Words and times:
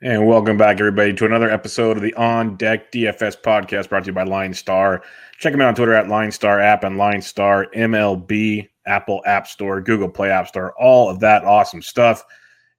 And 0.00 0.28
welcome 0.28 0.56
back, 0.56 0.78
everybody, 0.78 1.12
to 1.14 1.26
another 1.26 1.50
episode 1.50 1.96
of 1.96 2.04
the 2.04 2.14
On 2.14 2.54
Deck 2.54 2.92
DFS 2.92 3.42
podcast 3.42 3.88
brought 3.88 4.04
to 4.04 4.10
you 4.10 4.12
by 4.12 4.22
Line 4.22 4.54
Star. 4.54 5.02
Check 5.40 5.52
them 5.52 5.60
out 5.60 5.66
on 5.66 5.74
Twitter 5.74 5.92
at 5.92 6.06
Line 6.06 6.30
Star 6.30 6.60
App 6.60 6.84
and 6.84 6.96
Line 6.96 7.20
Star 7.20 7.66
MLB, 7.74 8.68
Apple 8.86 9.24
App 9.26 9.48
Store, 9.48 9.80
Google 9.80 10.08
Play 10.08 10.30
App 10.30 10.46
Store, 10.46 10.72
all 10.78 11.10
of 11.10 11.18
that 11.18 11.44
awesome 11.44 11.82
stuff. 11.82 12.24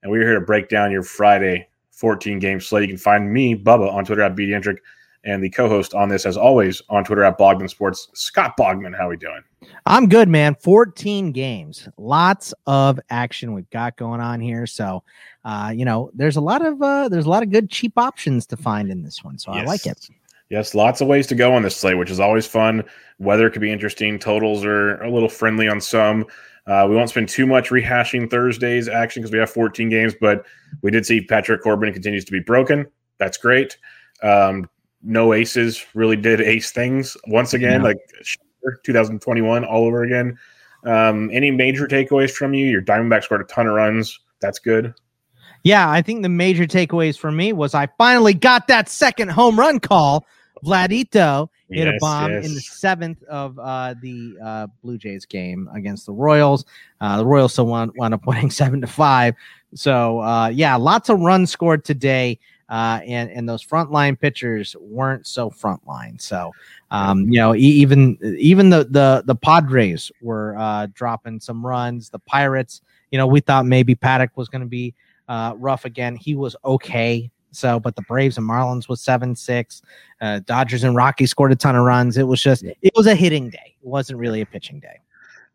And 0.02 0.10
we're 0.10 0.24
here 0.24 0.40
to 0.40 0.46
break 0.46 0.70
down 0.70 0.94
your 0.94 1.04
Friday 1.04 1.68
14 1.92 2.40
game 2.40 2.62
slate. 2.62 2.84
You 2.84 2.96
can 2.96 2.98
find 2.98 3.34
me, 3.34 3.54
Bubba, 3.54 3.92
on 3.92 4.06
Twitter 4.06 4.22
at 4.22 4.38
BDentric, 4.38 4.78
and 5.24 5.44
the 5.44 5.50
co-host 5.50 5.94
on 5.94 6.10
this, 6.10 6.26
as 6.26 6.38
always, 6.38 6.82
on 6.90 7.04
Twitter 7.04 7.24
at 7.24 7.38
Bogman 7.38 7.70
Sports, 7.70 8.08
Scott 8.14 8.56
Bogman. 8.58 8.96
How 8.98 9.08
are 9.08 9.10
we 9.10 9.18
doing? 9.18 9.42
I'm 9.86 10.08
good, 10.08 10.30
man. 10.30 10.56
14 10.56 11.32
games, 11.32 11.90
lots 11.98 12.54
of 12.66 13.00
action 13.10 13.54
we've 13.54 13.70
got 13.70 13.98
going 13.98 14.22
on 14.22 14.40
here. 14.40 14.66
So 14.66 15.04
uh, 15.46 15.72
you 15.76 15.86
know, 15.86 16.12
there's 16.14 16.36
a 16.36 16.42
lot 16.42 16.66
of 16.66 16.82
uh, 16.82 17.10
there's 17.10 17.26
a 17.26 17.30
lot 17.30 17.44
of 17.44 17.50
good 17.50 17.70
cheap 17.70 17.94
options 17.98 18.46
to 18.48 18.58
find 18.58 18.92
in 18.92 19.04
this 19.04 19.24
one, 19.24 19.38
so 19.38 19.54
yes. 19.54 19.64
I 19.64 19.66
like 19.66 19.86
it. 19.86 20.10
Yes, 20.50 20.74
lots 20.74 21.00
of 21.00 21.08
ways 21.08 21.28
to 21.28 21.36
go 21.36 21.54
on 21.54 21.62
this 21.62 21.78
slate, 21.78 21.98
which 21.98 22.10
is 22.10 22.20
always 22.20 22.46
fun. 22.46 22.84
Weather 23.20 23.50
could 23.50 23.62
be 23.62 23.72
interesting. 23.72 24.18
Totals 24.20 24.66
are 24.66 25.02
a 25.02 25.10
little 25.10 25.30
friendly 25.30 25.68
on 25.68 25.80
some. 25.80 26.26
Uh, 26.66 26.86
we 26.90 26.96
won't 26.96 27.10
spend 27.10 27.30
too 27.30 27.46
much 27.46 27.70
rehashing 27.70 28.30
Thursday's 28.30 28.88
action 28.88 29.22
because 29.22 29.32
we 29.32 29.40
have 29.40 29.50
14 29.50 29.90
games, 29.90 30.14
but 30.20 30.46
we 30.82 30.92
did 30.92 31.06
see 31.06 31.22
Patrick 31.22 31.62
Corbin 31.62 31.94
continues 31.94 32.26
to 32.26 32.32
be 32.32 32.40
broken. 32.40 32.86
That's 33.18 33.38
great. 33.38 33.78
Um, 34.22 34.70
no 35.04 35.34
aces 35.34 35.86
really 35.94 36.16
did 36.16 36.42
ace 36.42 36.72
things 36.72 37.16
once 37.28 37.54
again, 37.54 37.82
yeah. 37.82 37.88
like 37.88 37.98
2021 38.84 39.64
all 39.66 39.86
over 39.86 40.04
again. 40.04 40.38
Um, 40.86 41.30
any 41.34 41.52
major 41.52 41.88
takeaways 41.88 42.32
from 42.32 42.54
you? 42.54 42.68
Your 42.68 42.82
Diamondback 42.82 43.24
scored 43.24 43.42
a 43.42 43.46
ton 43.46 43.68
of 43.68 43.74
runs. 43.74 44.20
That's 44.42 44.60
good. 44.60 44.94
Yeah, 45.64 45.90
I 45.90 46.02
think 46.02 46.22
the 46.22 46.30
major 46.30 46.66
takeaways 46.66 47.18
for 47.18 47.32
me 47.32 47.52
was 47.52 47.74
I 47.74 47.88
finally 47.98 48.34
got 48.34 48.68
that 48.68 48.88
second 48.88 49.30
home 49.30 49.60
run 49.60 49.80
call. 49.80 50.26
Vladito 50.64 51.50
hit 51.70 51.88
yes, 51.88 51.96
a 51.96 51.98
bomb 52.00 52.32
yes. 52.32 52.46
in 52.46 52.54
the 52.54 52.60
seventh 52.60 53.24
of 53.24 53.58
uh, 53.60 53.96
the 54.02 54.38
uh, 54.44 54.68
Blue 54.84 54.98
Jays 54.98 55.26
game 55.26 55.70
against 55.74 56.06
the 56.06 56.12
Royals. 56.12 56.66
Uh, 57.00 57.18
the 57.18 57.26
Royals 57.26 57.54
still 57.54 57.68
wound, 57.68 57.92
wound 57.96 58.14
up 58.14 58.26
winning 58.28 58.52
seven 58.52 58.82
to 58.82 58.88
five. 58.88 59.36
So 59.74 60.20
uh, 60.20 60.50
yeah, 60.50 60.76
lots 60.76 61.10
of 61.10 61.20
runs 61.20 61.52
scored 61.52 61.86
today. 61.86 62.40
Uh, 62.70 63.02
and 63.06 63.32
and 63.32 63.50
those 63.50 63.66
frontline 63.66 64.20
pitchers 64.20 64.76
weren't 64.80 65.26
so 65.26 65.50
frontline. 65.50 66.22
So, 66.22 66.52
um, 66.92 67.28
you 67.28 67.40
know, 67.40 67.56
even 67.56 68.18
even 68.38 68.70
the 68.70 68.86
the 68.90 69.24
the 69.26 69.36
Padres 69.36 70.12
were 70.22 70.56
uh, 70.58 70.88
dropping 70.94 71.40
some 71.40 71.66
runs. 71.66 72.10
The 72.10 72.20
Pirates, 72.20 72.82
you 73.12 73.18
know, 73.18 73.26
we 73.26 73.40
thought 73.40 73.66
maybe 73.66 73.96
Paddock 73.96 74.38
was 74.38 74.50
going 74.50 74.62
to 74.62 74.68
be 74.68 74.94
uh, 75.28 75.54
rough 75.58 75.86
again. 75.86 76.16
He 76.16 76.36
was 76.36 76.56
okay. 76.64 77.32
So, 77.52 77.80
but 77.80 77.96
the 77.96 78.04
Braves 78.04 78.38
and 78.38 78.48
Marlins 78.48 78.88
was 78.88 79.02
seven 79.02 79.36
six. 79.36 79.82
Uh, 80.22 80.40
Dodgers 80.46 80.84
and 80.84 80.96
Rockies 80.96 81.32
scored 81.32 81.52
a 81.52 81.56
ton 81.56 81.76
of 81.76 81.84
runs. 81.84 82.18
It 82.18 82.28
was 82.28 82.42
just 82.42 82.64
it 82.64 82.94
was 82.96 83.08
a 83.08 83.16
hitting 83.16 83.50
day. 83.50 83.76
It 83.82 83.88
wasn't 83.88 84.20
really 84.20 84.42
a 84.42 84.46
pitching 84.46 84.80
day. 84.80 85.00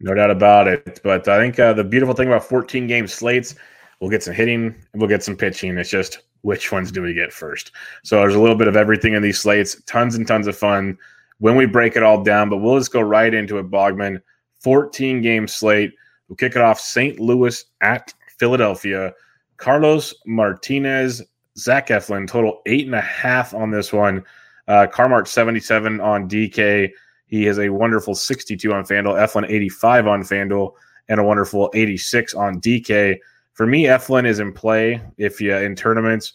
No 0.01 0.15
doubt 0.15 0.31
about 0.31 0.67
it. 0.67 1.01
But 1.05 1.29
I 1.29 1.39
think 1.39 1.61
uh, 1.61 1.73
the 1.73 1.85
beautiful 1.85 2.15
thing 2.15 2.27
about 2.27 2.45
14 2.45 2.89
game 2.89 3.07
slates, 3.07 3.55
we'll 4.01 4.11
get 4.11 4.25
some 4.25 4.35
hitting 4.35 4.75
and 4.93 5.01
we'll 5.01 5.09
get 5.09 5.23
some 5.23 5.37
pitching. 5.37 5.79
It's 5.79 5.91
just 5.91 6.19
which 6.45 6.71
ones 6.71 6.93
do 6.93 7.01
we 7.01 7.15
get 7.15 7.33
first? 7.33 7.73
So 8.03 8.21
there's 8.21 8.35
a 8.35 8.41
little 8.41 8.57
bit 8.57 8.69
of 8.69 8.77
everything 8.77 9.15
in 9.15 9.23
these 9.23 9.41
slates. 9.41 9.81
Tons 9.85 10.15
and 10.15 10.27
tons 10.27 10.47
of 10.47 10.57
fun 10.57 10.99
when 11.39 11.57
we 11.57 11.65
break 11.65 11.97
it 11.97 12.03
all 12.03 12.23
down. 12.23 12.51
But 12.51 12.59
we'll 12.59 12.79
just 12.79 12.93
go 12.93 13.01
right 13.01 13.33
into 13.33 13.59
it. 13.59 13.71
Bogman, 13.71 14.21
14 14.61 15.23
game 15.23 15.49
slate. 15.49 15.95
We'll 16.29 16.37
kick 16.37 16.55
it 16.55 16.61
off 16.61 16.79
St. 16.79 17.19
Louis 17.19 17.65
at 17.81 18.13
Philadelphia. 18.39 19.15
Carlos 19.57 20.15
Martinez, 20.27 21.23
Zach 21.57 21.89
Eflin, 21.89 22.29
total 22.29 22.61
eight 22.67 22.85
and 22.85 22.95
a 22.95 23.01
half 23.01 23.55
on 23.55 23.71
this 23.71 23.91
one. 23.91 24.23
Uh, 24.69 24.87
Carmart 24.87 25.27
77 25.27 25.99
on 26.01 26.29
DK. 26.29 26.91
He 27.27 27.45
has 27.45 27.59
a 27.59 27.71
wonderful 27.71 28.15
62 28.15 28.71
on 28.71 28.85
FanDuel, 28.85 29.19
Eflin 29.19 29.49
85 29.49 30.07
on 30.07 30.23
FanDuel, 30.23 30.73
and 31.09 31.21
a 31.21 31.25
wonderful 31.25 31.71
86 31.75 32.35
on 32.35 32.61
DK. 32.61 33.19
For 33.55 33.67
me, 33.67 33.85
Eflin 33.85 34.27
is 34.27 34.41
in 34.41 34.53
play 34.53 35.01
if 35.17 35.41
you 35.41 35.57
in 35.57 35.75
tournaments. 35.75 36.35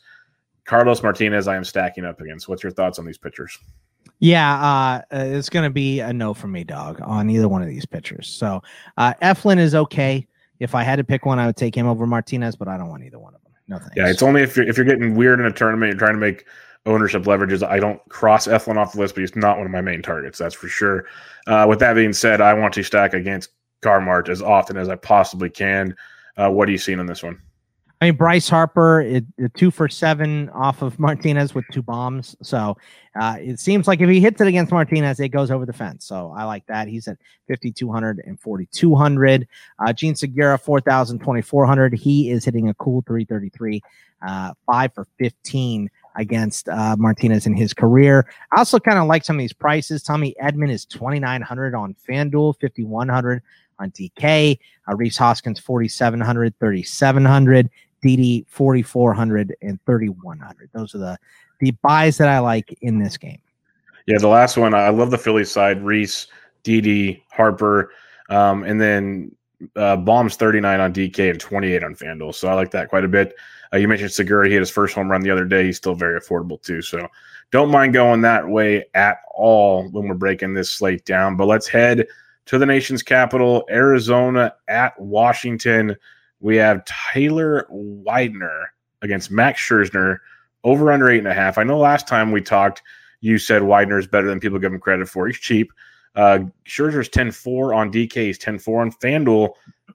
Carlos 0.66 1.04
Martinez, 1.04 1.48
I 1.48 1.56
am 1.56 1.64
stacking 1.64 2.06
up 2.06 2.22
against. 2.22 2.48
What's 2.48 2.64
your 2.64 2.72
thoughts 2.72 3.00
on 3.00 3.06
these 3.06 3.18
pitchers? 3.18 3.58
Yeah, 4.20 4.62
uh, 4.62 5.02
it's 5.12 5.50
going 5.50 5.64
to 5.64 5.70
be 5.70 6.00
a 6.02 6.12
no 6.12 6.34
for 6.34 6.48
me, 6.48 6.64
dog, 6.64 7.00
on 7.02 7.30
either 7.30 7.48
one 7.48 7.62
of 7.62 7.68
these 7.68 7.86
pitchers. 7.86 8.28
So 8.28 8.62
uh, 8.98 9.14
Eflin 9.22 9.58
is 9.58 9.76
okay 9.76 10.28
if 10.60 10.76
I 10.76 10.84
had 10.84 10.98
to 10.98 11.04
pick 11.04 11.26
one, 11.26 11.40
I 11.40 11.46
would 11.46 11.56
take 11.56 11.76
him 11.76 11.88
over 11.88 12.06
Martinez, 12.06 12.56
but 12.56 12.68
I 12.68 12.78
don't 12.78 12.90
want 12.90 13.04
either 13.04 13.20
one 13.20 13.34
of 13.34 13.42
them. 13.44 13.54
No 13.68 13.78
thanks. 13.78 13.94
Yeah, 13.96 14.10
it's 14.10 14.22
only 14.22 14.42
if 14.42 14.56
you're 14.56 14.68
if 14.68 14.78
you're 14.78 14.86
getting 14.86 15.16
weird 15.16 15.40
in 15.40 15.46
a 15.46 15.52
tournament, 15.52 15.92
you're 15.92 16.00
trying 16.00 16.14
to 16.14 16.20
make 16.20 16.46
ownership 16.86 17.24
leverages. 17.24 17.66
I 17.66 17.80
don't 17.80 18.02
cross 18.10 18.48
Eflin 18.48 18.78
off 18.78 18.94
the 18.94 19.00
list, 19.00 19.16
but 19.16 19.22
he's 19.22 19.36
not 19.36 19.58
one 19.58 19.66
of 19.66 19.72
my 19.72 19.82
main 19.82 20.02
targets. 20.02 20.38
That's 20.38 20.56
for 20.56 20.68
sure. 20.68 21.06
Uh, 21.48 21.66
with 21.70 21.80
that 21.80 21.94
being 21.94 22.14
said, 22.14 22.42
I 22.42 22.54
want 22.54 22.74
to 22.74 22.84
stack 22.84 23.14
against 23.14 23.52
Carmart 23.82 24.28
as 24.28 24.42
often 24.42 24.76
as 24.76 24.90
I 24.90 24.96
possibly 24.96 25.50
can. 25.50 25.96
Uh, 26.40 26.50
what 26.50 26.70
are 26.70 26.72
you 26.72 26.78
seeing 26.78 27.00
on 27.00 27.06
this 27.06 27.22
one? 27.22 27.42
I 28.02 28.06
mean, 28.06 28.16
Bryce 28.16 28.48
Harper, 28.48 29.02
it, 29.02 29.26
it 29.38 29.54
two 29.56 29.72
for 29.72 29.90
seven 29.90 30.50
off 30.52 30.82
of 30.82 30.98
Martinez 31.00 31.54
with 31.54 31.66
two 31.74 31.82
bombs. 31.82 32.34
So 32.42 32.78
uh, 33.20 33.36
it 33.40 33.60
seems 33.60 33.90
like 33.90 34.00
if 34.00 34.08
he 34.08 34.22
hits 34.22 34.40
it 34.40 34.48
against 34.48 34.72
Martinez, 34.72 35.20
it 35.20 35.30
goes 35.30 35.52
over 35.52 35.66
the 35.66 35.74
fence. 35.74 36.06
So 36.06 36.34
I 36.36 36.46
like 36.46 36.66
that. 36.68 36.88
He's 36.88 37.10
at 37.10 37.18
5,200 37.50 38.24
and 38.26 38.40
4,200. 38.40 39.48
Uh, 39.80 39.92
Jean 39.92 40.16
Segura, 40.16 40.58
4,000, 40.58 41.20
2,400. 41.20 41.94
He 41.94 42.32
is 42.32 42.46
hitting 42.46 42.70
a 42.70 42.74
cool 42.76 43.04
333, 43.06 43.82
uh, 44.26 44.54
five 44.66 44.94
for 44.94 45.06
15 45.18 45.90
against 46.16 46.70
uh, 46.70 46.96
Martinez 46.98 47.48
in 47.48 47.54
his 47.54 47.74
career. 47.74 48.26
I 48.54 48.60
also 48.60 48.80
kind 48.80 48.98
of 48.98 49.08
like 49.08 49.26
some 49.26 49.36
of 49.36 49.40
these 49.42 49.54
prices. 49.54 50.04
Tommy 50.04 50.36
Edman 50.42 50.72
is 50.72 50.86
2,900 50.86 51.76
on 51.76 51.96
FanDuel, 52.08 52.62
5,100 52.62 53.44
on 53.80 53.92
DK. 53.92 54.60
Uh, 54.88 54.96
Rhys 54.96 55.18
Hoskins, 55.18 55.60
4,700, 55.60 56.54
3,700. 56.60 57.70
Didi 58.02 58.46
4400 58.50 59.56
and 59.62 59.80
3100. 59.86 60.70
Those 60.74 60.96
are 60.96 61.00
the 61.00 61.18
the 61.60 61.72
buys 61.84 62.18
that 62.18 62.30
I 62.30 62.40
like 62.40 62.78
in 62.82 63.00
this 63.00 63.18
game. 63.18 63.42
Yeah, 64.08 64.18
the 64.18 64.28
last 64.28 64.58
one 64.58 64.74
I 64.74 64.90
love 64.90 65.12
the 65.12 65.18
Phillies 65.18 65.52
side. 65.52 65.84
Reese, 65.84 66.28
Didi, 66.64 67.24
Harper, 67.30 67.92
um, 68.30 68.64
and 68.64 68.80
then 68.80 69.36
uh, 69.76 69.98
Bohm's 69.98 70.36
39 70.36 70.80
on 70.80 70.94
DK 70.94 71.32
and 71.32 71.40
28 71.40 71.84
on 71.84 71.96
FanDuel. 71.96 72.34
So 72.34 72.48
I 72.48 72.54
like 72.54 72.72
that 72.72 72.90
quite 72.90 73.04
a 73.04 73.10
bit. 73.10 73.36
Uh, 73.74 73.78
you 73.78 73.88
mentioned 73.88 74.12
Segura. 74.12 74.48
He 74.48 74.54
had 74.54 74.62
his 74.62 74.72
first 74.72 74.96
home 74.96 75.12
run 75.12 75.22
the 75.22 75.30
other 75.30 75.46
day. 75.46 75.66
He's 75.66 75.78
still 75.78 75.96
very 75.96 76.20
affordable 76.20 76.62
too. 76.62 76.82
So 76.82 77.08
don't 77.52 77.70
mind 77.70 77.94
going 77.94 78.22
that 78.22 78.48
way 78.48 78.86
at 78.94 79.18
all 79.36 79.90
when 79.90 80.08
we're 80.08 80.16
breaking 80.16 80.54
this 80.54 80.72
slate 80.72 81.04
down. 81.06 81.36
But 81.36 81.48
let's 81.48 81.68
head 81.68 82.08
to 82.50 82.60
the 82.60 82.66
nation's 82.66 83.02
capital, 83.02 83.66
Arizona 83.70 84.54
at 84.68 85.00
Washington 85.00 85.96
we 86.40 86.56
have 86.56 86.84
Taylor 86.86 87.66
Widener 87.70 88.72
against 89.02 89.32
Max 89.32 89.62
Scherzer 89.62 90.20
over 90.64 90.92
under 90.92 91.10
eight 91.10 91.20
and 91.20 91.28
a 91.28 91.34
half. 91.34 91.58
I 91.58 91.64
know 91.64 91.78
last 91.78 92.08
time 92.08 92.32
we 92.32 92.42
talked, 92.42 92.82
you 93.22 93.38
said 93.38 93.64
Widener 93.64 94.00
is 94.00 94.08
better 94.08 94.28
than 94.28 94.40
people 94.40 94.60
give 94.60 94.74
him 94.74 94.80
credit 94.80 95.10
for. 95.10 95.28
He's 95.28 95.38
cheap. 95.38 95.72
Uh, 96.16 96.40
Scherzer's 96.66 97.10
10 97.10 97.32
4 97.32 97.74
on 97.74 97.92
DK. 97.92 98.14
He's 98.14 98.38
10 98.38 98.60
4 98.60 98.82
on 98.82 98.92
FanDuel. 98.92 99.50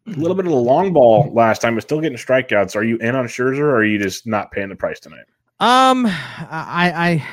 A 0.07 0.11
little 0.11 0.35
bit 0.35 0.45
of 0.45 0.53
the 0.53 0.59
long 0.59 0.93
ball 0.93 1.31
last 1.33 1.63
time, 1.63 1.75
but 1.75 1.83
still 1.83 2.01
getting 2.01 2.19
strikeouts. 2.19 2.77
Are 2.77 2.85
you 2.85 2.97
in 2.99 3.17
on 3.17 3.27
Scherzer 3.27 3.61
or 3.61 3.77
are 3.77 3.85
you 3.85 3.99
just 3.99 4.27
not 4.27 4.51
paying 4.51 4.69
the 4.69 4.77
price 4.77 5.01
tonight? 5.01 5.25
Um, 5.61 6.07
I, 6.07 6.93
I, 6.95 7.29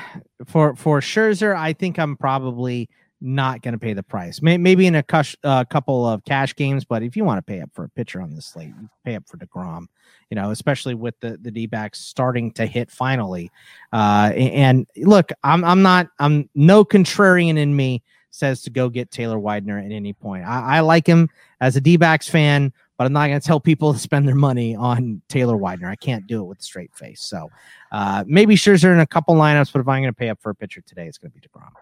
for, 0.46 0.74
for 0.76 1.00
Scherzer, 1.00 1.54
I 1.54 1.74
think 1.74 1.98
I'm 1.98 2.16
probably 2.16 2.88
not 3.22 3.62
going 3.62 3.72
to 3.72 3.78
pay 3.78 3.92
the 3.92 4.02
price. 4.02 4.42
Maybe 4.42 4.86
in 4.86 4.96
a 4.96 5.04
uh, 5.44 5.64
couple 5.64 6.06
of 6.06 6.24
cash 6.24 6.54
games, 6.56 6.84
but 6.84 7.02
if 7.02 7.16
you 7.16 7.24
want 7.24 7.38
to 7.38 7.42
pay 7.42 7.60
up 7.60 7.70
for 7.72 7.84
a 7.84 7.88
pitcher 7.88 8.20
on 8.20 8.34
this 8.34 8.46
slate, 8.46 8.68
you 8.68 8.90
pay 9.04 9.14
up 9.14 9.24
for 9.28 9.38
Degrom. 9.38 9.86
You 10.30 10.34
know, 10.34 10.50
especially 10.50 10.94
with 10.94 11.18
the 11.20 11.38
the 11.40 11.50
D 11.50 11.66
backs 11.66 12.00
starting 12.00 12.52
to 12.52 12.66
hit 12.66 12.90
finally. 12.90 13.50
Uh, 13.92 14.32
and 14.34 14.86
look, 14.96 15.30
I'm 15.44 15.64
I'm 15.64 15.82
not 15.82 16.08
I'm 16.18 16.48
no 16.54 16.84
contrarian 16.84 17.58
in 17.58 17.76
me 17.76 18.02
says 18.32 18.62
to 18.62 18.70
go 18.70 18.88
get 18.88 19.10
Taylor 19.10 19.38
Widener 19.38 19.78
at 19.78 19.92
any 19.92 20.12
point. 20.12 20.44
I, 20.44 20.78
I 20.78 20.80
like 20.80 21.06
him 21.06 21.28
as 21.60 21.76
a 21.76 21.80
D 21.80 21.96
backs 21.96 22.28
fan, 22.28 22.72
but 22.96 23.06
I'm 23.06 23.12
not 23.12 23.28
going 23.28 23.40
to 23.40 23.46
tell 23.46 23.60
people 23.60 23.92
to 23.92 23.98
spend 23.98 24.26
their 24.26 24.34
money 24.34 24.74
on 24.74 25.20
Taylor 25.28 25.56
Widener. 25.56 25.88
I 25.88 25.96
can't 25.96 26.26
do 26.26 26.40
it 26.40 26.44
with 26.44 26.58
a 26.58 26.62
straight 26.62 26.94
face. 26.94 27.20
So 27.20 27.50
uh, 27.92 28.24
maybe 28.26 28.56
Scherzer 28.56 28.92
in 28.92 29.00
a 29.00 29.06
couple 29.06 29.34
lineups, 29.34 29.72
but 29.72 29.80
if 29.80 29.88
I'm 29.88 30.02
going 30.02 30.12
to 30.12 30.18
pay 30.18 30.30
up 30.30 30.40
for 30.40 30.50
a 30.50 30.54
pitcher 30.54 30.80
today, 30.80 31.06
it's 31.06 31.18
going 31.18 31.30
to 31.30 31.38
be 31.38 31.46
DeGrom. 31.46 31.72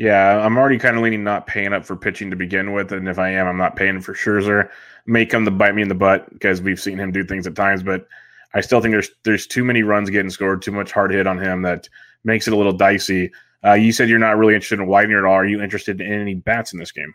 Yeah, 0.00 0.38
I'm 0.38 0.56
already 0.56 0.78
kind 0.78 0.96
of 0.96 1.02
leaning 1.02 1.22
not 1.24 1.46
paying 1.46 1.74
up 1.74 1.84
for 1.84 1.94
pitching 1.94 2.30
to 2.30 2.36
begin 2.36 2.72
with, 2.72 2.90
and 2.90 3.06
if 3.06 3.18
I 3.18 3.32
am, 3.32 3.46
I'm 3.46 3.58
not 3.58 3.76
paying 3.76 4.00
for 4.00 4.14
Scherzer. 4.14 4.70
May 5.04 5.26
come 5.26 5.44
to 5.44 5.50
bite 5.50 5.74
me 5.74 5.82
in 5.82 5.90
the 5.90 5.94
butt 5.94 6.32
because 6.32 6.62
we've 6.62 6.80
seen 6.80 6.96
him 6.96 7.12
do 7.12 7.22
things 7.22 7.46
at 7.46 7.54
times, 7.54 7.82
but 7.82 8.08
I 8.54 8.62
still 8.62 8.80
think 8.80 8.92
there's 8.92 9.10
there's 9.24 9.46
too 9.46 9.62
many 9.62 9.82
runs 9.82 10.08
getting 10.08 10.30
scored, 10.30 10.62
too 10.62 10.72
much 10.72 10.90
hard 10.90 11.12
hit 11.12 11.26
on 11.26 11.38
him 11.38 11.60
that 11.62 11.86
makes 12.24 12.48
it 12.48 12.54
a 12.54 12.56
little 12.56 12.72
dicey. 12.72 13.30
Uh, 13.62 13.74
you 13.74 13.92
said 13.92 14.08
you're 14.08 14.18
not 14.18 14.38
really 14.38 14.54
interested 14.54 14.80
in 14.80 14.86
Widener 14.86 15.18
at 15.18 15.28
all. 15.28 15.34
Are 15.34 15.44
you 15.44 15.62
interested 15.62 16.00
in 16.00 16.10
any 16.10 16.34
bats 16.34 16.72
in 16.72 16.78
this 16.78 16.92
game? 16.92 17.14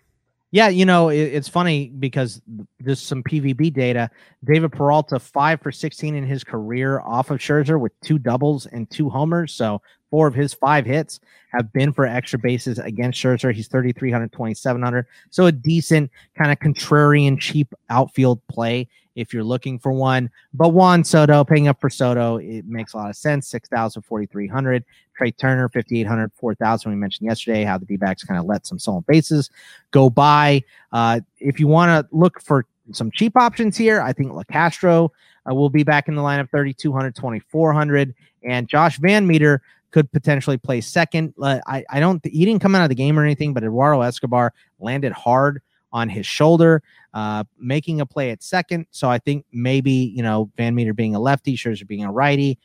Yeah, 0.52 0.68
you 0.70 0.86
know, 0.86 1.10
it, 1.10 1.18
it's 1.18 1.50
funny 1.50 1.90
because 1.90 2.40
there's 2.80 3.02
some 3.02 3.24
PVB 3.24 3.74
data. 3.74 4.12
David 4.44 4.72
Peralta, 4.72 5.20
five 5.20 5.60
for 5.60 5.72
16 5.72 6.14
in 6.14 6.24
his 6.24 6.44
career 6.44 7.02
off 7.02 7.32
of 7.32 7.40
Scherzer 7.40 7.80
with 7.80 8.00
two 8.02 8.20
doubles 8.20 8.68
and 8.68 8.88
two 8.92 9.10
homers. 9.10 9.54
So 9.54 9.82
four 10.10 10.28
of 10.28 10.36
his 10.36 10.54
five 10.54 10.86
hits 10.86 11.19
have 11.52 11.72
been 11.74 11.94
for 11.94 12.06
extra 12.06 12.40
bases 12.40 12.80
against 12.80 13.22
Scherzer. 13.22 13.54
He's 13.54 13.68
3,300, 13.68 14.31
2,700. 14.31 15.06
So 15.30 15.46
a 15.46 15.52
decent 15.52 16.12
kind 16.38 16.52
of 16.52 16.60
contrarian, 16.60 17.40
cheap 17.40 17.74
outfield 17.90 18.46
play 18.48 18.88
if 19.16 19.34
you're 19.34 19.44
looking 19.44 19.80
for 19.80 19.92
one. 19.92 20.30
But 20.54 20.69
Juan 20.69 21.04
Soto, 21.04 21.44
paying 21.44 21.68
up 21.68 21.80
for 21.80 21.90
Soto, 21.90 22.38
it 22.38 22.66
makes 22.66 22.94
a 22.94 22.98
lot 22.98 23.10
of 23.10 23.16
sense. 23.16 23.48
6,000, 23.48 24.02
4,300. 24.02 24.84
Trea 25.16 25.31
Turner, 25.31 25.69
5,800, 25.69 26.31
4,000. 26.36 26.92
We 26.92 26.98
mentioned 26.98 27.28
yesterday 27.28 27.63
how 27.63 27.78
the 27.78 27.86
D 27.86 27.96
backs 27.96 28.24
kind 28.24 28.40
of 28.40 28.46
let 28.46 28.68
some 28.68 28.78
stolen 28.78 29.06
bases 29.08 29.50
go 29.92 30.10
by. 30.10 30.63
Uh, 30.92 31.22
if 31.40 31.60
you 31.60 31.68
want 31.68 31.90
to 31.90 32.16
look 32.16 32.42
for 32.42 32.66
some 32.92 33.10
cheap 33.12 33.38
options 33.38 33.78
here, 33.78 34.01
I 34.01 34.13
think 34.13 34.31
Locastro 34.31 35.10
uh, 35.50 35.56
will 35.56 35.69
be 35.69 35.84
back 35.84 36.08
in 36.08 36.16
the 36.16 36.22
lineup 36.22 36.51
3,200, 36.51 37.16
2,400. 37.16 38.13
And 38.44 38.68
Josh 38.68 39.00
VanMeter 39.00 39.60
could 39.95 40.12
potentially 40.12 40.57
play 40.57 40.81
second. 40.81 41.33
Uh, 41.42 41.62
I, 41.68 41.86
I 41.89 42.01
don't, 42.01 42.21
he 42.25 42.44
didn't 42.44 42.62
come 42.62 42.75
out 42.75 42.83
of 42.83 42.89
the 42.89 42.95
game 42.95 43.18
or 43.18 43.24
anything, 43.24 43.53
but 43.53 43.63
Eduardo 43.63 44.01
Escobar 44.01 44.53
landed 44.77 45.13
hard 45.13 45.62
on 45.94 46.09
his 46.09 46.25
shoulder, 46.25 46.83
uh, 47.13 47.45
making 47.57 48.01
a 48.01 48.06
play 48.06 48.31
at 48.31 48.44
second. 48.44 48.88
So 48.92 49.09
I 49.09 49.19
think 49.19 49.45
maybe, 49.53 49.94
you 49.94 50.21
know, 50.21 50.51
Van 50.57 50.75
Meter 50.75 50.94
being 50.94 51.15
a 51.15 51.19
lefty, 51.19 51.56
Scherzer 51.56 51.88
being 51.88 52.03
a 52.03 52.12
righty, 52.12 52.59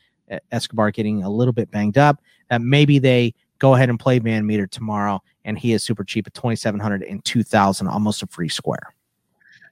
Escobar 0.50 0.90
getting 0.90 1.22
a 1.22 1.30
little 1.30 1.52
bit 1.52 1.70
banged 1.70 1.98
up, 1.98 2.20
that 2.48 2.62
maybe 2.62 2.98
they 2.98 3.32
go 3.60 3.76
ahead 3.76 3.90
and 3.90 4.00
play 4.00 4.18
Van 4.18 4.44
Meter 4.44 4.66
tomorrow. 4.66 5.22
And 5.44 5.56
he 5.56 5.72
is 5.72 5.84
super 5.84 6.02
cheap 6.02 6.26
at 6.26 6.34
2,700 6.34 7.04
and 7.04 7.24
2,000, 7.24 7.86
almost 7.86 8.24
a 8.24 8.26
free 8.26 8.48
square. 8.48 8.92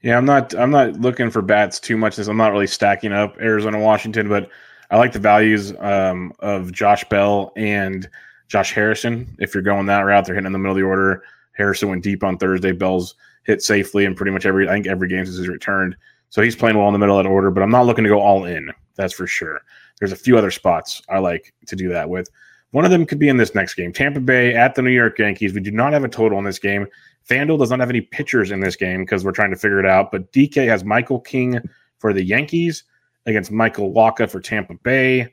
Yeah, 0.03 0.17
I'm 0.17 0.25
not. 0.25 0.55
I'm 0.55 0.71
not 0.71 0.93
looking 1.01 1.29
for 1.29 1.43
bats 1.43 1.81
too 1.81 1.97
much. 1.97 2.21
I'm 2.21 2.37
not 2.37 2.53
really 2.53 2.69
stacking 2.69 3.13
up 3.13 3.37
Arizona, 3.41 3.81
Washington, 3.81 4.29
but 4.29 4.49
I 4.91 4.97
like 4.97 5.13
the 5.13 5.19
values 5.19 5.75
um, 5.79 6.33
of 6.41 6.73
Josh 6.73 7.05
Bell 7.09 7.53
and 7.57 8.09
Josh 8.49 8.73
Harrison. 8.73 9.37
If 9.39 9.55
you're 9.55 9.63
going 9.63 9.87
that 9.87 10.01
route, 10.01 10.25
they're 10.25 10.35
hitting 10.35 10.47
in 10.47 10.53
the 10.53 10.59
middle 10.59 10.73
of 10.73 10.79
the 10.79 10.87
order. 10.87 11.23
Harrison 11.57 11.91
went 11.91 12.03
deep 12.03 12.25
on 12.25 12.39
Thursday. 12.39 12.73
Bell's 12.73 13.15
hit 13.45 13.63
safely 13.63 14.05
in 14.05 14.15
pretty 14.15 14.31
much 14.31 14.47
every 14.47 14.69
I 14.69 14.73
think 14.73 14.87
every 14.87 15.09
game 15.09 15.25
since 15.25 15.39
he's 15.39 15.49
returned. 15.49 15.97
So 16.31 16.43
he's 16.43 16.57
playing 16.57 16.77
well 16.77 16.89
in 16.89 16.93
the 16.93 16.99
middle 16.99 17.19
of 17.19 17.25
that 17.25 17.31
order, 17.31 17.51
but 17.51 17.63
I'm 17.63 17.71
not 17.71 17.87
looking 17.87 18.05
to 18.05 18.11
go 18.11 18.21
all 18.21 18.45
in. 18.45 18.71
That's 18.97 19.15
for 19.15 19.27
sure. 19.27 19.61
There's 19.99 20.13
a 20.13 20.17
few 20.17 20.37
other 20.37 20.51
spots 20.51 21.03
I 21.09 21.19
like 21.19 21.53
to 21.67 21.77
do 21.77 21.89
that 21.89 22.09
with. 22.09 22.29
One 22.71 22.85
of 22.85 22.91
them 22.91 23.07
could 23.07 23.19
be 23.19 23.29
in 23.29 23.39
this 23.39 23.55
next 23.55 23.75
game. 23.75 23.93
Tampa 23.93 24.21
Bay 24.21 24.55
at 24.55 24.75
the 24.75 24.83
New 24.83 24.91
York 24.91 25.19
Yankees. 25.19 25.55
We 25.55 25.61
do 25.61 25.71
not 25.71 25.95
have 25.95 26.05
a 26.05 26.09
total 26.09 26.39
in 26.39 26.45
this 26.45 26.59
game. 26.59 26.87
FanDuel 27.29 27.59
does 27.59 27.71
not 27.71 27.81
have 27.81 27.91
any 27.91 28.03
pitchers 28.03 28.51
in 28.51 28.61
this 28.61 28.77
game 28.77 29.05
because 29.05 29.25
we're 29.25 29.33
trying 29.33 29.51
to 29.51 29.57
figure 29.57 29.81
it 29.81 29.87
out. 29.87 30.13
But 30.13 30.31
DK 30.33 30.69
has 30.69 30.85
Michael 30.85 31.21
King 31.21 31.61
for 31.99 32.13
the 32.13 32.23
Yankees 32.23 32.85
against 33.29 33.53
Michael 33.53 33.93
Wacha 33.93 34.29
for 34.29 34.41
Tampa 34.41 34.75
Bay. 34.75 35.33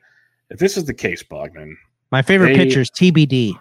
If 0.50 0.58
this 0.58 0.76
is 0.76 0.84
the 0.84 0.94
case, 0.94 1.22
Bogman. 1.22 1.74
My 2.12 2.22
favorite 2.22 2.48
they, 2.48 2.56
pitcher 2.56 2.80
is 2.80 2.90
TBD. 2.90 3.58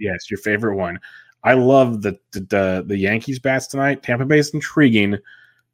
Yes, 0.00 0.30
your 0.30 0.38
favorite 0.38 0.76
one. 0.76 0.98
I 1.44 1.54
love 1.54 2.02
the 2.02 2.18
the, 2.32 2.40
the, 2.40 2.84
the 2.86 2.96
Yankees 2.96 3.38
bats 3.38 3.66
tonight. 3.66 4.02
Tampa 4.02 4.24
Bay 4.24 4.38
is 4.38 4.52
intriguing, 4.52 5.18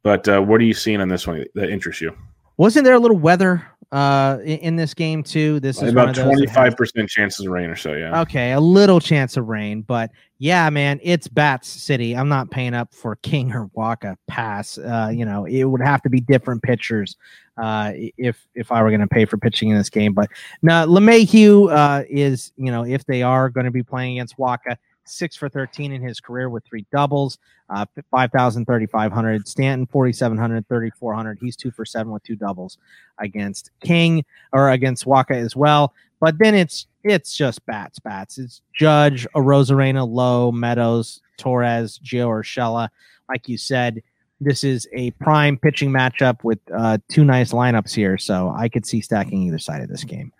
but 0.03 0.27
uh, 0.27 0.41
what 0.41 0.61
are 0.61 0.65
you 0.65 0.73
seeing 0.73 1.01
on 1.01 1.07
this 1.07 1.25
one 1.25 1.45
that 1.55 1.69
interests 1.69 2.01
you? 2.01 2.15
Wasn't 2.61 2.85
there 2.85 2.93
a 2.93 2.99
little 2.99 3.17
weather 3.17 3.65
uh, 3.91 4.37
in, 4.43 4.57
in 4.59 4.75
this 4.75 4.93
game 4.93 5.23
too? 5.23 5.59
This 5.61 5.81
is 5.81 5.91
about 5.91 6.13
twenty 6.13 6.45
five 6.45 6.77
percent 6.77 7.09
chances 7.09 7.47
of 7.47 7.51
rain 7.51 7.71
or 7.71 7.75
so. 7.75 7.93
Yeah. 7.93 8.21
Okay, 8.21 8.51
a 8.51 8.59
little 8.59 8.99
chance 8.99 9.35
of 9.35 9.47
rain, 9.47 9.81
but 9.81 10.11
yeah, 10.37 10.69
man, 10.69 10.99
it's 11.01 11.27
Bats 11.27 11.67
City. 11.67 12.15
I'm 12.15 12.29
not 12.29 12.51
paying 12.51 12.75
up 12.75 12.93
for 12.93 13.15
King 13.23 13.51
or 13.51 13.67
Wacha 13.75 14.15
pass. 14.27 14.77
Uh, 14.77 15.09
you 15.11 15.25
know, 15.25 15.45
it 15.45 15.63
would 15.63 15.81
have 15.81 16.03
to 16.03 16.09
be 16.11 16.19
different 16.19 16.61
pitchers 16.61 17.17
uh, 17.57 17.93
if 17.95 18.45
if 18.53 18.71
I 18.71 18.83
were 18.83 18.89
going 18.89 19.01
to 19.01 19.07
pay 19.07 19.25
for 19.25 19.37
pitching 19.37 19.69
in 19.69 19.75
this 19.75 19.89
game. 19.89 20.13
But 20.13 20.29
now 20.61 20.85
LeMahieu 20.85 21.75
uh, 21.75 22.03
is, 22.07 22.53
you 22.57 22.71
know, 22.71 22.85
if 22.85 23.03
they 23.05 23.23
are 23.23 23.49
going 23.49 23.65
to 23.65 23.71
be 23.71 23.81
playing 23.81 24.19
against 24.19 24.37
Wacha, 24.37 24.77
six 25.05 25.35
for 25.35 25.49
13 25.49 25.91
in 25.91 26.01
his 26.01 26.19
career 26.19 26.49
with 26.49 26.63
three 26.65 26.85
doubles, 26.91 27.37
uh, 27.69 27.85
5,000, 28.11 28.65
3,500. 28.65 29.47
Stanton, 29.47 29.87
4,700, 29.87 30.67
3,400. 30.67 31.37
He's 31.41 31.55
two 31.55 31.71
for 31.71 31.85
seven 31.85 32.11
with 32.11 32.23
two 32.23 32.35
doubles 32.35 32.77
against 33.19 33.71
King 33.81 34.23
or 34.53 34.71
against 34.71 35.05
Wacha 35.05 35.35
as 35.35 35.55
well. 35.55 35.93
But 36.19 36.37
then 36.37 36.53
it's 36.53 36.87
it's 37.03 37.35
just 37.35 37.65
bats, 37.65 37.97
bats. 37.99 38.37
It's 38.37 38.61
Judge, 38.73 39.27
Arozarena, 39.35 40.07
Lowe, 40.07 40.51
Meadows, 40.51 41.21
Torres, 41.37 41.99
Gio 42.03 42.27
Urshela. 42.27 42.89
Like 43.27 43.49
you 43.49 43.57
said, 43.57 44.03
this 44.39 44.63
is 44.63 44.87
a 44.93 45.11
prime 45.11 45.57
pitching 45.57 45.91
matchup 45.91 46.43
with 46.43 46.59
uh, 46.75 46.99
two 47.09 47.23
nice 47.23 47.53
lineups 47.53 47.93
here. 47.93 48.17
So 48.17 48.53
I 48.55 48.69
could 48.69 48.85
see 48.85 49.01
stacking 49.01 49.43
either 49.43 49.59
side 49.59 49.81
of 49.81 49.89
this 49.89 50.03
game. 50.03 50.31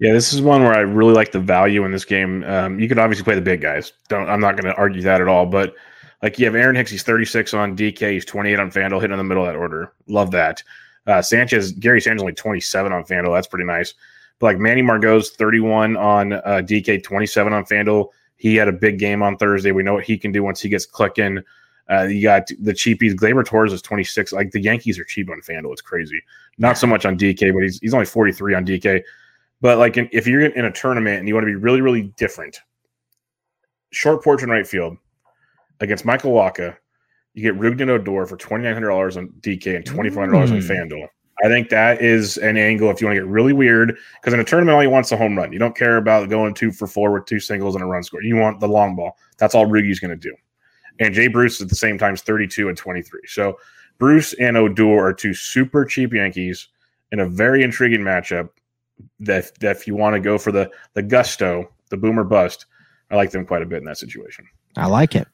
Yeah, 0.00 0.12
this 0.12 0.32
is 0.32 0.40
one 0.40 0.62
where 0.62 0.74
I 0.74 0.80
really 0.80 1.12
like 1.12 1.32
the 1.32 1.40
value 1.40 1.84
in 1.84 1.90
this 1.90 2.04
game. 2.04 2.44
Um, 2.44 2.78
you 2.78 2.88
could 2.88 2.98
obviously 2.98 3.24
play 3.24 3.34
the 3.34 3.40
big 3.40 3.60
guys. 3.60 3.92
Don't 4.08 4.28
I'm 4.28 4.40
not 4.40 4.56
going 4.56 4.72
to 4.72 4.78
argue 4.78 5.02
that 5.02 5.20
at 5.20 5.26
all. 5.26 5.44
But 5.46 5.74
like 6.22 6.38
you 6.38 6.44
have 6.46 6.54
Aaron 6.54 6.76
Hicks, 6.76 6.90
he's 6.90 7.02
36 7.02 7.52
on 7.54 7.76
DK, 7.76 8.12
he's 8.12 8.24
28 8.24 8.60
on 8.60 8.70
Fanduel, 8.70 9.00
hitting 9.00 9.12
in 9.12 9.18
the 9.18 9.24
middle 9.24 9.44
of 9.44 9.52
that 9.52 9.58
order. 9.58 9.92
Love 10.06 10.30
that. 10.32 10.62
Uh, 11.06 11.22
Sanchez, 11.22 11.72
Gary 11.72 12.00
Sanchez 12.00 12.20
only 12.20 12.34
27 12.34 12.92
on 12.92 13.02
Fanduel. 13.04 13.34
That's 13.34 13.46
pretty 13.46 13.64
nice. 13.64 13.94
But 14.38 14.46
like 14.46 14.58
Manny 14.58 14.82
Margot's 14.82 15.30
31 15.30 15.96
on 15.96 16.34
uh, 16.34 16.62
DK, 16.64 17.02
27 17.02 17.52
on 17.52 17.64
Fanduel. 17.64 18.10
He 18.36 18.54
had 18.54 18.68
a 18.68 18.72
big 18.72 19.00
game 19.00 19.20
on 19.22 19.36
Thursday. 19.36 19.72
We 19.72 19.82
know 19.82 19.94
what 19.94 20.04
he 20.04 20.16
can 20.16 20.30
do 20.30 20.44
once 20.44 20.60
he 20.60 20.68
gets 20.68 20.86
clicking. 20.86 21.40
Uh, 21.90 22.02
you 22.04 22.22
got 22.22 22.46
the 22.60 22.72
cheapies. 22.72 23.14
Gleyber 23.14 23.44
Torres 23.44 23.72
is 23.72 23.82
26. 23.82 24.32
Like 24.32 24.52
the 24.52 24.60
Yankees 24.60 24.98
are 24.98 25.04
cheap 25.04 25.28
on 25.30 25.40
Fanduel. 25.40 25.72
It's 25.72 25.80
crazy. 25.80 26.20
Not 26.58 26.78
so 26.78 26.86
much 26.86 27.04
on 27.04 27.18
DK, 27.18 27.52
but 27.52 27.62
he's 27.62 27.80
he's 27.80 27.94
only 27.94 28.06
43 28.06 28.54
on 28.54 28.66
DK. 28.66 29.02
But 29.60 29.78
like 29.78 29.96
in, 29.96 30.08
if 30.12 30.26
you're 30.26 30.44
in 30.44 30.64
a 30.64 30.72
tournament 30.72 31.18
and 31.18 31.28
you 31.28 31.34
want 31.34 31.44
to 31.44 31.50
be 31.50 31.56
really, 31.56 31.80
really 31.80 32.02
different, 32.16 32.60
short 33.90 34.22
porch 34.22 34.42
in 34.42 34.50
right 34.50 34.66
field 34.66 34.96
against 35.80 36.04
Michael 36.04 36.32
Wacha, 36.32 36.76
you 37.34 37.42
get 37.42 37.60
Rougned 37.60 37.88
Odor 37.88 38.26
for 38.26 38.36
twenty 38.36 38.64
nine 38.64 38.74
hundred 38.74 38.88
dollars 38.88 39.16
on 39.16 39.28
DK 39.40 39.76
and 39.76 39.84
twenty 39.84 40.10
four 40.10 40.22
hundred 40.22 40.32
dollars 40.32 40.50
mm. 40.50 40.56
on 40.56 40.88
FanDuel. 40.88 41.08
I 41.44 41.46
think 41.46 41.68
that 41.68 42.02
is 42.02 42.36
an 42.38 42.56
angle 42.56 42.90
if 42.90 43.00
you 43.00 43.06
want 43.06 43.16
to 43.16 43.22
get 43.22 43.28
really 43.28 43.52
weird 43.52 43.96
because 44.20 44.34
in 44.34 44.40
a 44.40 44.44
tournament 44.44 44.74
all 44.74 44.82
you 44.82 44.90
want 44.90 45.06
is 45.06 45.12
a 45.12 45.16
home 45.16 45.36
run. 45.36 45.52
You 45.52 45.58
don't 45.58 45.76
care 45.76 45.96
about 45.96 46.28
going 46.28 46.52
two 46.52 46.72
for 46.72 46.88
four 46.88 47.12
with 47.12 47.26
two 47.26 47.38
singles 47.38 47.76
and 47.76 47.84
a 47.84 47.86
run 47.86 48.02
score. 48.02 48.22
You 48.22 48.36
want 48.36 48.58
the 48.58 48.66
long 48.66 48.96
ball. 48.96 49.16
That's 49.38 49.54
all 49.54 49.66
Rugi's 49.66 50.00
going 50.00 50.10
to 50.10 50.16
do. 50.16 50.34
And 50.98 51.14
Jay 51.14 51.28
Bruce 51.28 51.60
at 51.60 51.68
the 51.68 51.76
same 51.76 51.96
time 51.96 52.14
is 52.14 52.22
32 52.22 52.68
and 52.68 52.76
23. 52.76 53.20
So 53.26 53.56
Bruce 53.98 54.32
and 54.34 54.56
Odor 54.56 54.98
are 54.98 55.12
two 55.12 55.32
super 55.32 55.84
cheap 55.84 56.12
Yankees 56.12 56.68
in 57.12 57.20
a 57.20 57.28
very 57.28 57.62
intriguing 57.62 58.00
matchup 58.00 58.48
that, 59.20 59.58
that 59.60 59.76
if 59.76 59.86
you 59.86 59.94
want 59.94 60.14
to 60.14 60.20
go 60.20 60.38
for 60.38 60.52
the 60.52 60.70
the 60.94 61.02
gusto, 61.02 61.70
the 61.90 61.96
boomer 61.96 62.24
bust, 62.24 62.66
I 63.10 63.16
like 63.16 63.30
them 63.30 63.46
quite 63.46 63.62
a 63.62 63.66
bit 63.66 63.78
in 63.78 63.84
that 63.84 63.98
situation. 63.98 64.46
I 64.76 64.86
like 64.86 65.14
it. 65.14 65.28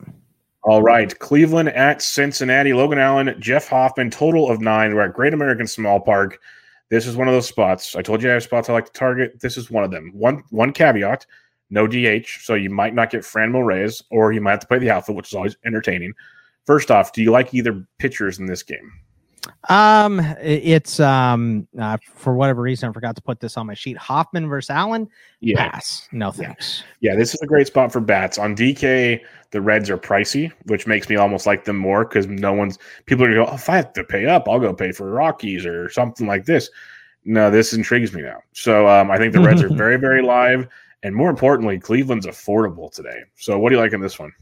All 0.63 0.83
right, 0.83 1.17
Cleveland 1.19 1.69
at 1.71 2.01
Cincinnati. 2.01 2.73
Logan 2.73 2.99
Allen, 2.99 3.37
Jeff 3.39 3.69
Hoffman, 3.69 4.11
total 4.11 4.49
of 4.49 4.61
nine. 4.61 4.95
We're 4.95 5.03
at 5.03 5.13
Great 5.13 5.35
American 5.35 5.67
Small 5.67 6.01
Park. 6.01 6.39
This 6.89 7.07
is 7.07 7.17
one 7.17 7.29
of 7.29 7.35
those 7.35 7.49
spots. 7.49 7.97
I 7.97 8.03
told 8.03 8.23
you 8.23 8.31
I 8.31 8.35
have 8.35 8.43
spots 8.43 8.71
I 8.71 8.73
like 8.73 8.87
to 8.87 8.93
target. 8.93 9.41
This 9.41 9.57
is 9.57 9.71
one 9.71 9.85
of 9.85 9.91
them. 9.91 10.11
One 10.15 10.43
one 10.51 10.73
caveat: 10.73 11.27
no 11.71 11.87
DH, 11.87 12.27
so 12.41 12.55
you 12.55 12.71
might 12.71 12.95
not 12.95 13.11
get 13.11 13.23
Franmil 13.23 13.67
Reyes, 13.67 14.03
or 14.11 14.33
you 14.33 14.41
might 14.41 14.53
have 14.53 14.61
to 14.61 14.67
play 14.67 14.79
the 14.79 14.91
outfield, 14.91 15.17
which 15.17 15.29
is 15.29 15.35
always 15.35 15.57
entertaining. 15.67 16.15
First 16.65 16.91
off, 16.91 17.13
do 17.13 17.23
you 17.23 17.31
like 17.31 17.53
either 17.53 17.87
pitchers 17.99 18.39
in 18.39 18.47
this 18.47 18.63
game? 18.63 18.91
Um, 19.69 20.21
it's 20.41 21.01
um 21.01 21.67
uh, 21.81 21.97
for 22.15 22.35
whatever 22.35 22.63
reason 22.63 22.89
I 22.89 22.93
forgot 22.93 23.17
to 23.17 23.23
put 23.23 23.41
this 23.41 23.57
on 23.57 23.67
my 23.67 23.75
sheet. 23.75 23.97
Hoffman 23.97 24.49
versus 24.49 24.71
Allen. 24.71 25.09
Yeah. 25.41 25.71
Pass. 25.71 26.09
No 26.13 26.31
thanks. 26.31 26.83
Yeah. 27.01 27.13
yeah, 27.13 27.19
this 27.19 27.35
is 27.35 27.41
a 27.41 27.47
great 27.47 27.67
spot 27.67 27.93
for 27.93 28.01
bats. 28.01 28.39
On 28.39 28.55
DK, 28.55 29.21
the 29.51 29.61
Reds 29.61 29.91
are 29.91 29.99
pricey, 29.99 30.53
which 30.67 30.87
makes 30.87 31.09
me 31.09 31.17
almost 31.17 31.47
like 31.47 31.65
them 31.65 31.77
more 31.77 32.05
because 32.05 32.27
no 32.27 32.53
one's 32.53 32.79
people 33.07 33.25
are 33.25 33.29
gonna 33.29 33.45
go. 33.45 33.51
Oh, 33.51 33.55
if 33.55 33.69
I 33.69 33.77
have 33.77 33.93
to 33.95 34.05
pay 34.05 34.27
up, 34.27 34.49
I'll 34.49 34.61
go 34.61 34.75
pay 34.75 34.93
for 34.93 35.11
Rockies 35.11 35.65
or 35.65 35.89
something 35.89 36.27
like 36.27 36.45
this. 36.45 36.71
No, 37.25 37.51
this 37.51 37.73
intrigues 37.73 38.13
me 38.13 38.23
now. 38.23 38.41
So 38.53 38.87
um, 38.87 39.11
I 39.11 39.17
think 39.17 39.33
the 39.33 39.41
Reds 39.41 39.63
are 39.63 39.69
very, 39.75 39.97
very 39.97 40.23
live, 40.23 40.69
and 41.03 41.15
more 41.15 41.31
importantly, 41.31 41.79
Cleveland's 41.79 42.27
affordable 42.27 42.93
today. 42.93 43.23
So 43.37 43.59
what 43.59 43.71
do 43.71 43.77
you 43.77 43.81
like 43.81 43.93
in 43.93 44.01
this 44.01 44.19
one? 44.19 44.33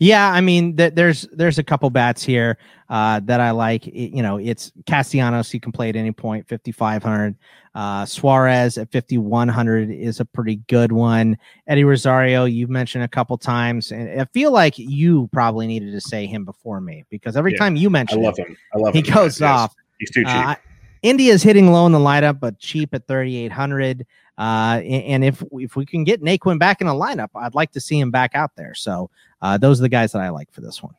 Yeah, 0.00 0.30
I 0.30 0.40
mean, 0.40 0.76
th- 0.76 0.94
there's 0.94 1.22
there's 1.32 1.58
a 1.58 1.64
couple 1.64 1.90
bats 1.90 2.22
here 2.22 2.56
uh, 2.88 3.20
that 3.24 3.40
I 3.40 3.50
like. 3.50 3.88
It, 3.88 4.14
you 4.14 4.22
know, 4.22 4.36
it's 4.36 4.70
Castellanos. 4.86 5.50
He 5.50 5.58
can 5.58 5.72
play 5.72 5.88
at 5.88 5.96
any 5.96 6.12
point, 6.12 6.48
5,500. 6.48 7.34
Uh, 7.74 8.06
Suarez 8.06 8.78
at 8.78 8.92
5,100 8.92 9.90
is 9.90 10.20
a 10.20 10.24
pretty 10.24 10.56
good 10.68 10.92
one. 10.92 11.36
Eddie 11.66 11.84
Rosario, 11.84 12.44
you've 12.44 12.70
mentioned 12.70 13.04
a 13.04 13.08
couple 13.08 13.36
times, 13.38 13.90
and 13.90 14.20
I 14.20 14.24
feel 14.26 14.52
like 14.52 14.78
you 14.78 15.28
probably 15.32 15.66
needed 15.66 15.92
to 15.92 16.00
say 16.00 16.26
him 16.26 16.44
before 16.44 16.80
me 16.80 17.04
because 17.10 17.36
every 17.36 17.52
yeah, 17.52 17.58
time 17.58 17.74
you 17.74 17.90
mention, 17.90 18.20
I 18.20 18.22
love 18.22 18.36
him. 18.36 18.56
I 18.74 18.78
love 18.78 18.92
he 18.92 19.00
him. 19.00 19.04
He 19.04 19.10
goes 19.10 19.40
yes, 19.40 19.50
off. 19.50 19.74
He's 19.98 20.10
too 20.12 20.24
cheap. 20.24 20.34
Uh, 20.34 20.54
India's 21.02 21.42
hitting 21.42 21.72
low 21.72 21.86
in 21.86 21.92
the 21.92 21.98
lineup, 21.98 22.40
but 22.40 22.58
cheap 22.58 22.94
at 22.94 23.06
3,800. 23.06 24.06
Uh, 24.38 24.80
and 24.84 25.24
if 25.24 25.42
if 25.52 25.74
we 25.74 25.84
can 25.84 26.04
get 26.04 26.22
Naquin 26.22 26.58
back 26.58 26.80
in 26.80 26.86
the 26.86 26.94
lineup, 26.94 27.28
I'd 27.34 27.56
like 27.56 27.72
to 27.72 27.80
see 27.80 27.98
him 27.98 28.12
back 28.12 28.30
out 28.34 28.54
there. 28.56 28.74
So 28.74 29.10
uh, 29.42 29.58
those 29.58 29.80
are 29.80 29.82
the 29.82 29.88
guys 29.88 30.12
that 30.12 30.22
I 30.22 30.28
like 30.28 30.52
for 30.52 30.60
this 30.60 30.82
one. 30.82 30.94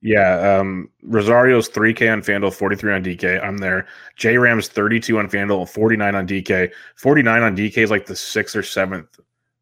Yeah, 0.00 0.58
um, 0.58 0.90
Rosario's 1.02 1.68
3K 1.68 2.12
on 2.12 2.20
FanDuel, 2.20 2.52
43 2.52 2.92
on 2.92 3.02
DK. 3.02 3.42
I'm 3.42 3.56
there. 3.56 3.86
J 4.16 4.36
Ram's 4.36 4.68
32 4.68 5.18
on 5.18 5.30
FanDuel, 5.30 5.66
49 5.68 6.14
on 6.14 6.26
DK. 6.26 6.70
49 6.96 7.42
on 7.42 7.56
DK 7.56 7.78
is 7.78 7.90
like 7.90 8.04
the 8.06 8.14
sixth 8.14 8.54
or 8.54 8.62
seventh 8.62 9.18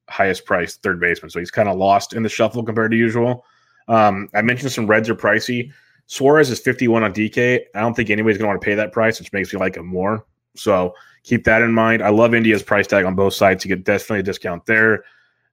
highest 0.09 0.45
priced 0.45 0.83
third 0.83 1.01
baseman. 1.01 1.31
So 1.31 1.39
he's 1.39 1.53
kind 1.53 1.69
of 1.69 1.79
lost 1.79 2.13
in 2.13 2.25
the 2.25 2.29
shuffle 2.29 2.65
compared 2.65 2.91
to 2.91 2.97
usual. 2.97 3.47
Um, 3.89 4.29
I 4.35 4.43
mentioned 4.43 4.73
some 4.73 4.87
Reds 4.87 5.09
are 5.09 5.15
pricey. 5.15 5.73
Suarez 6.07 6.51
is 6.51 6.59
51 6.59 7.05
on 7.05 7.15
DK. 7.15 7.61
I 7.75 7.81
don't 7.81 7.95
think 7.95 8.11
anybody's 8.11 8.37
going 8.37 8.47
to 8.47 8.49
want 8.49 8.61
to 8.61 8.65
pay 8.65 8.75
that 8.75 8.93
price, 8.93 9.19
which 9.19 9.33
makes 9.33 9.53
me 9.53 9.61
like 9.61 9.77
him 9.77 9.87
more. 9.87 10.27
So 10.57 10.95
keep 11.23 11.45
that 11.45 11.63
in 11.63 11.73
mind. 11.73 12.03
I 12.03 12.11
love 12.11 12.35
India's 12.35 12.63
price 12.63 12.87
tag 12.87 13.05
on 13.05 13.15
both 13.15 13.35
sides. 13.35 13.65
You 13.65 13.69
get 13.69 13.85
definitely 13.85 14.21
a 14.21 14.25
discount 14.25 14.67
there. 14.67 15.05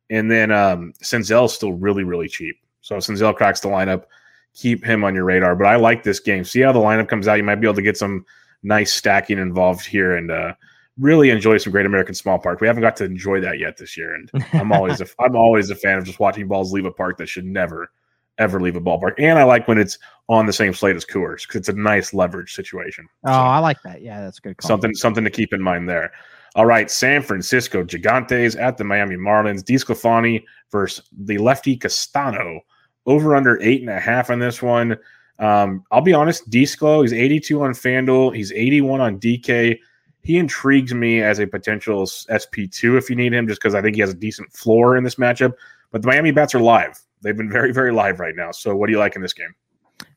And 0.09 0.29
then 0.29 0.51
um, 0.51 0.93
Senzel's 1.03 1.53
still 1.53 1.73
really, 1.73 2.03
really 2.03 2.27
cheap. 2.27 2.57
So 2.81 2.97
if 2.97 3.03
Senzel 3.03 3.35
cracks 3.35 3.59
the 3.59 3.67
lineup, 3.67 4.05
keep 4.53 4.83
him 4.83 5.03
on 5.03 5.13
your 5.13 5.25
radar. 5.25 5.55
But 5.55 5.67
I 5.67 5.75
like 5.75 6.03
this 6.03 6.19
game. 6.19 6.43
See 6.43 6.61
how 6.61 6.71
the 6.71 6.79
lineup 6.79 7.07
comes 7.07 7.27
out. 7.27 7.35
You 7.35 7.43
might 7.43 7.55
be 7.55 7.67
able 7.67 7.75
to 7.75 7.81
get 7.81 7.97
some 7.97 8.25
nice 8.63 8.93
stacking 8.93 9.37
involved 9.37 9.85
here 9.85 10.15
and 10.15 10.31
uh, 10.31 10.53
really 10.99 11.29
enjoy 11.29 11.57
some 11.57 11.71
Great 11.71 11.85
American 11.85 12.15
Small 12.15 12.39
Park. 12.39 12.61
We 12.61 12.67
haven't 12.67 12.81
got 12.81 12.95
to 12.97 13.05
enjoy 13.05 13.39
that 13.41 13.59
yet 13.59 13.77
this 13.77 13.97
year, 13.97 14.15
and 14.15 14.29
I'm 14.53 14.71
always 14.71 15.01
a, 15.01 15.07
I'm 15.19 15.35
always 15.35 15.69
a 15.69 15.75
fan 15.75 15.97
of 15.97 16.05
just 16.05 16.19
watching 16.19 16.47
balls 16.47 16.73
leave 16.73 16.85
a 16.85 16.91
park 16.91 17.17
that 17.17 17.29
should 17.29 17.45
never 17.45 17.91
ever 18.39 18.59
leave 18.59 18.75
a 18.75 18.81
ballpark. 18.81 19.13
And 19.19 19.37
I 19.37 19.43
like 19.43 19.67
when 19.67 19.77
it's 19.77 19.99
on 20.27 20.45
the 20.45 20.53
same 20.53 20.73
slate 20.73 20.95
as 20.95 21.05
Coors 21.05 21.43
because 21.43 21.57
it's 21.57 21.69
a 21.69 21.73
nice 21.73 22.13
leverage 22.13 22.53
situation. 22.53 23.07
Oh, 23.25 23.31
so, 23.31 23.37
I 23.37 23.59
like 23.59 23.81
that. 23.83 24.01
Yeah, 24.01 24.21
that's 24.21 24.39
good. 24.39 24.57
Call. 24.57 24.67
Something 24.67 24.95
something 24.95 25.23
to 25.23 25.29
keep 25.29 25.53
in 25.53 25.61
mind 25.61 25.87
there. 25.87 26.11
All 26.55 26.65
right, 26.65 26.89
San 26.89 27.21
Francisco 27.21 27.83
Gigantes 27.83 28.59
at 28.59 28.77
the 28.77 28.83
Miami 28.83 29.15
Marlins. 29.15 29.63
DeSclafani 29.63 30.43
versus 30.71 31.07
the 31.15 31.37
lefty 31.37 31.77
Castano. 31.77 32.61
Over 33.05 33.35
under 33.35 33.61
eight 33.61 33.81
and 33.81 33.89
a 33.89 33.99
half 33.99 34.29
on 34.29 34.39
this 34.39 34.61
one. 34.61 34.97
Um, 35.39 35.83
I'll 35.91 36.01
be 36.01 36.13
honest, 36.13 36.49
Disco, 36.49 37.01
he's 37.01 37.13
82 37.13 37.61
on 37.61 37.71
FanDuel. 37.71 38.35
He's 38.35 38.51
81 38.51 38.99
on 38.99 39.19
DK. 39.19 39.79
He 40.21 40.37
intrigues 40.37 40.93
me 40.93 41.21
as 41.21 41.39
a 41.39 41.47
potential 41.47 42.03
SP2 42.03 42.97
if 42.97 43.09
you 43.09 43.15
need 43.15 43.33
him, 43.33 43.47
just 43.47 43.61
because 43.61 43.73
I 43.73 43.81
think 43.81 43.95
he 43.95 44.01
has 44.01 44.09
a 44.09 44.15
decent 44.15 44.51
floor 44.51 44.97
in 44.97 45.03
this 45.03 45.15
matchup. 45.15 45.53
But 45.91 46.01
the 46.01 46.07
Miami 46.07 46.31
bats 46.31 46.53
are 46.53 46.59
live. 46.59 46.99
They've 47.21 47.37
been 47.37 47.51
very, 47.51 47.71
very 47.73 47.91
live 47.91 48.19
right 48.19 48.35
now. 48.35 48.51
So 48.51 48.75
what 48.75 48.87
do 48.87 48.93
you 48.93 48.99
like 48.99 49.15
in 49.15 49.21
this 49.21 49.33
game? 49.33 49.53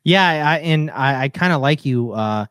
Yeah, 0.03 0.49
I, 0.49 0.59
and 0.59 0.91
I, 0.91 1.23
I 1.23 1.29
kind 1.29 1.53
of 1.53 1.61
like 1.61 1.85
you 1.85 2.11
uh, 2.13 2.45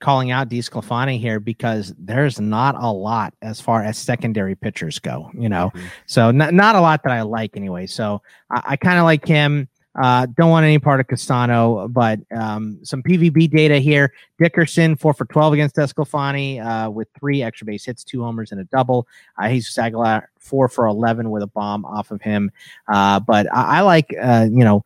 calling 0.00 0.30
out 0.30 0.48
DeSclafani 0.48 1.18
here 1.18 1.40
because 1.40 1.94
there's 1.98 2.40
not 2.40 2.74
a 2.76 2.90
lot 2.90 3.34
as 3.42 3.60
far 3.60 3.82
as 3.82 3.98
secondary 3.98 4.54
pitchers 4.54 4.98
go, 4.98 5.30
you 5.34 5.48
know. 5.48 5.70
Mm-hmm. 5.74 5.86
So 6.06 6.30
not, 6.30 6.54
not 6.54 6.76
a 6.76 6.80
lot 6.80 7.02
that 7.02 7.12
I 7.12 7.22
like 7.22 7.56
anyway. 7.56 7.86
So 7.86 8.22
I, 8.50 8.62
I 8.64 8.76
kind 8.76 8.98
of 8.98 9.04
like 9.04 9.26
him. 9.26 9.68
Uh, 10.00 10.26
don't 10.36 10.50
want 10.50 10.64
any 10.64 10.78
part 10.78 11.00
of 11.00 11.08
Castano, 11.08 11.88
but 11.88 12.20
um, 12.34 12.78
some 12.82 13.02
PVB 13.02 13.50
data 13.50 13.78
here. 13.78 14.12
Dickerson, 14.38 14.96
four 14.96 15.12
for 15.12 15.24
12 15.24 15.54
against 15.54 15.76
Desclafani 15.76 16.64
uh, 16.64 16.90
with 16.90 17.08
three 17.18 17.42
extra 17.42 17.64
base 17.64 17.84
hits, 17.84 18.04
two 18.04 18.22
homers, 18.22 18.52
and 18.52 18.60
a 18.60 18.64
double. 18.64 19.08
Uh, 19.40 19.48
Jesus 19.48 19.76
Aguilar, 19.76 20.30
four 20.38 20.68
for 20.68 20.86
11 20.86 21.30
with 21.30 21.42
a 21.42 21.48
bomb 21.48 21.84
off 21.84 22.10
of 22.10 22.22
him. 22.22 22.50
Uh, 22.86 23.18
but 23.20 23.46
I, 23.52 23.78
I 23.78 23.80
like, 23.80 24.14
uh, 24.20 24.46
you 24.50 24.64
know, 24.64 24.84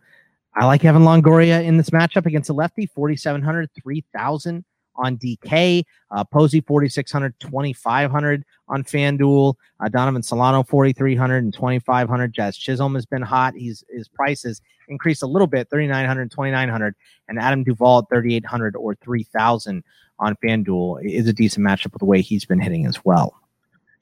I 0.54 0.66
like 0.66 0.85
Evan 0.85 1.02
Longoria 1.02 1.64
in 1.64 1.76
this 1.76 1.90
matchup 1.90 2.26
against 2.26 2.50
a 2.50 2.52
lefty, 2.52 2.87
4,700, 2.87 3.71
3,000 3.82 4.64
on 5.02 5.18
DK. 5.18 5.85
Uh, 6.11 6.25
Posey 6.25 6.61
4,600, 6.61 7.35
2,500 7.40 8.44
on 8.68 8.85
FanDuel. 8.85 9.54
Uh, 9.80 9.88
Donovan 9.88 10.23
Solano 10.23 10.62
4,300 10.62 11.44
and 11.44 11.52
2,500. 11.52 12.32
Jazz 12.32 12.56
Chisholm 12.56 12.94
has 12.94 13.04
been 13.04 13.23
hot. 13.23 13.54
He's 13.54 13.85
his 13.90 14.09
prices 14.09 14.62
increased 14.88 15.23
a 15.23 15.26
little 15.26 15.47
bit, 15.47 15.68
3,900, 15.71 16.30
2,900, 16.30 16.94
and 17.28 17.38
Adam 17.38 17.64
Duvall 17.64 18.02
3,800 18.02 18.76
or 18.76 18.94
3,000 18.94 19.85
on 20.18 20.37
FanDuel 20.37 21.04
is 21.04 21.26
a 21.26 21.32
decent 21.32 21.66
matchup 21.66 21.92
with 21.92 22.00
the 22.00 22.06
way 22.06 22.21
he's 22.21 22.44
been 22.44 22.61
hitting 22.61 22.87
as 22.87 23.04
well. 23.04 23.35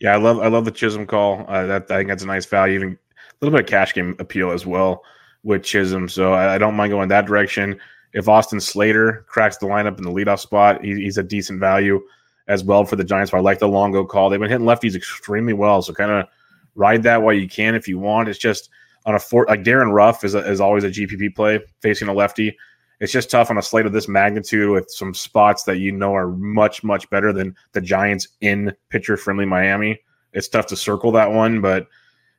Yeah, 0.00 0.14
I 0.14 0.16
love 0.16 0.38
I 0.38 0.48
love 0.48 0.64
the 0.64 0.70
Chisholm 0.70 1.06
call. 1.06 1.44
Uh, 1.48 1.66
that 1.66 1.90
I 1.90 1.96
think 1.96 2.08
that's 2.08 2.22
a 2.22 2.26
nice 2.26 2.46
value, 2.46 2.74
even 2.74 2.88
a 2.92 3.44
little 3.44 3.56
bit 3.56 3.64
of 3.64 3.70
cash 3.70 3.94
game 3.94 4.16
appeal 4.18 4.50
as 4.50 4.66
well 4.66 5.02
with 5.42 5.62
Chisholm. 5.62 6.08
So 6.08 6.32
I, 6.32 6.54
I 6.54 6.58
don't 6.58 6.74
mind 6.74 6.90
going 6.90 7.08
that 7.08 7.26
direction 7.26 7.78
if 8.12 8.28
Austin 8.28 8.60
Slater 8.60 9.24
cracks 9.28 9.56
the 9.58 9.66
lineup 9.66 9.98
in 9.98 10.04
the 10.04 10.10
leadoff 10.10 10.40
spot, 10.40 10.84
he, 10.84 10.94
he's 10.94 11.18
a 11.18 11.22
decent 11.22 11.60
value 11.60 12.00
as 12.48 12.64
well 12.64 12.84
for 12.84 12.96
the 12.96 13.04
Giants. 13.04 13.30
But 13.30 13.38
I 13.38 13.40
like 13.40 13.58
the 13.58 13.68
Longo 13.68 14.04
call. 14.04 14.30
They've 14.30 14.40
been 14.40 14.50
hitting 14.50 14.66
lefties 14.66 14.94
extremely 14.94 15.52
well, 15.52 15.82
so 15.82 15.92
kind 15.92 16.10
of 16.10 16.26
ride 16.74 17.02
that 17.04 17.22
while 17.22 17.34
you 17.34 17.48
can 17.48 17.74
if 17.74 17.86
you 17.86 17.98
want. 17.98 18.28
It's 18.28 18.38
just 18.38 18.70
on 19.06 19.14
a 19.14 19.18
four 19.18 19.46
like 19.48 19.62
Darin 19.62 19.92
Ruf 19.92 20.24
is, 20.24 20.34
a, 20.34 20.38
is 20.50 20.60
always 20.60 20.84
a 20.84 20.88
GPP 20.88 21.34
play 21.34 21.60
facing 21.80 22.08
a 22.08 22.12
lefty. 22.12 22.56
It's 23.00 23.12
just 23.12 23.30
tough 23.30 23.50
on 23.50 23.56
a 23.56 23.62
slate 23.62 23.86
of 23.86 23.92
this 23.92 24.08
magnitude 24.08 24.70
with 24.70 24.90
some 24.90 25.14
spots 25.14 25.62
that 25.62 25.78
you 25.78 25.90
know 25.90 26.14
are 26.14 26.28
much 26.28 26.84
much 26.84 27.08
better 27.08 27.32
than 27.32 27.56
the 27.72 27.80
Giants 27.80 28.28
in 28.40 28.74
pitcher 28.90 29.16
friendly 29.16 29.46
Miami. 29.46 30.00
It's 30.32 30.48
tough 30.48 30.66
to 30.66 30.76
circle 30.76 31.10
that 31.12 31.32
one, 31.32 31.60
but 31.60 31.86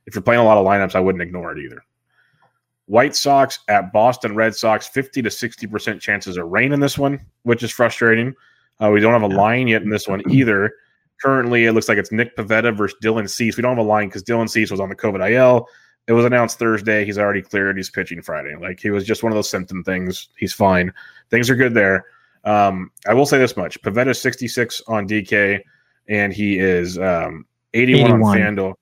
if 0.06 0.14
you're 0.14 0.22
playing 0.22 0.40
a 0.40 0.44
lot 0.44 0.58
of 0.58 0.66
lineups, 0.66 0.94
I 0.94 1.00
wouldn't 1.00 1.22
ignore 1.22 1.52
it 1.52 1.62
either. 1.62 1.82
White 2.92 3.16
Sox 3.16 3.60
at 3.68 3.90
Boston 3.90 4.34
Red 4.34 4.54
Sox, 4.54 4.86
50 4.86 5.22
to 5.22 5.30
60% 5.30 5.98
chances 5.98 6.36
of 6.36 6.46
rain 6.48 6.74
in 6.74 6.80
this 6.80 6.98
one, 6.98 7.24
which 7.42 7.62
is 7.62 7.70
frustrating. 7.70 8.34
Uh, 8.82 8.90
we 8.90 9.00
don't 9.00 9.14
have 9.18 9.22
a 9.22 9.34
line 9.34 9.66
yet 9.66 9.80
in 9.80 9.88
this 9.88 10.06
one 10.06 10.22
either. 10.30 10.74
Currently, 11.22 11.64
it 11.64 11.72
looks 11.72 11.88
like 11.88 11.96
it's 11.96 12.12
Nick 12.12 12.36
Pivetta 12.36 12.76
versus 12.76 12.98
Dylan 13.02 13.30
Cease. 13.30 13.56
We 13.56 13.62
don't 13.62 13.78
have 13.78 13.86
a 13.86 13.88
line 13.88 14.08
because 14.08 14.22
Dylan 14.22 14.46
Cease 14.46 14.70
was 14.70 14.78
on 14.78 14.90
the 14.90 14.94
COVID 14.94 15.26
IL. 15.30 15.66
It 16.06 16.12
was 16.12 16.26
announced 16.26 16.58
Thursday. 16.58 17.06
He's 17.06 17.16
already 17.16 17.40
cleared. 17.40 17.78
He's 17.78 17.88
pitching 17.88 18.20
Friday. 18.20 18.56
Like 18.60 18.78
he 18.78 18.90
was 18.90 19.06
just 19.06 19.22
one 19.22 19.32
of 19.32 19.36
those 19.36 19.48
symptom 19.48 19.82
things. 19.82 20.28
He's 20.36 20.52
fine. 20.52 20.92
Things 21.30 21.48
are 21.48 21.56
good 21.56 21.72
there. 21.72 22.04
Um, 22.44 22.90
I 23.08 23.14
will 23.14 23.24
say 23.24 23.38
this 23.38 23.56
much: 23.56 23.80
Pivetta 23.80 24.14
66 24.14 24.82
on 24.86 25.08
DK, 25.08 25.62
and 26.08 26.30
he 26.30 26.58
is 26.58 26.98
um, 26.98 27.46
81, 27.72 28.10
81 28.10 28.22
on 28.22 28.36
FanDuel. 28.36 28.74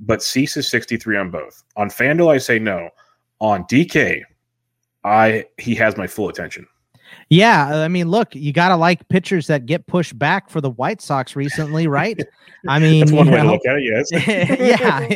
But 0.00 0.22
Cease 0.22 0.58
is 0.58 0.68
63 0.68 1.16
on 1.16 1.30
both. 1.30 1.62
On 1.76 1.88
FanDuel, 1.88 2.34
I 2.34 2.36
say 2.36 2.58
no 2.58 2.90
on 3.40 3.64
DK, 3.64 4.22
I 5.04 5.46
he 5.58 5.74
has 5.76 5.96
my 5.96 6.06
full 6.06 6.28
attention. 6.28 6.66
Yeah, 7.28 7.82
I 7.82 7.88
mean, 7.88 8.08
look, 8.08 8.34
you 8.34 8.52
got 8.52 8.68
to 8.68 8.76
like 8.76 9.08
pitchers 9.08 9.46
that 9.48 9.66
get 9.66 9.86
pushed 9.86 10.18
back 10.18 10.48
for 10.48 10.60
the 10.60 10.70
White 10.70 11.00
Sox 11.00 11.34
recently, 11.34 11.86
right? 11.88 12.20
I 12.68 12.78
mean, 12.78 13.00
that's 13.00 13.12
one 13.12 13.30
way 13.30 13.38
know, 13.38 13.44
to 13.44 13.50
look 13.50 13.66
at 13.66 13.76
it. 13.76 13.84
Yes, 13.84 14.26
yeah. 14.80 15.06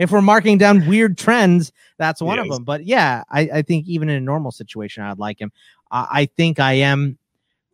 if 0.00 0.10
we're 0.10 0.22
marking 0.22 0.58
down 0.58 0.86
weird 0.86 1.16
trends, 1.18 1.72
that's 1.98 2.20
one 2.20 2.36
yes. 2.36 2.46
of 2.46 2.52
them. 2.52 2.64
But 2.64 2.84
yeah, 2.84 3.22
I, 3.30 3.40
I, 3.54 3.62
think 3.62 3.86
even 3.86 4.08
in 4.08 4.16
a 4.16 4.20
normal 4.20 4.50
situation, 4.50 5.04
I'd 5.04 5.18
like 5.18 5.40
him. 5.40 5.52
I, 5.90 6.06
I 6.10 6.26
think 6.36 6.58
I 6.58 6.74
am, 6.74 7.18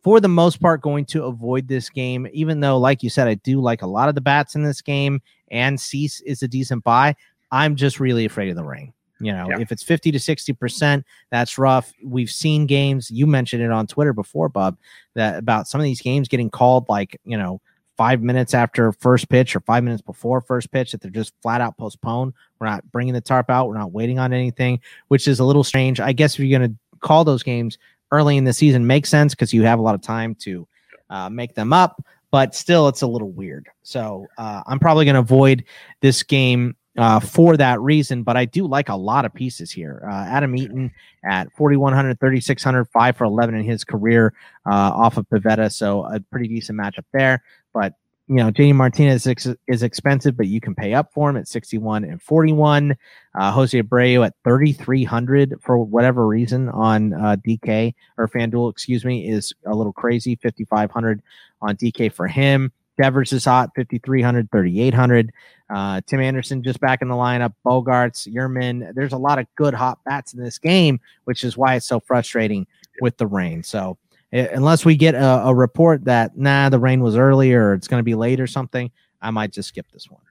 for 0.03 0.19
the 0.19 0.27
most 0.27 0.61
part, 0.61 0.81
going 0.81 1.05
to 1.05 1.25
avoid 1.25 1.67
this 1.67 1.89
game. 1.89 2.27
Even 2.31 2.59
though, 2.59 2.77
like 2.77 3.01
you 3.01 3.09
said, 3.09 3.27
I 3.27 3.35
do 3.35 3.59
like 3.59 3.81
a 3.81 3.87
lot 3.87 4.09
of 4.09 4.15
the 4.15 4.21
bats 4.21 4.55
in 4.55 4.63
this 4.63 4.81
game, 4.81 5.21
and 5.49 5.79
Cease 5.79 6.21
is 6.21 6.43
a 6.43 6.47
decent 6.47 6.83
buy. 6.83 7.15
I'm 7.51 7.75
just 7.75 7.99
really 7.99 8.25
afraid 8.25 8.49
of 8.49 8.55
the 8.55 8.63
ring. 8.63 8.93
You 9.19 9.33
know, 9.33 9.47
yeah. 9.49 9.59
if 9.59 9.71
it's 9.71 9.83
50 9.83 10.11
to 10.11 10.17
60%, 10.17 11.03
that's 11.29 11.57
rough. 11.57 11.93
We've 12.03 12.29
seen 12.29 12.65
games, 12.65 13.11
you 13.11 13.27
mentioned 13.27 13.61
it 13.61 13.71
on 13.71 13.85
Twitter 13.85 14.13
before, 14.13 14.49
Bob, 14.49 14.77
that 15.15 15.37
about 15.37 15.67
some 15.67 15.81
of 15.81 15.85
these 15.85 16.01
games 16.01 16.27
getting 16.27 16.49
called 16.49 16.87
like, 16.87 17.19
you 17.25 17.37
know, 17.37 17.61
five 17.99 18.21
minutes 18.21 18.53
after 18.53 18.93
first 18.93 19.27
pitch 19.27 19.57
or 19.57 19.59
five 19.59 19.83
minutes 19.83 20.01
before 20.01 20.39
first 20.39 20.71
pitch 20.71 20.93
that 20.93 21.01
they're 21.01 21.11
just 21.11 21.33
flat 21.41 21.59
out 21.59 21.77
postponed. 21.77 22.31
We're 22.57 22.67
not 22.67 22.89
bringing 22.93 23.13
the 23.13 23.19
tarp 23.19 23.49
out. 23.49 23.67
We're 23.67 23.77
not 23.77 23.91
waiting 23.91 24.19
on 24.19 24.31
anything, 24.31 24.79
which 25.09 25.27
is 25.27 25.41
a 25.41 25.43
little 25.43 25.65
strange. 25.65 25.99
I 25.99 26.13
guess 26.13 26.35
if 26.35 26.39
you're 26.39 26.57
going 26.57 26.71
to 26.71 26.77
call 27.01 27.25
those 27.25 27.43
games 27.43 27.77
early 28.11 28.37
in 28.37 28.45
the 28.45 28.53
season, 28.53 28.87
makes 28.87 29.09
sense 29.09 29.35
because 29.35 29.53
you 29.53 29.63
have 29.63 29.79
a 29.79 29.81
lot 29.81 29.95
of 29.95 30.01
time 30.01 30.33
to 30.35 30.65
uh, 31.09 31.29
make 31.29 31.55
them 31.55 31.73
up. 31.73 32.01
But 32.31 32.55
still, 32.55 32.87
it's 32.87 33.01
a 33.01 33.07
little 33.07 33.31
weird. 33.31 33.67
So 33.81 34.27
uh, 34.37 34.63
I'm 34.65 34.79
probably 34.79 35.03
going 35.03 35.15
to 35.15 35.19
avoid 35.19 35.65
this 35.99 36.23
game 36.23 36.77
uh, 36.99 37.19
for 37.19 37.55
that 37.55 37.79
reason. 37.79 38.23
But 38.23 38.35
I 38.35 38.43
do 38.45 38.67
like 38.67 38.89
a 38.89 38.95
lot 38.95 39.23
of 39.23 39.33
pieces 39.33 39.71
here. 39.71 40.03
Uh, 40.05 40.13
Adam 40.13 40.55
Eaton 40.55 40.91
at 41.23 41.51
4,100, 41.53 42.19
3,600, 42.19 42.85
5 42.85 43.17
for 43.17 43.23
11 43.23 43.55
in 43.55 43.63
his 43.63 43.85
career 43.85 44.33
uh, 44.65 44.91
off 44.93 45.17
of 45.17 45.27
Pivetta. 45.29 45.71
So 45.71 46.03
a 46.05 46.19
pretty 46.19 46.49
decent 46.49 46.77
matchup 46.77 47.05
there. 47.13 47.41
But 47.73 47.93
you 48.27 48.35
know, 48.35 48.51
JD 48.51 48.75
Martinez 48.75 49.25
is, 49.25 49.55
is, 49.67 49.81
expensive, 49.81 50.37
but 50.37 50.45
you 50.45 50.61
can 50.61 50.75
pay 50.75 50.93
up 50.93 51.11
for 51.11 51.31
him 51.31 51.37
at 51.37 51.47
61 51.47 52.03
and 52.03 52.21
41. 52.21 52.95
Uh, 53.33 53.51
Jose 53.51 53.81
Abreu 53.81 54.23
at 54.23 54.35
3,300 54.43 55.55
for 55.61 55.79
whatever 55.79 56.27
reason 56.27 56.69
on 56.69 57.13
uh, 57.13 57.37
DK 57.37 57.95
or 58.17 58.27
FanDuel, 58.27 58.69
excuse 58.69 59.03
me, 59.03 59.27
is 59.27 59.51
a 59.65 59.73
little 59.73 59.93
crazy. 59.93 60.35
5,500 60.35 61.23
on 61.63 61.75
DK 61.75 62.13
for 62.13 62.27
him. 62.27 62.71
Devers 62.99 63.31
is 63.31 63.45
hot, 63.45 63.71
5,300, 63.75 64.51
3,800. 64.51 65.31
Uh, 65.69 66.01
Tim 66.05 66.19
Anderson 66.19 66.63
just 66.63 66.79
back 66.79 67.01
in 67.01 67.07
the 67.07 67.15
lineup. 67.15 67.53
Bogaerts, 67.65 68.27
Yermin. 68.31 68.93
There's 68.93 69.13
a 69.13 69.17
lot 69.17 69.39
of 69.39 69.47
good 69.55 69.73
hot 69.73 69.99
bats 70.03 70.33
in 70.33 70.43
this 70.43 70.57
game, 70.57 70.99
which 71.23 71.43
is 71.43 71.55
why 71.55 71.75
it's 71.75 71.85
so 71.85 71.99
frustrating 71.99 72.67
with 73.01 73.17
the 73.17 73.27
rain. 73.27 73.63
So, 73.63 73.97
unless 74.31 74.85
we 74.85 74.95
get 74.95 75.15
a, 75.15 75.45
a 75.45 75.53
report 75.53 76.05
that 76.05 76.37
nah 76.37 76.69
the 76.69 76.79
rain 76.79 77.01
was 77.01 77.15
early 77.15 77.53
or 77.53 77.73
it's 77.73 77.87
going 77.87 77.99
to 77.99 78.03
be 78.03 78.15
late 78.15 78.39
or 78.39 78.47
something 78.47 78.91
i 79.21 79.31
might 79.31 79.51
just 79.51 79.69
skip 79.69 79.87
this 79.91 80.09
one 80.09 80.21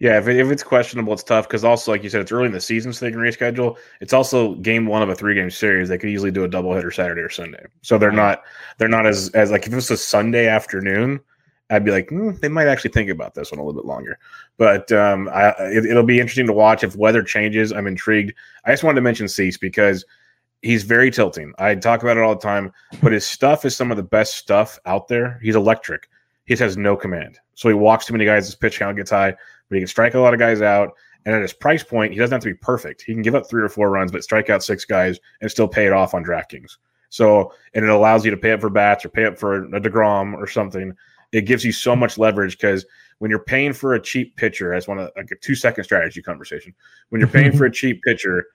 yeah 0.00 0.18
if, 0.18 0.26
it, 0.26 0.36
if 0.36 0.50
it's 0.50 0.62
questionable 0.62 1.12
it's 1.12 1.22
tough 1.22 1.46
because 1.46 1.64
also 1.64 1.92
like 1.92 2.02
you 2.02 2.10
said 2.10 2.20
it's 2.20 2.32
early 2.32 2.46
in 2.46 2.52
the 2.52 2.60
season 2.60 2.92
so 2.92 3.04
they 3.04 3.12
can 3.12 3.20
reschedule 3.20 3.76
it's 4.00 4.12
also 4.12 4.54
game 4.56 4.86
one 4.86 5.02
of 5.02 5.08
a 5.08 5.14
three 5.14 5.34
game 5.34 5.50
series 5.50 5.88
they 5.88 5.98
could 5.98 6.10
easily 6.10 6.30
do 6.30 6.44
a 6.44 6.48
double 6.48 6.74
hitter 6.74 6.90
saturday 6.90 7.20
or 7.20 7.30
sunday 7.30 7.64
so 7.82 7.96
they're 7.96 8.10
not 8.10 8.42
they're 8.78 8.88
not 8.88 9.06
as 9.06 9.30
as 9.30 9.50
like 9.50 9.66
if 9.66 9.72
it 9.72 9.76
was 9.76 9.90
a 9.90 9.96
sunday 9.96 10.48
afternoon 10.48 11.20
I'd 11.70 11.84
be 11.84 11.90
like, 11.90 12.08
mm, 12.08 12.38
they 12.40 12.48
might 12.48 12.68
actually 12.68 12.90
think 12.90 13.10
about 13.10 13.34
this 13.34 13.50
one 13.50 13.58
a 13.58 13.64
little 13.64 13.80
bit 13.80 13.86
longer. 13.86 14.18
But 14.58 14.92
um, 14.92 15.28
I, 15.32 15.54
it, 15.60 15.94
will 15.94 16.02
be 16.02 16.20
interesting 16.20 16.46
to 16.46 16.52
watch 16.52 16.84
if 16.84 16.96
weather 16.96 17.22
changes. 17.22 17.72
I'm 17.72 17.86
intrigued. 17.86 18.34
I 18.64 18.70
just 18.70 18.84
wanted 18.84 18.96
to 18.96 19.02
mention 19.02 19.28
Cease 19.28 19.56
because 19.56 20.04
he's 20.62 20.82
very 20.82 21.10
tilting. 21.10 21.52
I 21.58 21.74
talk 21.74 22.02
about 22.02 22.16
it 22.16 22.22
all 22.22 22.34
the 22.34 22.40
time, 22.40 22.72
but 23.02 23.12
his 23.12 23.26
stuff 23.26 23.64
is 23.64 23.76
some 23.76 23.90
of 23.90 23.96
the 23.96 24.02
best 24.02 24.34
stuff 24.34 24.78
out 24.86 25.08
there. 25.08 25.38
He's 25.42 25.56
electric. 25.56 26.08
He 26.46 26.54
has 26.56 26.76
no 26.76 26.96
command. 26.96 27.38
So 27.54 27.68
he 27.68 27.74
walks 27.74 28.06
too 28.06 28.12
many 28.12 28.24
guys, 28.24 28.46
his 28.46 28.54
pitch 28.54 28.78
count 28.78 28.96
gets 28.96 29.10
high, 29.10 29.30
but 29.30 29.74
he 29.74 29.80
can 29.80 29.88
strike 29.88 30.14
a 30.14 30.20
lot 30.20 30.34
of 30.34 30.40
guys 30.40 30.60
out. 30.60 30.90
And 31.24 31.34
at 31.34 31.40
his 31.40 31.54
price 31.54 31.82
point, 31.82 32.12
he 32.12 32.18
doesn't 32.18 32.34
have 32.34 32.42
to 32.42 32.50
be 32.50 32.54
perfect. 32.54 33.02
He 33.02 33.14
can 33.14 33.22
give 33.22 33.34
up 33.34 33.48
three 33.48 33.62
or 33.62 33.68
four 33.70 33.90
runs, 33.90 34.12
but 34.12 34.22
strike 34.22 34.50
out 34.50 34.62
six 34.62 34.84
guys 34.84 35.18
and 35.40 35.50
still 35.50 35.68
pay 35.68 35.86
it 35.86 35.92
off 35.92 36.12
on 36.12 36.22
DraftKings. 36.22 36.76
So, 37.08 37.52
and 37.74 37.84
it 37.84 37.90
allows 37.90 38.24
you 38.24 38.30
to 38.30 38.36
pay 38.36 38.52
up 38.52 38.60
for 38.60 38.68
bats 38.68 39.04
or 39.04 39.08
pay 39.08 39.24
up 39.24 39.38
for 39.38 39.64
a 39.64 39.80
DeGrom 39.80 40.34
or 40.34 40.46
something. 40.46 40.94
It 41.34 41.46
gives 41.46 41.64
you 41.64 41.72
so 41.72 41.96
much 41.96 42.16
leverage 42.16 42.56
because 42.56 42.86
when 43.18 43.28
you're 43.28 43.40
paying 43.40 43.72
for 43.72 43.94
a 43.94 44.00
cheap 44.00 44.36
pitcher, 44.36 44.72
as 44.72 44.86
one 44.86 44.98
of 45.00 45.10
like 45.16 45.30
a 45.32 45.36
two 45.36 45.56
second 45.56 45.82
strategy 45.82 46.22
conversation, 46.22 46.72
when 47.08 47.20
you're 47.20 47.28
paying 47.28 47.56
for 47.56 47.64
a 47.64 47.70
cheap 47.72 48.00
pitcher, 48.02 48.46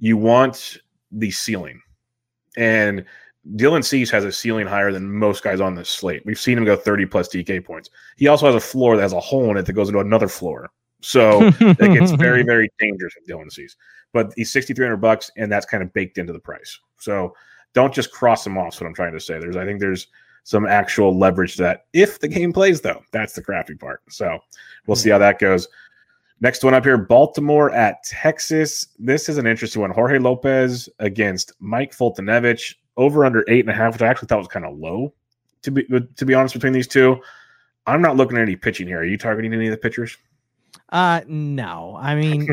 you 0.00 0.16
want 0.16 0.78
the 1.12 1.30
ceiling. 1.30 1.80
And 2.56 3.04
Dylan 3.54 3.84
Cease 3.84 4.10
has 4.10 4.24
a 4.24 4.32
ceiling 4.32 4.66
higher 4.66 4.90
than 4.90 5.12
most 5.12 5.44
guys 5.44 5.60
on 5.60 5.76
this 5.76 5.88
slate. 5.88 6.22
We've 6.26 6.38
seen 6.38 6.58
him 6.58 6.64
go 6.64 6.74
30 6.74 7.06
plus 7.06 7.28
DK 7.28 7.64
points. 7.64 7.90
He 8.16 8.26
also 8.26 8.46
has 8.46 8.56
a 8.56 8.60
floor 8.60 8.96
that 8.96 9.02
has 9.02 9.12
a 9.12 9.20
hole 9.20 9.50
in 9.50 9.56
it 9.56 9.66
that 9.66 9.74
goes 9.74 9.88
into 9.88 10.00
another 10.00 10.28
floor. 10.28 10.72
So 11.02 11.52
it 11.60 11.78
gets 11.78 12.10
very, 12.18 12.42
very 12.42 12.68
dangerous 12.80 13.14
with 13.14 13.28
Dylan 13.28 13.52
Cease. 13.52 13.76
But 14.12 14.32
he's 14.34 14.52
6,300 14.52 14.96
bucks, 14.96 15.30
and 15.36 15.52
that's 15.52 15.66
kind 15.66 15.84
of 15.84 15.92
baked 15.92 16.18
into 16.18 16.32
the 16.32 16.40
price. 16.40 16.80
So 16.98 17.36
don't 17.74 17.94
just 17.94 18.10
cross 18.10 18.44
him 18.44 18.58
off. 18.58 18.72
That's 18.72 18.80
what 18.80 18.88
I'm 18.88 18.94
trying 18.94 19.12
to 19.12 19.20
say. 19.20 19.38
There's, 19.38 19.56
I 19.56 19.64
think 19.64 19.78
there's 19.78 20.08
some 20.44 20.66
actual 20.66 21.18
leverage 21.18 21.56
to 21.56 21.62
that 21.62 21.86
if 21.92 22.20
the 22.20 22.28
game 22.28 22.52
plays, 22.52 22.80
though. 22.80 23.02
That's 23.10 23.32
the 23.32 23.42
crafty 23.42 23.74
part. 23.74 24.02
So 24.10 24.38
we'll 24.86 24.96
see 24.96 25.10
how 25.10 25.18
that 25.18 25.38
goes. 25.38 25.66
Next 26.40 26.62
one 26.62 26.74
up 26.74 26.84
here, 26.84 26.98
Baltimore 26.98 27.70
at 27.70 28.02
Texas. 28.04 28.88
This 28.98 29.28
is 29.28 29.38
an 29.38 29.46
interesting 29.46 29.80
one. 29.80 29.90
Jorge 29.90 30.18
Lopez 30.18 30.88
against 30.98 31.52
Mike 31.58 31.96
Foltynewicz 31.96 32.74
over 32.96 33.24
under 33.24 33.44
eight 33.48 33.60
and 33.60 33.70
a 33.70 33.74
half, 33.74 33.94
which 33.94 34.02
I 34.02 34.06
actually 34.06 34.28
thought 34.28 34.38
was 34.38 34.48
kind 34.48 34.66
of 34.66 34.78
low. 34.78 35.12
To 35.62 35.70
be 35.70 35.84
to 35.84 36.24
be 36.26 36.34
honest, 36.34 36.52
between 36.52 36.74
these 36.74 36.86
two, 36.86 37.18
I'm 37.86 38.02
not 38.02 38.16
looking 38.16 38.36
at 38.36 38.42
any 38.42 38.56
pitching 38.56 38.86
here. 38.86 39.00
Are 39.00 39.04
you 39.04 39.16
targeting 39.16 39.54
any 39.54 39.66
of 39.66 39.70
the 39.70 39.78
pitchers? 39.78 40.16
Uh, 40.90 41.22
no. 41.26 41.96
I 41.98 42.14
mean, 42.14 42.48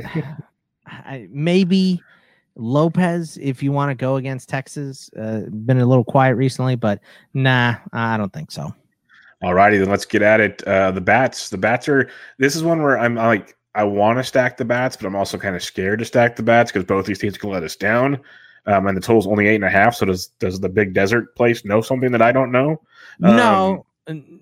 I, 0.86 1.27
maybe 1.29 2.01
Lopez 2.55 3.38
if 3.41 3.63
you 3.63 3.72
want 3.72 3.89
to 3.89 3.96
go 3.96 4.17
against 4.17 4.50
Texas. 4.50 5.10
Uh, 5.17 5.41
been 5.50 5.79
a 5.79 5.86
little 5.86 6.03
quiet 6.03 6.36
recently, 6.36 6.75
but 6.75 7.00
nah, 7.34 7.75
I 7.93 8.17
don't 8.17 8.34
think 8.34 8.51
so. 8.51 8.74
All 9.41 9.53
righty, 9.53 9.77
then 9.77 9.89
let's 9.89 10.05
get 10.05 10.22
at 10.22 10.39
it. 10.39 10.63
Uh, 10.67 10.91
the 10.91 11.01
bats, 11.01 11.50
the 11.50 11.58
bats 11.58 11.89
are. 11.89 12.10
This 12.38 12.55
is 12.55 12.63
one 12.63 12.81
where 12.81 13.00
I'm 13.00 13.15
like 13.15 13.58
I 13.74 13.84
want 13.84 14.20
to 14.20 14.24
stack 14.24 14.58
the 14.58 14.65
bats, 14.65 14.96
but 14.96 15.08
I'm 15.08 15.15
also 15.15 15.38
kind 15.38 15.55
of 15.55 15.63
scared 15.63 16.00
to 16.00 16.05
stack 16.05 16.36
the 16.36 16.43
bats 16.43 16.72
because 16.72 16.86
both 16.86 17.05
these 17.05 17.20
teams 17.20 17.38
can 17.38 17.50
let 17.50 17.63
us 17.63 17.75
down. 17.75 18.20
Um, 18.67 18.86
and 18.86 18.96
the 18.96 19.01
total's 19.01 19.26
only 19.26 19.47
eight 19.47 19.56
and 19.56 19.63
a 19.63 19.69
half. 19.69 19.95
So 19.95 20.06
does 20.06 20.28
does 20.39 20.60
the 20.60 20.69
big 20.69 20.93
desert 20.93 21.36
place 21.36 21.65
know 21.65 21.82
something 21.82 22.12
that 22.12 22.21
I 22.21 22.32
don't 22.32 22.52
know? 22.52 22.82
Um, 23.23 23.36
no, 23.36 23.86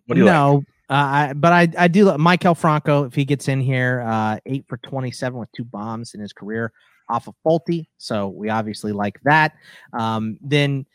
no. 0.09 0.55
Like? 0.55 0.65
Uh, 0.89 0.93
I, 0.93 1.33
but 1.33 1.53
I, 1.53 1.67
I 1.77 1.87
do 1.87 2.05
Maikel 2.05 2.57
Franco 2.57 3.03
if 3.05 3.13
he 3.13 3.23
gets 3.23 3.47
in 3.47 3.61
here, 3.61 4.01
uh, 4.05 4.39
eight 4.47 4.65
for 4.67 4.77
twenty 4.77 5.11
seven 5.11 5.39
with 5.39 5.51
two 5.51 5.63
bombs 5.63 6.15
in 6.15 6.19
his 6.19 6.33
career 6.33 6.73
off 7.09 7.27
of 7.27 7.35
Folty. 7.45 7.87
So 7.97 8.29
we 8.29 8.49
obviously 8.49 8.91
like 8.91 9.19
that. 9.23 9.53
Um, 9.93 10.37
then 10.41 10.85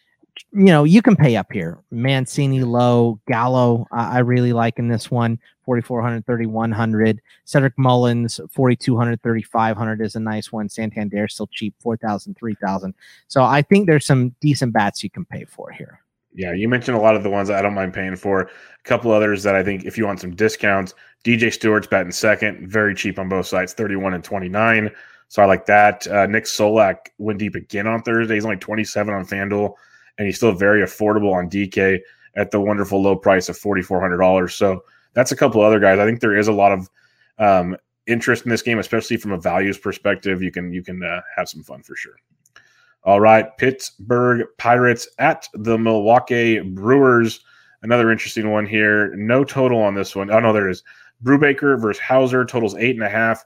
you 0.53 0.67
know, 0.67 0.85
you 0.85 1.03
can 1.03 1.17
pay 1.17 1.37
up 1.37 1.53
here. 1.53 1.79
Mancini 1.91 2.63
Lowe, 2.63 3.21
Gallo, 3.29 3.87
uh, 3.93 4.11
I 4.13 4.19
really 4.21 4.53
like 4.53 4.79
in 4.79 4.89
this 4.89 5.11
one. 5.11 5.39
4,400, 5.65 6.27
3,100. 6.27 7.23
Cedric 7.45 7.79
Mullins, 7.79 8.41
4,200, 8.51 9.23
3,500 9.23 10.01
is 10.01 10.17
a 10.17 10.21
nice 10.21 10.53
one. 10.53 10.69
Santander 10.69 11.27
still 11.29 11.47
cheap, 11.49 11.75
4,000, 11.81 12.37
3,000. 12.37 12.95
So 13.29 13.43
I 13.43 13.63
think 13.63 13.87
there's 13.87 14.05
some 14.05 14.35
decent 14.41 14.73
bats 14.73 15.03
you 15.03 15.11
can 15.11 15.25
pay 15.25 15.45
for 15.45 15.71
here. 15.71 16.01
Yeah, 16.35 16.53
you 16.53 16.69
mentioned 16.69 16.97
a 16.97 17.01
lot 17.01 17.15
of 17.15 17.23
the 17.23 17.31
ones 17.31 17.49
I 17.49 17.63
don't 17.63 17.75
mind 17.75 17.95
paying 17.95 18.17
for. 18.17 18.43
A 18.43 18.49
couple 18.83 19.13
others 19.13 19.45
that 19.45 19.55
I 19.55 19.63
think 19.63 19.85
if 19.85 19.97
you 19.97 20.05
want 20.05 20.21
some 20.21 20.35
discounts, 20.35 20.93
DJ 21.25 21.53
Stewart's 21.53 21.87
batting 21.87 22.13
second, 22.13 22.69
very 22.69 22.95
cheap 22.95 23.19
on 23.19 23.29
both 23.29 23.47
sides, 23.47 23.73
31 23.73 24.15
and 24.15 24.25
29. 24.25 24.91
So 25.29 25.43
I 25.43 25.47
like 25.47 25.67
that. 25.67 26.07
Uh, 26.07 26.27
Nick 26.27 26.45
Solak 26.45 26.97
went 27.19 27.39
deep 27.39 27.55
again 27.55 27.87
on 27.87 28.03
Thursday. 28.03 28.35
He's 28.35 28.45
only 28.45 28.57
27 28.57 29.13
on 29.13 29.27
FanDuel 29.27 29.75
and 30.19 30.27
he's 30.27 30.37
still 30.37 30.53
very 30.53 30.83
affordable 30.83 31.33
on 31.33 31.49
DK 31.49 32.01
at 32.37 32.51
the 32.51 32.61
wonderful 32.61 33.01
low 33.01 33.17
price 33.17 33.49
of 33.49 33.57
forty 33.57 33.83
four 33.83 34.01
hundred 34.01 34.19
dollars. 34.19 34.55
So 34.55 34.85
that's 35.13 35.33
a 35.33 35.37
couple 35.37 35.61
other 35.61 35.81
guys. 35.81 35.99
I 35.99 36.05
think 36.05 36.21
there 36.21 36.37
is 36.37 36.49
a 36.49 36.53
lot 36.53 36.73
of 36.73 36.91
um, 37.39 37.77
interest 38.07 38.45
in 38.45 38.51
this 38.51 38.63
game, 38.63 38.79
especially 38.79 39.17
from 39.17 39.33
a 39.33 39.39
values 39.39 39.79
perspective. 39.79 40.43
You 40.43 40.51
can 40.51 40.73
you 40.73 40.83
can 40.83 41.03
uh, 41.03 41.21
have 41.37 41.49
some 41.49 41.63
fun 41.63 41.83
for 41.83 41.97
sure. 41.97 42.17
All 43.05 43.21
right, 43.21 43.55
Pittsburgh 43.59 44.47
Pirates 44.59 45.09
at 45.19 45.49
the 45.55 45.77
Milwaukee 45.79 46.61
Brewers. 46.61 47.41
Another 47.83 48.11
interesting 48.11 48.51
one 48.51 48.67
here. 48.67 49.15
No 49.15 49.45
total 49.45 49.83
on 49.83 49.95
this 49.95 50.17
one. 50.17 50.31
Oh 50.31 50.41
no, 50.41 50.53
there 50.53 50.69
is. 50.69 50.83
Brubaker 51.23 51.81
versus 51.81 52.01
Houser 52.01 52.45
totals 52.45 52.75
eight 52.77 52.97
and 52.97 53.05
a 53.05 53.09
half. 53.09 53.45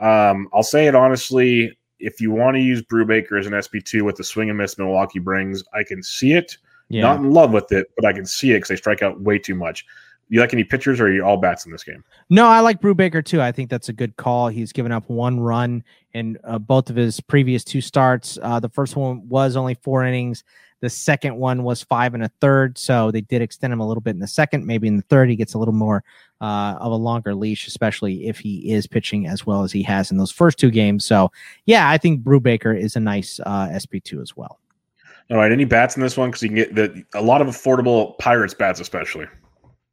Um, 0.00 0.48
I'll 0.52 0.62
say 0.62 0.86
it 0.86 0.94
honestly 0.94 1.76
if 2.00 2.20
you 2.20 2.30
want 2.30 2.56
to 2.56 2.60
use 2.60 2.82
Brubaker 2.82 3.38
as 3.38 3.46
an 3.46 3.52
SP2 3.52 4.02
with 4.02 4.16
the 4.16 4.24
swing 4.24 4.48
and 4.48 4.58
miss 4.58 4.78
Milwaukee 4.78 5.18
brings, 5.18 5.64
I 5.72 5.82
can 5.82 6.02
see 6.02 6.32
it. 6.32 6.56
Yeah. 6.88 7.02
Not 7.02 7.20
in 7.20 7.30
love 7.30 7.52
with 7.52 7.70
it, 7.72 7.88
but 7.96 8.06
I 8.06 8.12
can 8.12 8.24
see 8.24 8.52
it 8.52 8.54
because 8.54 8.68
they 8.68 8.76
strike 8.76 9.02
out 9.02 9.20
way 9.20 9.38
too 9.38 9.54
much. 9.54 9.84
You 10.30 10.40
like 10.40 10.52
any 10.52 10.64
pitchers, 10.64 11.00
or 11.00 11.06
are 11.06 11.12
you 11.12 11.24
all 11.24 11.38
bats 11.38 11.64
in 11.64 11.72
this 11.72 11.84
game? 11.84 12.04
No, 12.28 12.46
I 12.46 12.60
like 12.60 12.82
Brubaker 12.82 13.24
too. 13.24 13.40
I 13.40 13.50
think 13.50 13.70
that's 13.70 13.88
a 13.88 13.94
good 13.94 14.16
call. 14.16 14.48
He's 14.48 14.72
given 14.72 14.92
up 14.92 15.08
one 15.08 15.40
run 15.40 15.82
in 16.12 16.38
uh, 16.44 16.58
both 16.58 16.90
of 16.90 16.96
his 16.96 17.18
previous 17.18 17.64
two 17.64 17.80
starts. 17.80 18.38
Uh, 18.42 18.60
the 18.60 18.68
first 18.68 18.94
one 18.94 19.26
was 19.28 19.56
only 19.56 19.74
four 19.74 20.04
innings. 20.04 20.44
The 20.80 20.90
second 20.90 21.36
one 21.36 21.64
was 21.64 21.82
five 21.82 22.14
and 22.14 22.22
a 22.22 22.30
third, 22.40 22.76
so 22.78 23.10
they 23.10 23.22
did 23.22 23.42
extend 23.42 23.72
him 23.72 23.80
a 23.80 23.88
little 23.88 24.02
bit 24.02 24.10
in 24.10 24.20
the 24.20 24.28
second. 24.28 24.66
Maybe 24.66 24.86
in 24.86 24.96
the 24.96 25.02
third, 25.02 25.30
he 25.30 25.36
gets 25.36 25.54
a 25.54 25.58
little 25.58 25.74
more 25.74 26.04
uh, 26.40 26.76
of 26.78 26.92
a 26.92 26.96
longer 26.96 27.34
leash, 27.34 27.66
especially 27.66 28.26
if 28.26 28.38
he 28.38 28.72
is 28.72 28.86
pitching 28.86 29.26
as 29.26 29.46
well 29.46 29.62
as 29.62 29.72
he 29.72 29.82
has 29.82 30.10
in 30.10 30.16
those 30.16 30.30
first 30.30 30.58
two 30.58 30.70
games. 30.70 31.04
So, 31.04 31.30
yeah, 31.66 31.88
I 31.90 31.98
think 31.98 32.22
Brubaker 32.22 32.78
is 32.78 32.96
a 32.96 33.00
nice 33.00 33.40
uh, 33.44 33.68
SP2 33.68 34.22
as 34.22 34.36
well. 34.36 34.58
All 35.30 35.36
right, 35.36 35.52
any 35.52 35.64
bats 35.64 35.96
in 35.96 36.02
this 36.02 36.16
one 36.16 36.30
because 36.30 36.42
you 36.42 36.48
can 36.48 36.56
get 36.56 36.74
the, 36.74 37.04
a 37.14 37.20
lot 37.20 37.42
of 37.42 37.48
affordable 37.48 38.16
Pirates 38.18 38.54
bats, 38.54 38.80
especially. 38.80 39.26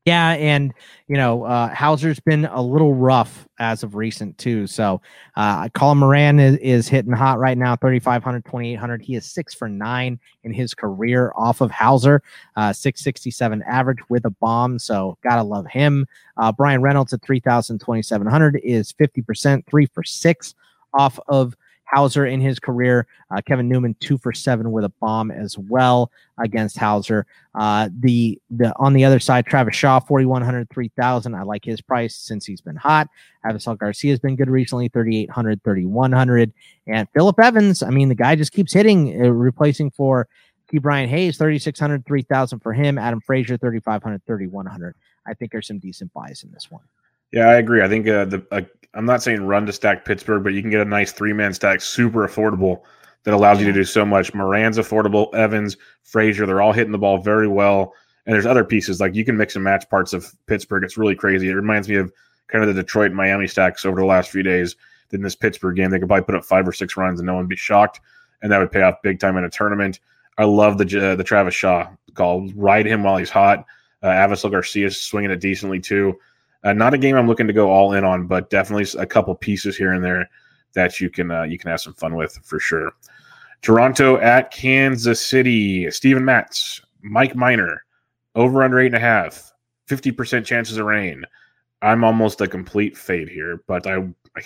Yeah, 0.05 0.33
and 0.33 0.71
you 1.07 1.17
know, 1.17 1.43
uh, 1.45 1.73
Houser's 1.73 2.19
been 2.19 2.45
a 2.45 2.61
little 2.61 2.93
rough 2.93 3.47
as 3.57 3.81
of 3.81 3.95
recent 3.95 4.37
too. 4.37 4.67
So, 4.67 5.01
uh, 5.35 5.67
Colin 5.69 5.97
Moran 5.97 6.39
is, 6.39 6.57
is 6.57 6.87
hitting 6.87 7.11
hot 7.11 7.39
right 7.39 7.57
now, 7.57 7.75
3,500, 7.75 8.45
2,800. 8.45 9.01
He 9.01 9.15
is 9.15 9.25
six 9.25 9.55
for 9.55 9.67
nine 9.67 10.19
in 10.43 10.53
his 10.53 10.75
career 10.75 11.33
off 11.35 11.59
of 11.59 11.71
Houser, 11.71 12.21
uh, 12.55 12.71
667 12.71 13.63
average 13.63 13.97
with 14.07 14.25
a 14.25 14.29
bomb. 14.29 14.77
So, 14.77 15.17
gotta 15.23 15.41
love 15.43 15.65
him. 15.65 16.05
Uh, 16.37 16.51
Bryan 16.51 16.83
Reynolds 16.83 17.11
at 17.11 17.23
3,000, 17.23 17.79
2,700 17.79 18.59
is 18.63 18.93
50%, 18.93 19.65
three 19.65 19.87
for 19.87 20.03
six 20.03 20.53
off 20.93 21.19
of 21.27 21.55
Houser 21.85 22.25
in 22.25 22.41
his 22.41 22.59
career. 22.59 23.07
Uh, 23.31 23.41
Kevin 23.41 23.69
Newman 23.69 23.95
two 23.99 24.17
for 24.17 24.33
seven 24.33 24.71
with 24.71 24.83
a 24.83 24.89
bomb 24.99 25.31
as 25.31 25.57
well 25.57 26.11
against 26.37 26.77
Houser. 26.77 27.25
Uh, 27.53 27.89
the 27.99 28.39
the 28.49 28.73
on 28.77 28.93
the 28.93 29.05
other 29.05 29.19
side, 29.19 29.45
Travis 29.45 29.75
Shaw 29.75 29.99
4100 29.99 30.69
3000. 30.69 31.35
I 31.35 31.43
like 31.43 31.63
his 31.63 31.81
price 31.81 32.15
since 32.15 32.45
he's 32.45 32.61
been 32.61 32.75
hot. 32.75 33.09
Avisail 33.45 33.77
Garcia 33.77 34.11
has 34.11 34.19
been 34.19 34.35
good 34.35 34.49
recently 34.49 34.89
3800 34.89 35.63
3100 35.63 36.53
and 36.87 37.07
Phillip 37.13 37.39
Evans. 37.39 37.83
I 37.83 37.89
mean 37.89 38.09
the 38.09 38.15
guy 38.15 38.35
just 38.35 38.51
keeps 38.51 38.73
hitting, 38.73 39.21
uh, 39.23 39.29
replacing 39.29 39.91
for 39.91 40.27
Ke'Bryan 40.71 41.07
Hayes 41.07 41.37
3600 41.37 42.05
3000 42.05 42.59
for 42.59 42.73
him. 42.73 42.97
Adam 42.97 43.21
Frazier 43.21 43.57
3500 43.57 44.25
3100. 44.25 44.95
I 45.27 45.33
think 45.33 45.51
there's 45.51 45.67
some 45.67 45.79
decent 45.79 46.13
buys 46.13 46.43
in 46.43 46.51
this 46.51 46.69
one. 46.69 46.83
Yeah, 47.31 47.49
I 47.49 47.55
agree. 47.55 47.81
I 47.81 47.87
think 47.87 48.07
uh, 48.07 48.25
the 48.25 48.45
uh, 48.51 48.61
I'm 48.93 49.05
not 49.05 49.21
saying 49.21 49.45
run 49.45 49.65
to 49.65 49.73
stack 49.73 50.05
Pittsburgh, 50.05 50.43
but 50.43 50.53
you 50.53 50.61
can 50.61 50.71
get 50.71 50.81
a 50.81 50.85
nice 50.85 51.11
three 51.11 51.33
man 51.33 51.53
stack, 51.53 51.81
super 51.81 52.27
affordable 52.27 52.81
that 53.23 53.33
allows 53.33 53.59
you 53.59 53.65
to 53.65 53.73
do 53.73 53.83
so 53.83 54.05
much. 54.05 54.33
Moran's 54.33 54.77
affordable, 54.77 55.33
Evans, 55.33 55.77
Frazier, 56.03 56.45
they're 56.45 56.61
all 56.61 56.71
hitting 56.71 56.91
the 56.91 56.97
ball 56.97 57.17
very 57.17 57.47
well. 57.47 57.93
And 58.25 58.33
there's 58.33 58.45
other 58.45 58.63
pieces 58.63 58.99
like 59.01 59.15
you 59.15 59.25
can 59.25 59.37
mix 59.37 59.55
and 59.55 59.63
match 59.63 59.89
parts 59.89 60.13
of 60.13 60.33
Pittsburgh. 60.47 60.83
It's 60.83 60.97
really 60.97 61.15
crazy. 61.15 61.49
It 61.49 61.53
reminds 61.53 61.89
me 61.89 61.95
of 61.95 62.11
kind 62.47 62.63
of 62.63 62.73
the 62.73 62.81
Detroit 62.81 63.11
Miami 63.11 63.47
stacks 63.47 63.85
over 63.85 63.99
the 63.99 64.05
last 64.05 64.31
few 64.31 64.43
days. 64.43 64.75
In 65.11 65.21
this 65.21 65.35
Pittsburgh 65.35 65.75
game, 65.75 65.91
they 65.91 65.99
could 65.99 66.07
probably 66.07 66.25
put 66.25 66.35
up 66.35 66.43
five 66.43 66.67
or 66.67 66.73
six 66.73 66.97
runs 66.97 67.19
and 67.19 67.27
no 67.27 67.35
one 67.35 67.43
would 67.43 67.49
be 67.49 67.55
shocked, 67.55 68.01
and 68.41 68.51
that 68.51 68.57
would 68.57 68.71
pay 68.71 68.81
off 68.81 69.01
big 69.01 69.19
time 69.19 69.37
in 69.37 69.45
a 69.45 69.49
tournament. 69.49 69.99
I 70.37 70.43
love 70.43 70.77
the 70.77 70.83
uh, 71.11 71.15
the 71.15 71.23
Travis 71.23 71.53
Shaw 71.53 71.87
call. 72.15 72.49
Ride 72.55 72.85
him 72.85 73.03
while 73.03 73.15
he's 73.15 73.29
hot. 73.29 73.65
Uh, 74.01 74.07
Avisail 74.07 74.51
Garcia 74.51 74.87
is 74.87 74.99
swinging 74.99 75.31
it 75.31 75.39
decently 75.39 75.79
too. 75.79 76.19
Uh, 76.63 76.73
not 76.73 76.93
a 76.93 76.97
game 76.97 77.15
I'm 77.15 77.27
looking 77.27 77.47
to 77.47 77.53
go 77.53 77.69
all 77.69 77.93
in 77.93 78.03
on, 78.03 78.27
but 78.27 78.49
definitely 78.49 78.87
a 78.99 79.05
couple 79.05 79.35
pieces 79.35 79.77
here 79.77 79.93
and 79.93 80.03
there 80.03 80.29
that 80.73 80.99
you 80.99 81.09
can 81.09 81.31
uh, 81.31 81.43
you 81.43 81.57
can 81.57 81.69
have 81.69 81.81
some 81.81 81.93
fun 81.93 82.15
with 82.15 82.39
for 82.43 82.59
sure. 82.59 82.91
Toronto 83.61 84.17
at 84.17 84.51
Kansas 84.51 85.25
City. 85.25 85.89
Steven 85.89 86.23
Matz, 86.23 86.81
Mike 87.01 87.35
Minor, 87.35 87.83
over 88.35 88.63
under 88.63 88.79
eight 88.79 88.87
and 88.87 88.95
a 88.95 88.99
half, 88.99 89.51
50% 89.89 90.45
chances 90.45 90.77
of 90.77 90.85
rain. 90.85 91.23
I'm 91.81 92.03
almost 92.03 92.41
a 92.41 92.47
complete 92.47 92.97
fade 92.97 93.29
here, 93.29 93.63
but 93.67 93.87
I, 93.87 93.97
I 94.35 94.41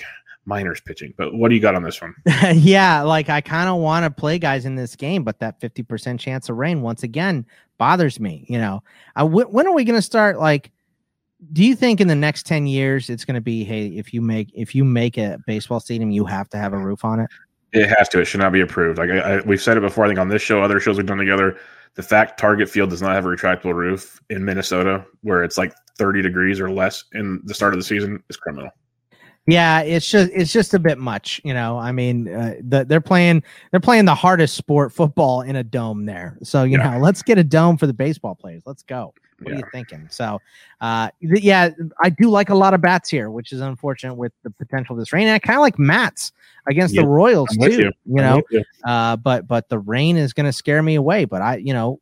Minor's 0.45 0.81
pitching. 0.81 1.13
But 1.17 1.33
what 1.33 1.49
do 1.49 1.55
you 1.55 1.61
got 1.61 1.75
on 1.75 1.83
this 1.83 2.01
one? 2.01 2.15
yeah, 2.55 3.01
like 3.01 3.29
I 3.29 3.41
kind 3.41 3.69
of 3.69 3.77
want 3.77 4.03
to 4.03 4.09
play 4.09 4.39
guys 4.39 4.65
in 4.65 4.75
this 4.75 4.95
game, 4.95 5.23
but 5.23 5.39
that 5.39 5.59
50% 5.61 6.19
chance 6.19 6.49
of 6.49 6.57
rain 6.57 6.81
once 6.81 7.03
again 7.03 7.45
bothers 7.77 8.19
me. 8.19 8.45
You 8.49 8.57
know, 8.57 8.83
w- 9.15 9.47
when 9.47 9.67
are 9.67 9.73
we 9.73 9.85
going 9.85 9.97
to 9.97 10.01
start 10.01 10.39
like 10.39 10.71
do 11.53 11.63
you 11.63 11.75
think 11.75 12.01
in 12.01 12.07
the 12.07 12.15
next 12.15 12.45
10 12.45 12.67
years 12.67 13.09
it's 13.09 13.25
going 13.25 13.35
to 13.35 13.41
be 13.41 13.63
hey 13.63 13.87
if 13.87 14.13
you 14.13 14.21
make 14.21 14.51
if 14.53 14.75
you 14.75 14.83
make 14.83 15.17
a 15.17 15.37
baseball 15.47 15.79
stadium 15.79 16.11
you 16.11 16.25
have 16.25 16.49
to 16.49 16.57
have 16.57 16.73
a 16.73 16.77
roof 16.77 17.05
on 17.05 17.19
it 17.19 17.29
it 17.71 17.87
has 17.87 18.09
to 18.09 18.19
it 18.19 18.25
should 18.25 18.41
not 18.41 18.51
be 18.51 18.61
approved 18.61 18.97
like 18.97 19.09
I, 19.09 19.19
I, 19.19 19.41
we've 19.41 19.61
said 19.61 19.77
it 19.77 19.81
before 19.81 20.05
i 20.05 20.07
think 20.07 20.19
on 20.19 20.29
this 20.29 20.41
show 20.41 20.61
other 20.61 20.79
shows 20.79 20.97
we've 20.97 21.05
done 21.05 21.17
together 21.17 21.57
the 21.95 22.03
fact 22.03 22.39
target 22.39 22.69
field 22.69 22.89
does 22.89 23.01
not 23.01 23.13
have 23.13 23.25
a 23.25 23.29
retractable 23.29 23.73
roof 23.73 24.19
in 24.29 24.43
minnesota 24.43 25.05
where 25.21 25.43
it's 25.43 25.57
like 25.57 25.73
30 25.97 26.21
degrees 26.21 26.59
or 26.59 26.71
less 26.71 27.05
in 27.13 27.41
the 27.45 27.53
start 27.53 27.73
of 27.73 27.79
the 27.79 27.85
season 27.85 28.21
is 28.29 28.37
criminal 28.37 28.69
yeah, 29.47 29.81
it's 29.81 30.07
just 30.07 30.31
it's 30.31 30.53
just 30.53 30.75
a 30.75 30.79
bit 30.79 30.99
much, 30.99 31.41
you 31.43 31.55
know. 31.55 31.79
I 31.79 31.91
mean, 31.91 32.27
uh, 32.27 32.53
the, 32.61 32.85
they're 32.85 33.01
playing 33.01 33.41
they're 33.71 33.79
playing 33.79 34.05
the 34.05 34.13
hardest 34.13 34.55
sport, 34.55 34.93
football, 34.93 35.41
in 35.41 35.55
a 35.55 35.63
dome 35.63 36.05
there. 36.05 36.37
So 36.43 36.63
you 36.63 36.77
yeah. 36.77 36.91
know, 36.91 36.99
let's 36.99 37.23
get 37.23 37.39
a 37.39 37.43
dome 37.43 37.75
for 37.75 37.87
the 37.87 37.93
baseball 37.93 38.35
players. 38.35 38.61
Let's 38.67 38.83
go. 38.83 39.11
What 39.41 39.51
yeah. 39.51 39.55
are 39.55 39.57
you 39.59 39.65
thinking? 39.71 40.07
So, 40.09 40.41
uh, 40.81 41.09
th- 41.21 41.41
yeah, 41.41 41.69
I 42.01 42.09
do 42.09 42.29
like 42.29 42.49
a 42.49 42.55
lot 42.55 42.73
of 42.73 42.81
bats 42.81 43.09
here, 43.09 43.29
which 43.29 43.51
is 43.51 43.61
unfortunate 43.61 44.15
with 44.15 44.33
the 44.43 44.49
potential 44.49 44.95
of 44.95 44.99
this 44.99 45.13
rain. 45.13 45.27
And 45.27 45.35
I 45.35 45.39
kind 45.39 45.57
of 45.57 45.61
like 45.61 45.79
Matz 45.79 46.31
against 46.67 46.95
the 46.95 47.05
Royals 47.05 47.49
too. 47.59 47.71
You, 47.71 47.91
you 48.05 48.15
know, 48.15 48.41
you. 48.49 48.63
Uh, 48.85 49.15
but 49.15 49.47
but 49.47 49.69
the 49.69 49.79
rain 49.79 50.17
is 50.17 50.33
going 50.33 50.45
to 50.45 50.53
scare 50.53 50.83
me 50.83 50.95
away. 50.95 51.25
But 51.25 51.41
I, 51.41 51.57
you 51.57 51.73
know, 51.73 51.99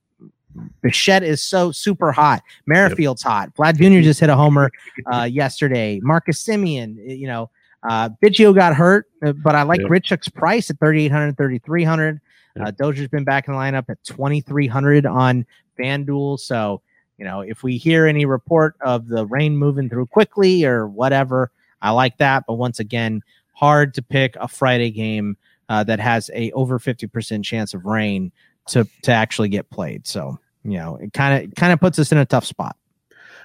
Bichette 0.81 1.23
is 1.23 1.41
so 1.41 1.71
super 1.71 2.11
hot. 2.11 2.41
Merrifield's 2.65 3.23
yep. 3.23 3.31
hot. 3.31 3.55
Vlad 3.55 3.77
Jr. 3.77 4.01
just 4.01 4.19
hit 4.19 4.29
a 4.29 4.35
homer 4.35 4.71
uh, 5.13 5.23
yesterday. 5.23 5.99
Marcus 6.01 6.43
Semien, 6.43 6.97
you 6.97 7.27
know, 7.27 7.49
uh, 7.87 8.09
Biggio 8.23 8.53
got 8.53 8.75
hurt, 8.75 9.07
uh, 9.25 9.33
but 9.33 9.55
I 9.55 9.63
like 9.63 9.81
yep. 9.81 9.89
Grichuk's 9.89 10.29
price 10.29 10.69
at 10.69 10.79
3,800, 10.79 11.37
3,300. 11.37 12.19
Yep. 12.55 12.67
Uh, 12.67 12.71
Dozier's 12.71 13.07
been 13.07 13.23
back 13.23 13.47
in 13.47 13.53
the 13.53 13.59
lineup 13.59 13.85
at 13.89 14.03
2,300 14.03 15.05
on 15.05 15.45
FanDuel. 15.79 16.39
So, 16.39 16.81
you 17.17 17.25
know, 17.25 17.41
if 17.41 17.63
we 17.63 17.77
hear 17.77 18.05
any 18.05 18.25
report 18.25 18.75
of 18.81 19.07
the 19.07 19.25
rain 19.25 19.57
moving 19.57 19.89
through 19.89 20.07
quickly 20.07 20.65
or 20.65 20.87
whatever, 20.87 21.51
I 21.81 21.91
like 21.91 22.17
that. 22.17 22.45
But 22.47 22.55
once 22.55 22.79
again, 22.79 23.23
hard 23.53 23.93
to 23.95 24.01
pick 24.01 24.35
a 24.35 24.47
Friday 24.47 24.91
game 24.91 25.37
uh, 25.69 25.83
that 25.83 25.99
has 25.99 26.29
a 26.33 26.51
over 26.51 26.79
50% 26.79 27.43
chance 27.43 27.73
of 27.73 27.85
rain 27.85 28.31
to 28.67 28.87
to 29.03 29.11
actually 29.11 29.49
get 29.49 29.69
played. 29.69 30.05
So 30.07 30.37
you 30.63 30.77
know, 30.77 30.97
it 30.97 31.13
kind 31.13 31.43
of 31.43 31.55
kind 31.55 31.73
of 31.73 31.79
puts 31.79 31.97
us 31.97 32.11
in 32.11 32.17
a 32.17 32.25
tough 32.25 32.45
spot. 32.45 32.75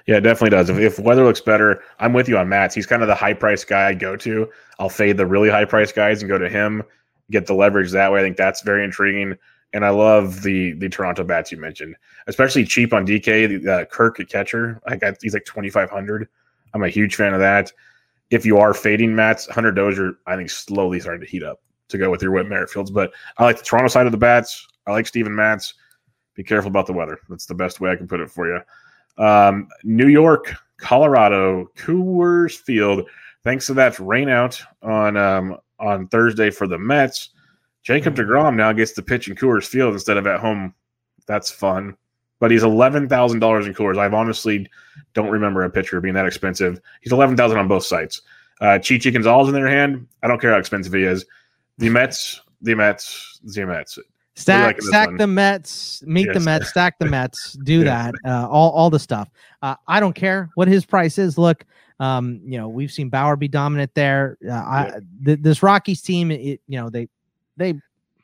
Yeah, 0.05 0.17
it 0.17 0.21
definitely 0.21 0.49
does. 0.49 0.69
If, 0.69 0.77
if 0.77 0.99
weather 0.99 1.23
looks 1.23 1.39
better, 1.39 1.81
I'm 1.99 2.11
with 2.11 2.27
you 2.27 2.37
on 2.37 2.49
Matz. 2.49 2.75
He's 2.75 2.85
kind 2.85 3.01
of 3.01 3.07
the 3.07 3.15
high 3.15 3.33
price 3.33 3.63
guy 3.63 3.87
I 3.87 3.93
go 3.93 4.17
to. 4.17 4.49
I'll 4.77 4.89
fade 4.89 5.15
the 5.15 5.25
really 5.25 5.49
high 5.49 5.63
price 5.63 5.93
guys 5.93 6.21
and 6.21 6.29
go 6.29 6.37
to 6.37 6.49
him, 6.49 6.83
get 7.31 7.47
the 7.47 7.53
leverage 7.53 7.91
that 7.91 8.11
way. 8.11 8.19
I 8.19 8.23
think 8.23 8.35
that's 8.35 8.61
very 8.63 8.83
intriguing. 8.83 9.37
And 9.73 9.83
I 9.83 9.89
love 9.89 10.43
the 10.43 10.73
the 10.73 10.87
Toronto 10.87 11.23
bats 11.23 11.51
you 11.51 11.57
mentioned, 11.57 11.95
especially 12.27 12.63
cheap 12.63 12.93
on 12.93 13.07
DK. 13.07 13.67
Uh, 13.67 13.85
Kirk 13.85 14.19
at 14.19 14.29
catcher, 14.29 14.79
I 14.87 14.95
got 14.95 15.15
he's 15.21 15.33
like 15.33 15.45
2,500. 15.45 16.27
I'm 16.73 16.83
a 16.83 16.89
huge 16.89 17.15
fan 17.15 17.33
of 17.33 17.39
that. 17.39 17.71
If 18.29 18.45
you 18.45 18.57
are 18.57 18.73
fading 18.73 19.15
Matz, 19.15 19.47
Hunter 19.47 19.71
Dozier, 19.71 20.13
I 20.27 20.35
think 20.35 20.49
slowly 20.49 20.99
starting 20.99 21.21
to 21.21 21.27
heat 21.27 21.43
up 21.43 21.61
to 21.89 21.97
go 21.97 22.09
with 22.09 22.21
your 22.21 22.31
Whit 22.31 22.47
Merrifields. 22.47 22.93
But 22.93 23.13
I 23.37 23.43
like 23.43 23.57
the 23.57 23.63
Toronto 23.63 23.87
side 23.87 24.05
of 24.05 24.11
the 24.11 24.17
bats. 24.17 24.67
I 24.87 24.91
like 24.91 25.07
Steven 25.07 25.35
Matz. 25.35 25.73
Be 26.35 26.43
careful 26.43 26.69
about 26.69 26.87
the 26.87 26.93
weather. 26.93 27.19
That's 27.29 27.45
the 27.45 27.53
best 27.53 27.79
way 27.79 27.91
I 27.91 27.95
can 27.95 28.07
put 28.07 28.19
it 28.19 28.29
for 28.29 28.47
you. 28.47 29.23
Um, 29.23 29.69
New 29.83 30.07
York, 30.07 30.55
Colorado, 30.77 31.69
Coors 31.75 32.57
Field. 32.57 33.07
Thanks 33.43 33.67
to 33.67 33.73
that 33.75 33.99
rain 33.99 34.29
out 34.29 34.61
on 34.81 35.17
um, 35.17 35.57
on 35.79 36.07
Thursday 36.07 36.49
for 36.49 36.65
the 36.67 36.77
Mets, 36.77 37.29
Jacob 37.83 38.15
DeGrom 38.15 38.55
now 38.55 38.71
gets 38.71 38.93
to 38.93 39.01
pitch 39.01 39.27
in 39.27 39.35
Coors 39.35 39.67
Field 39.67 39.93
instead 39.93 40.17
of 40.17 40.25
at 40.25 40.39
home. 40.39 40.73
That's 41.27 41.51
fun. 41.51 41.95
But 42.39 42.51
he's 42.51 42.63
eleven 42.63 43.07
thousand 43.07 43.39
dollars 43.39 43.67
in 43.67 43.73
Coors. 43.73 43.97
I've 43.97 44.13
honestly 44.13 44.69
don't 45.13 45.29
remember 45.29 45.63
a 45.63 45.69
pitcher 45.69 46.01
being 46.01 46.15
that 46.15 46.25
expensive. 46.25 46.79
He's 47.01 47.13
eleven 47.13 47.37
thousand 47.37 47.57
on 47.57 47.67
both 47.67 47.85
sites. 47.85 48.21
Uh, 48.61 48.79
Chichi 48.79 49.11
Gonzalez 49.11 49.47
in 49.47 49.53
their 49.53 49.67
hand. 49.67 50.07
I 50.21 50.27
don't 50.27 50.39
care 50.39 50.51
how 50.51 50.57
expensive 50.57 50.93
he 50.93 51.03
is. 51.03 51.25
The 51.77 51.89
Mets, 51.89 52.41
the 52.61 52.75
Mets, 52.75 53.39
the 53.43 53.65
Mets. 53.65 53.99
Stack, 54.35 54.81
stack 54.81 55.15
the 55.17 55.27
Mets, 55.27 56.01
meet 56.07 56.25
yes. 56.25 56.33
the 56.33 56.39
Mets, 56.39 56.69
stack 56.69 56.97
the 56.97 57.05
Mets, 57.05 57.53
do 57.63 57.83
that, 57.83 58.15
uh, 58.25 58.47
all, 58.49 58.71
all 58.71 58.89
the 58.89 58.97
stuff. 58.97 59.29
Uh, 59.61 59.75
I 59.87 59.99
don't 59.99 60.15
care 60.15 60.49
what 60.55 60.67
his 60.67 60.85
price 60.85 61.19
is. 61.19 61.37
Look, 61.37 61.65
um, 61.99 62.41
you 62.43 62.57
know, 62.57 62.67
we've 62.67 62.91
seen 62.91 63.09
Bauer 63.09 63.35
be 63.35 63.47
dominant 63.47 63.93
there. 63.93 64.39
Uh, 64.43 64.53
I, 64.53 64.91
th- 65.23 65.39
this 65.41 65.61
Rockies 65.61 66.01
team, 66.01 66.31
it, 66.31 66.61
you 66.67 66.81
know, 66.81 66.89
they 66.89 67.09
they 67.57 67.75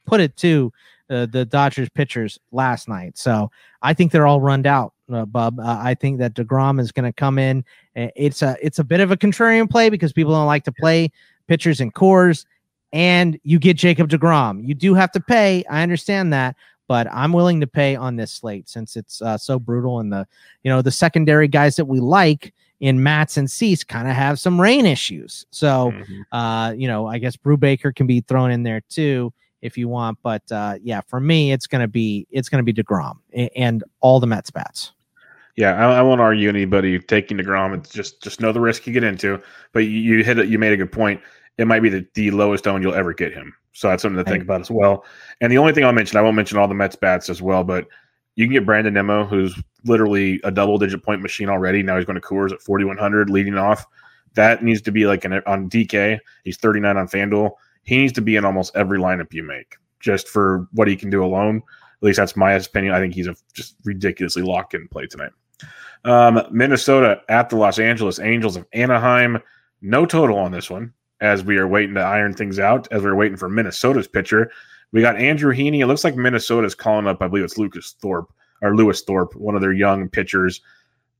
put 0.05 0.19
it 0.19 0.35
to 0.37 0.71
uh, 1.09 1.25
the 1.25 1.45
Dodgers 1.45 1.89
pitchers 1.89 2.39
last 2.51 2.87
night. 2.87 3.17
So 3.17 3.51
I 3.81 3.93
think 3.93 4.11
they're 4.11 4.27
all 4.27 4.41
run 4.41 4.65
out, 4.65 4.93
uh, 5.11 5.25
Bub. 5.25 5.59
Uh, 5.59 5.79
I 5.81 5.95
think 5.95 6.19
that 6.19 6.35
Degrom 6.35 6.79
is 6.79 6.91
going 6.91 7.05
to 7.05 7.13
come 7.13 7.39
in. 7.39 7.63
It's 7.95 8.41
a 8.41 8.55
it's 8.61 8.79
a 8.79 8.83
bit 8.83 8.99
of 8.99 9.11
a 9.11 9.17
contrarian 9.17 9.69
play 9.69 9.89
because 9.89 10.13
people 10.13 10.33
don't 10.33 10.45
like 10.45 10.63
to 10.65 10.71
play 10.71 11.11
pitchers 11.47 11.81
in 11.81 11.91
Coors, 11.91 12.45
and 12.93 13.39
you 13.43 13.59
get 13.59 13.75
Jacob 13.75 14.09
DeGrom. 14.09 14.65
You 14.65 14.75
do 14.75 14.93
have 14.93 15.11
to 15.13 15.19
pay. 15.19 15.63
I 15.69 15.81
understand 15.81 16.31
that, 16.33 16.55
but 16.87 17.07
I'm 17.11 17.33
willing 17.33 17.59
to 17.61 17.67
pay 17.67 17.95
on 17.95 18.15
this 18.15 18.31
slate 18.31 18.69
since 18.69 18.95
it's 18.95 19.21
uh, 19.21 19.37
so 19.37 19.59
brutal. 19.59 19.99
And 19.99 20.13
the, 20.13 20.27
you 20.63 20.69
know, 20.69 20.81
the 20.81 20.91
secondary 20.91 21.47
guys 21.47 21.75
that 21.75 21.85
we 21.85 21.99
like 21.99 22.53
in 22.79 23.03
Matz 23.03 23.37
and 23.37 23.49
Cease 23.49 23.83
kind 23.83 24.07
of 24.07 24.15
have 24.15 24.39
some 24.39 24.59
rain 24.59 24.85
issues. 24.85 25.45
So, 25.51 25.91
mm-hmm. 25.91 26.35
uh, 26.35 26.71
you 26.71 26.87
know, 26.87 27.07
I 27.07 27.17
guess 27.17 27.35
Brubaker 27.35 27.93
can 27.93 28.07
be 28.07 28.21
thrown 28.21 28.51
in 28.51 28.63
there 28.63 28.81
too 28.89 29.33
if 29.61 29.77
you 29.77 29.87
want. 29.87 30.17
But 30.23 30.43
uh, 30.51 30.75
yeah, 30.81 31.01
for 31.07 31.19
me, 31.19 31.51
it's 31.51 31.67
gonna 31.67 31.87
be 31.87 32.27
it's 32.31 32.49
gonna 32.49 32.63
be 32.63 32.73
Degrom 32.73 33.17
and, 33.33 33.49
and 33.55 33.83
all 33.99 34.19
the 34.19 34.27
Mets 34.27 34.51
bats. 34.51 34.93
Yeah, 35.55 35.75
I, 35.75 35.97
I, 35.97 36.01
won't 36.01 36.21
argue 36.21 36.47
anybody 36.47 36.99
taking 36.99 37.37
Degrom. 37.37 37.75
It's 37.75 37.89
just 37.89 38.23
just 38.23 38.39
know 38.39 38.53
the 38.53 38.61
risk 38.61 38.87
you 38.87 38.93
get 38.93 39.03
into. 39.03 39.41
But 39.73 39.79
you, 39.79 39.89
you 39.89 40.23
hit 40.23 40.39
it. 40.39 40.47
You 40.47 40.57
made 40.57 40.71
a 40.71 40.77
good 40.77 40.91
point 40.91 41.21
it 41.59 41.67
might 41.67 41.81
be 41.81 41.89
the, 41.89 42.07
the 42.13 42.31
lowest 42.31 42.67
owned 42.67 42.83
you'll 42.83 42.95
ever 42.95 43.13
get 43.13 43.33
him. 43.33 43.53
So 43.73 43.89
that's 43.89 44.01
something 44.01 44.23
to 44.23 44.29
think 44.29 44.43
about 44.43 44.61
as 44.61 44.71
well. 44.71 45.03
And 45.41 45.51
the 45.51 45.57
only 45.57 45.73
thing 45.73 45.83
I'll 45.83 45.91
mention, 45.91 46.17
I 46.17 46.21
won't 46.21 46.37
mention 46.37 46.57
all 46.57 46.69
the 46.69 46.73
Mets 46.73 46.95
bats 46.95 47.29
as 47.29 47.41
well, 47.41 47.65
but 47.65 47.85
you 48.39 48.45
can 48.45 48.53
get 48.53 48.65
Brandon 48.65 48.93
Nimmo, 48.93 49.25
who's 49.25 49.53
literally 49.83 50.39
a 50.45 50.51
double 50.51 50.77
digit 50.77 51.03
point 51.03 51.21
machine 51.21 51.49
already. 51.49 51.83
Now 51.83 51.97
he's 51.97 52.05
going 52.05 52.15
to 52.19 52.25
Coors 52.25 52.53
at 52.53 52.61
4,100 52.61 53.29
leading 53.29 53.57
off. 53.57 53.85
That 54.35 54.63
needs 54.63 54.81
to 54.83 54.93
be 54.93 55.05
like 55.05 55.25
an, 55.25 55.41
on 55.45 55.69
DK. 55.69 56.17
He's 56.45 56.55
39 56.55 56.95
on 56.95 57.09
FanDuel. 57.09 57.51
He 57.83 57.97
needs 57.97 58.13
to 58.13 58.21
be 58.21 58.37
in 58.37 58.45
almost 58.45 58.73
every 58.77 58.97
lineup 58.97 59.33
you 59.33 59.43
make 59.43 59.75
just 59.99 60.29
for 60.29 60.69
what 60.71 60.87
he 60.87 60.95
can 60.95 61.09
do 61.09 61.21
alone. 61.21 61.57
At 61.57 62.03
least 62.03 62.15
that's 62.15 62.37
my 62.37 62.53
opinion. 62.53 62.93
I 62.93 63.01
think 63.01 63.13
he's 63.13 63.27
a 63.27 63.35
just 63.53 63.75
ridiculously 63.83 64.43
locked 64.43 64.73
in 64.73 64.87
play 64.87 65.05
tonight. 65.07 65.31
Um, 66.05 66.41
Minnesota 66.49 67.21
at 67.27 67.49
the 67.49 67.57
Los 67.57 67.77
Angeles 67.77 68.19
Angels 68.19 68.55
of 68.55 68.65
Anaheim. 68.71 69.39
No 69.81 70.05
total 70.05 70.37
on 70.37 70.53
this 70.53 70.69
one 70.69 70.93
as 71.19 71.43
we 71.43 71.57
are 71.57 71.67
waiting 71.67 71.95
to 71.95 72.01
iron 72.01 72.33
things 72.33 72.57
out, 72.57 72.87
as 72.89 73.03
we 73.03 73.09
are 73.09 73.17
waiting 73.17 73.35
for 73.35 73.49
Minnesota's 73.49 74.07
pitcher. 74.07 74.49
We 74.91 75.01
got 75.01 75.17
Andrew 75.17 75.53
Heaney. 75.53 75.79
It 75.79 75.87
looks 75.87 76.03
like 76.03 76.15
Minnesota's 76.15 76.75
calling 76.75 77.07
up, 77.07 77.21
I 77.21 77.27
believe 77.27 77.43
it's 77.43 77.57
Lucas 77.57 77.95
Thorpe 78.01 78.31
or 78.61 78.75
Lewis 78.75 79.01
Thorpe, 79.01 79.35
one 79.35 79.55
of 79.55 79.61
their 79.61 79.73
young 79.73 80.09
pitchers. 80.09 80.61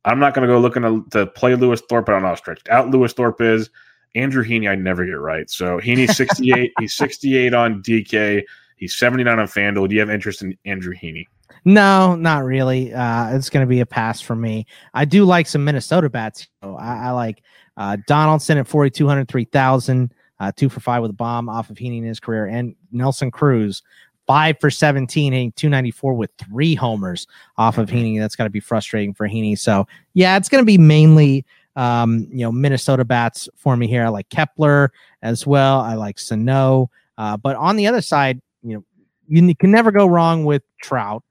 I'm 0.05 0.19
not 0.19 0.33
going 0.33 0.47
to 0.47 0.53
go 0.53 0.59
looking 0.59 0.83
to, 0.83 1.05
to, 1.11 1.27
play 1.27 1.55
Lewis 1.55 1.81
Thorpe. 1.81 2.09
I 2.09 2.13
don't 2.13 2.21
know 2.21 2.29
how 2.29 2.35
stretched 2.35 2.69
out 2.69 2.89
Lewis 2.89 3.13
Thorpe 3.13 3.41
is. 3.41 3.69
Andrew 4.15 4.43
Heaney, 4.43 4.69
I 4.69 4.75
never 4.75 5.05
get 5.05 5.19
right. 5.19 5.49
So 5.49 5.79
Heaney's 5.79 6.17
68. 6.17 6.71
he's 6.79 6.93
68 6.95 7.53
on 7.53 7.83
DK. 7.83 8.43
He's 8.77 8.95
79 8.95 9.39
on 9.39 9.45
FanDuel. 9.45 9.89
Do 9.89 9.95
you 9.95 10.01
have 10.01 10.09
interest 10.09 10.41
in 10.41 10.57
Andrew 10.65 10.95
Heaney? 10.95 11.25
No, 11.65 12.15
not 12.15 12.45
really. 12.45 12.93
Uh, 12.93 13.35
it's 13.35 13.49
going 13.49 13.65
to 13.65 13.69
be 13.69 13.81
a 13.81 13.85
pass 13.85 14.21
for 14.21 14.35
me. 14.35 14.65
I 14.93 15.05
do 15.05 15.25
like 15.25 15.47
some 15.47 15.63
Minnesota 15.63 16.09
bats. 16.09 16.47
I, 16.63 16.67
I, 17.07 17.11
like 17.11 17.43
uh, 17.75 17.97
Donaldson 18.07 18.57
at 18.57 18.67
4,200, 18.67 19.27
3,000, 19.27 20.13
uh, 20.39 20.51
two 20.55 20.69
for 20.69 20.79
five 20.79 21.01
with 21.01 21.11
a 21.11 21.15
bomb 21.15 21.49
off 21.49 21.69
of 21.69 21.77
Heaney 21.77 21.97
in 21.99 22.03
his 22.03 22.19
career, 22.19 22.45
and 22.45 22.75
Nelson 22.91 23.31
Cruz, 23.31 23.81
five 24.29 24.57
for 24.59 24.69
17, 24.69 25.33
hitting 25.33 25.51
294 25.53 26.13
with 26.13 26.29
three 26.37 26.75
homers 26.75 27.25
off 27.57 27.77
of 27.77 27.89
Heaney. 27.89 28.19
That's 28.19 28.35
got 28.35 28.43
to 28.43 28.49
be 28.51 28.59
frustrating 28.59 29.13
for 29.13 29.27
Heaney. 29.27 29.57
So, 29.57 29.87
yeah, 30.13 30.37
it's 30.37 30.49
going 30.49 30.61
to 30.61 30.65
be 30.65 30.77
mainly, 30.77 31.45
um, 31.75 32.27
you 32.31 32.41
know, 32.41 32.51
Minnesota 32.51 33.03
bats 33.03 33.49
for 33.57 33.75
me 33.75 33.87
here. 33.87 34.05
I 34.05 34.09
like 34.09 34.29
Kepler 34.29 34.91
as 35.23 35.47
well. 35.47 35.79
I 35.79 35.95
like 35.95 36.19
Sano. 36.19 36.91
Uh, 37.17 37.37
but 37.37 37.55
on 37.55 37.75
the 37.75 37.87
other 37.87 38.01
side, 38.01 38.39
you 38.61 38.75
know, 38.75 38.83
you 39.27 39.55
can 39.55 39.71
never 39.71 39.91
go 39.91 40.05
wrong 40.05 40.45
with 40.45 40.61
Trout. 40.81 41.23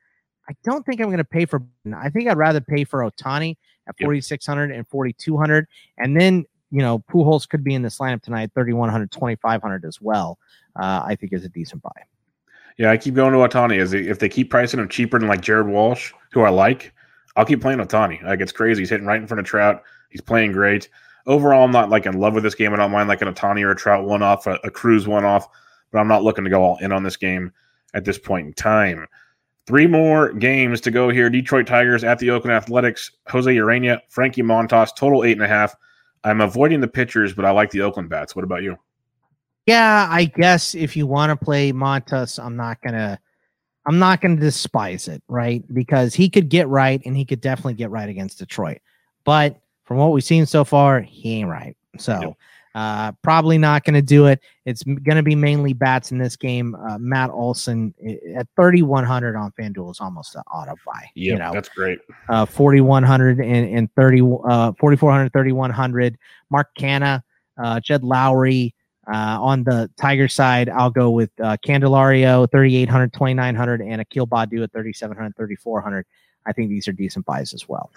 I 0.48 0.54
don't 0.64 0.84
think 0.84 1.00
I'm 1.00 1.06
going 1.06 1.18
to 1.18 1.24
pay 1.24 1.44
for. 1.44 1.62
I 1.94 2.08
think 2.10 2.28
I'd 2.28 2.36
rather 2.36 2.60
pay 2.60 2.82
for 2.82 3.08
Ohtani 3.08 3.56
at 3.86 3.96
4,600 3.98 4.72
and 4.72 4.86
4,200. 4.88 5.66
And 5.98 6.20
then, 6.20 6.44
you 6.70 6.78
know, 6.78 6.98
Pujols 7.10 7.48
could 7.48 7.64
be 7.64 7.74
in 7.74 7.82
this 7.82 7.98
lineup 7.98 8.22
tonight, 8.22 8.50
3,100, 8.54 9.10
2,500 9.10 9.84
as 9.84 10.00
well. 10.00 10.38
Uh, 10.76 11.02
I 11.04 11.16
think 11.16 11.32
is 11.32 11.44
a 11.44 11.48
decent 11.48 11.82
buy. 11.82 11.90
Yeah, 12.76 12.92
I 12.92 12.96
keep 12.96 13.14
going 13.14 13.32
to 13.32 13.38
Ohtani. 13.38 13.78
Is 13.78 13.92
if 13.92 14.20
they 14.20 14.28
keep 14.28 14.50
pricing 14.50 14.78
him 14.78 14.88
cheaper 14.88 15.18
than 15.18 15.28
like 15.28 15.40
Jared 15.40 15.66
Walsh, 15.66 16.12
who 16.32 16.42
I 16.42 16.50
like, 16.50 16.92
I'll 17.36 17.44
keep 17.44 17.60
playing 17.60 17.80
Ohtani. 17.80 18.22
Like 18.22 18.40
it's 18.40 18.52
crazy. 18.52 18.82
He's 18.82 18.90
hitting 18.90 19.06
right 19.06 19.20
in 19.20 19.26
front 19.26 19.40
of 19.40 19.46
Trout. 19.46 19.82
He's 20.10 20.20
playing 20.20 20.52
great. 20.52 20.88
Overall, 21.26 21.64
I'm 21.64 21.72
not 21.72 21.90
like 21.90 22.06
in 22.06 22.18
love 22.18 22.34
with 22.34 22.44
this 22.44 22.54
game. 22.54 22.72
I 22.72 22.76
don't 22.76 22.92
mind 22.92 23.08
like 23.08 23.20
an 23.20 23.32
Ohtani 23.32 23.62
or 23.62 23.72
a 23.72 23.76
Trout 23.76 24.04
one 24.04 24.22
off, 24.22 24.46
a, 24.46 24.58
a 24.64 24.70
Cruz 24.70 25.08
one 25.08 25.24
off, 25.24 25.48
but 25.90 25.98
I'm 25.98 26.08
not 26.08 26.22
looking 26.22 26.44
to 26.44 26.50
go 26.50 26.62
all 26.62 26.78
in 26.78 26.92
on 26.92 27.02
this 27.02 27.16
game 27.16 27.52
at 27.94 28.04
this 28.04 28.18
point 28.18 28.46
in 28.46 28.52
time. 28.54 29.06
Three 29.66 29.86
more 29.86 30.32
games 30.32 30.80
to 30.82 30.90
go 30.90 31.10
here. 31.10 31.28
Detroit 31.28 31.66
Tigers 31.66 32.02
at 32.02 32.18
the 32.18 32.30
Oakland 32.30 32.56
Athletics. 32.56 33.10
Jose 33.26 33.54
Ureña, 33.54 34.00
Frankie 34.08 34.42
Montas, 34.42 34.94
total 34.96 35.24
eight 35.24 35.32
and 35.32 35.42
a 35.42 35.48
half. 35.48 35.74
I'm 36.24 36.40
avoiding 36.40 36.80
the 36.80 36.88
pitchers, 36.88 37.32
but 37.32 37.44
I 37.44 37.50
like 37.50 37.70
the 37.70 37.82
Oakland 37.82 38.08
bats. 38.08 38.34
What 38.34 38.44
about 38.44 38.62
you? 38.62 38.76
Yeah, 39.66 40.08
I 40.10 40.24
guess 40.24 40.74
if 40.74 40.96
you 40.96 41.06
want 41.06 41.30
to 41.30 41.44
play 41.44 41.72
Montas, 41.72 42.42
I'm 42.42 42.56
not 42.56 42.80
gonna 42.80 43.20
I'm 43.86 43.98
not 43.98 44.20
gonna 44.20 44.36
despise 44.36 45.08
it, 45.08 45.22
right? 45.28 45.62
Because 45.72 46.14
he 46.14 46.28
could 46.28 46.48
get 46.48 46.68
right 46.68 47.00
and 47.04 47.16
he 47.16 47.24
could 47.24 47.40
definitely 47.40 47.74
get 47.74 47.90
right 47.90 48.08
against 48.08 48.38
Detroit. 48.38 48.78
But 49.24 49.60
from 49.84 49.98
what 49.98 50.12
we've 50.12 50.24
seen 50.24 50.46
so 50.46 50.64
far, 50.64 51.00
he 51.00 51.40
ain't 51.40 51.48
right. 51.48 51.76
So 51.98 52.20
yep. 52.20 52.36
Uh, 52.78 53.10
probably 53.22 53.58
not 53.58 53.82
going 53.82 53.94
to 53.94 54.02
do 54.02 54.26
it. 54.26 54.40
It's 54.64 54.84
going 54.84 55.16
to 55.16 55.22
be 55.24 55.34
mainly 55.34 55.72
bats 55.72 56.12
in 56.12 56.18
this 56.18 56.36
game. 56.36 56.76
Uh, 56.76 56.96
Matt 57.00 57.28
Olson 57.30 57.92
at 58.36 58.46
3,100 58.54 59.34
on 59.34 59.52
FanDuel 59.58 59.90
is 59.90 60.00
almost 60.00 60.36
an 60.36 60.42
auto 60.54 60.76
buy. 60.86 61.10
Yeah, 61.16 61.32
you 61.32 61.38
know? 61.40 61.52
that's 61.52 61.68
great. 61.68 61.98
Uh, 62.28 62.46
4,100 62.46 63.40
and, 63.40 63.76
and 63.76 63.92
30, 63.96 64.20
uh, 64.20 64.72
4,400, 64.78 65.32
3,100. 65.32 66.18
Mark 66.50 66.68
Canha, 66.78 67.20
uh, 67.60 67.80
Jed 67.80 68.02
Lowrie. 68.02 68.74
Uh, 69.12 69.38
on 69.40 69.64
the 69.64 69.90
Tiger 69.98 70.28
side, 70.28 70.68
I'll 70.68 70.90
go 70.90 71.10
with 71.10 71.30
uh, 71.40 71.56
Candelario, 71.66 72.48
3,800, 72.48 73.12
2,900, 73.12 73.80
and 73.80 74.02
Akil 74.02 74.26
Baddoo 74.26 74.62
at 74.62 74.70
3,700, 74.70 75.34
3,400. 75.34 76.06
I 76.46 76.52
think 76.52 76.68
these 76.68 76.86
are 76.86 76.92
decent 76.92 77.26
buys 77.26 77.52
as 77.52 77.68
well. 77.68 77.90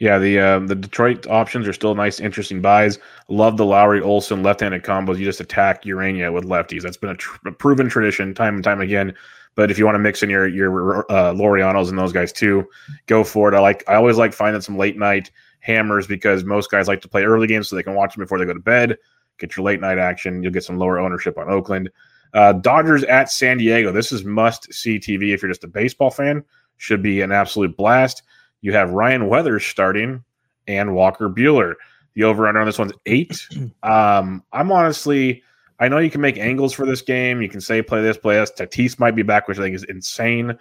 Yeah, 0.00 0.18
the 0.18 0.38
uh, 0.38 0.58
the 0.60 0.74
Detroit 0.74 1.26
options 1.26 1.68
are 1.68 1.74
still 1.74 1.94
nice, 1.94 2.20
interesting 2.20 2.62
buys. 2.62 2.98
Love 3.28 3.58
the 3.58 3.66
Lowrie 3.66 4.02
Olson 4.02 4.42
left-handed 4.42 4.82
combos. 4.82 5.18
You 5.18 5.26
just 5.26 5.40
attack 5.40 5.84
Ureña 5.84 6.32
with 6.32 6.44
lefties. 6.44 6.82
That's 6.82 6.96
been 6.96 7.10
a, 7.10 7.16
tr- 7.16 7.48
a, 7.48 7.52
proven 7.52 7.90
tradition 7.90 8.34
time 8.34 8.54
and 8.54 8.64
time 8.64 8.80
again. 8.80 9.14
But 9.56 9.70
if 9.70 9.78
you 9.78 9.84
want 9.84 9.96
to 9.96 10.00
mix 10.00 10.22
in 10.22 10.30
your 10.30 10.48
your 10.48 11.00
uh, 11.12 11.34
Laureanos 11.34 11.90
and 11.90 11.98
those 11.98 12.14
guys 12.14 12.32
too, 12.32 12.66
go 13.06 13.22
for 13.22 13.52
it. 13.52 13.54
I 13.54 13.60
like. 13.60 13.84
I 13.88 13.94
always 13.96 14.16
like 14.16 14.32
finding 14.32 14.62
some 14.62 14.78
late 14.78 14.96
night 14.96 15.30
hammers 15.60 16.06
because 16.06 16.44
most 16.44 16.70
guys 16.70 16.88
like 16.88 17.02
to 17.02 17.08
play 17.08 17.24
early 17.24 17.46
games 17.46 17.68
so 17.68 17.76
they 17.76 17.82
can 17.82 17.94
watch 17.94 18.14
them 18.14 18.24
before 18.24 18.38
they 18.38 18.46
go 18.46 18.54
to 18.54 18.58
bed. 18.60 18.96
Get 19.38 19.54
your 19.54 19.66
late 19.66 19.82
night 19.82 19.98
action. 19.98 20.42
You'll 20.42 20.52
get 20.52 20.64
some 20.64 20.78
lower 20.78 20.98
ownership 20.98 21.36
on 21.36 21.50
Oakland. 21.50 21.90
Uh, 22.32 22.54
Dodgers 22.54 23.04
at 23.04 23.30
San 23.30 23.58
Diego. 23.58 23.92
This 23.92 24.12
is 24.12 24.24
must 24.24 24.72
see 24.72 24.98
TV 24.98 25.34
if 25.34 25.42
you're 25.42 25.50
just 25.50 25.64
a 25.64 25.68
baseball 25.68 26.10
fan. 26.10 26.42
Should 26.78 27.02
be 27.02 27.20
an 27.20 27.32
absolute 27.32 27.76
blast. 27.76 28.22
You 28.60 28.72
have 28.72 28.90
Ryan 28.90 29.28
Weathers 29.28 29.64
starting 29.66 30.24
and 30.66 30.94
Walker 30.94 31.28
Buehler. 31.28 31.74
The 32.14 32.24
over 32.24 32.46
under 32.46 32.60
on 32.60 32.66
this 32.66 32.78
one's 32.78 32.92
eight. 33.06 33.46
Um, 33.82 34.44
I'm 34.52 34.70
honestly, 34.70 35.42
I 35.78 35.88
know 35.88 35.98
you 35.98 36.10
can 36.10 36.20
make 36.20 36.36
angles 36.36 36.74
for 36.74 36.84
this 36.84 37.00
game. 37.00 37.40
You 37.40 37.48
can 37.48 37.60
say 37.60 37.80
play 37.80 38.02
this, 38.02 38.18
play 38.18 38.34
this. 38.34 38.50
Tatis 38.52 38.98
might 38.98 39.16
be 39.16 39.22
back, 39.22 39.48
which 39.48 39.58
I 39.58 39.62
think 39.62 39.74
is 39.74 39.84
insane. 39.84 40.56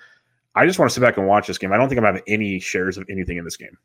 I 0.56 0.66
just 0.66 0.80
want 0.80 0.90
to 0.90 0.94
sit 0.94 1.02
back 1.02 1.18
and 1.18 1.28
watch 1.28 1.48
this 1.48 1.58
game. 1.58 1.74
I 1.74 1.78
don't 1.78 1.90
think 1.90 2.00
I'm 2.00 2.06
having 2.06 2.24
any 2.28 2.60
shares 2.60 2.98
of 2.98 3.06
anything 3.10 3.38
in 3.38 3.44
this 3.44 3.58
game. 3.58 3.78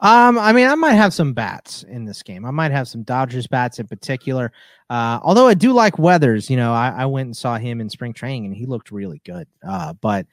Um, 0.00 0.38
I 0.38 0.52
mean, 0.52 0.66
I 0.66 0.74
might 0.74 0.94
have 0.94 1.14
some 1.14 1.32
bats 1.32 1.82
in 1.84 2.04
this 2.04 2.22
game. 2.22 2.44
I 2.44 2.50
might 2.50 2.70
have 2.70 2.88
some 2.88 3.02
Dodgers 3.02 3.46
bats 3.46 3.78
in 3.78 3.86
particular. 3.86 4.52
Uh, 4.90 5.20
although 5.22 5.46
I 5.46 5.54
do 5.54 5.72
like 5.72 5.98
Weathers, 5.98 6.50
you 6.50 6.56
know, 6.56 6.72
I, 6.72 6.90
I 6.90 7.06
went 7.06 7.26
and 7.26 7.36
saw 7.36 7.56
him 7.56 7.80
in 7.80 7.88
spring 7.88 8.12
training 8.12 8.46
and 8.46 8.54
he 8.54 8.66
looked 8.66 8.90
really 8.90 9.22
good. 9.24 9.46
Uh, 9.66 9.94
but 9.94 10.26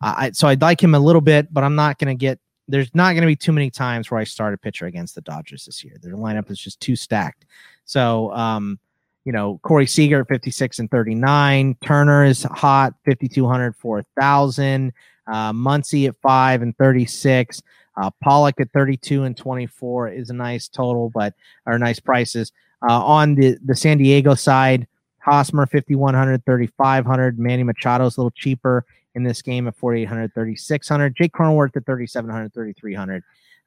I 0.00 0.30
so 0.32 0.48
I'd 0.48 0.62
like 0.62 0.82
him 0.82 0.94
a 0.94 0.98
little 0.98 1.20
bit, 1.20 1.52
but 1.52 1.64
I'm 1.64 1.74
not 1.74 1.98
going 1.98 2.08
to 2.08 2.18
get 2.18 2.38
there's 2.70 2.94
not 2.94 3.12
going 3.12 3.22
to 3.22 3.26
be 3.26 3.36
too 3.36 3.52
many 3.52 3.70
times 3.70 4.10
where 4.10 4.20
I 4.20 4.24
start 4.24 4.54
a 4.54 4.58
pitcher 4.58 4.86
against 4.86 5.14
the 5.14 5.20
Dodgers 5.20 5.64
this 5.64 5.84
year. 5.84 5.96
Their 6.00 6.14
lineup 6.14 6.50
is 6.50 6.58
just 6.58 6.80
too 6.80 6.96
stacked. 6.96 7.46
So, 7.84 8.32
um, 8.32 8.78
you 9.24 9.32
know, 9.32 9.60
Corey 9.62 9.86
Seager 9.86 10.24
56 10.24 10.78
and 10.78 10.90
39. 10.90 11.76
Turner 11.84 12.24
is 12.24 12.42
hot, 12.44 12.94
5,200, 13.04 13.76
4,000. 13.76 14.92
Uh, 15.26 15.52
Muncy 15.52 16.08
at 16.08 16.16
5 16.22 16.62
and 16.62 16.76
36. 16.78 17.62
Uh, 17.96 18.10
Pollock 18.22 18.60
at 18.60 18.72
32 18.72 19.24
and 19.24 19.36
24 19.36 20.08
is 20.08 20.30
a 20.30 20.34
nice 20.34 20.68
total, 20.68 21.10
but 21.10 21.34
are 21.66 21.78
nice 21.78 22.00
prices. 22.00 22.52
Uh, 22.88 23.04
on 23.04 23.34
the, 23.34 23.58
the 23.64 23.76
San 23.76 23.98
Diego 23.98 24.34
side, 24.34 24.86
Hosmer 25.18 25.66
5,100, 25.66 26.44
3,500. 26.46 27.38
Manny 27.38 27.62
Machado's 27.62 28.16
a 28.16 28.20
little 28.20 28.30
cheaper 28.30 28.86
in 29.14 29.22
this 29.22 29.42
game 29.42 29.66
at 29.66 29.76
4,800, 29.76 30.34
3,600. 30.34 31.16
Jake 31.16 31.32
Cronenworth 31.32 31.76
at 31.76 31.86
3,700, 31.86 32.52
3,300. 32.52 33.22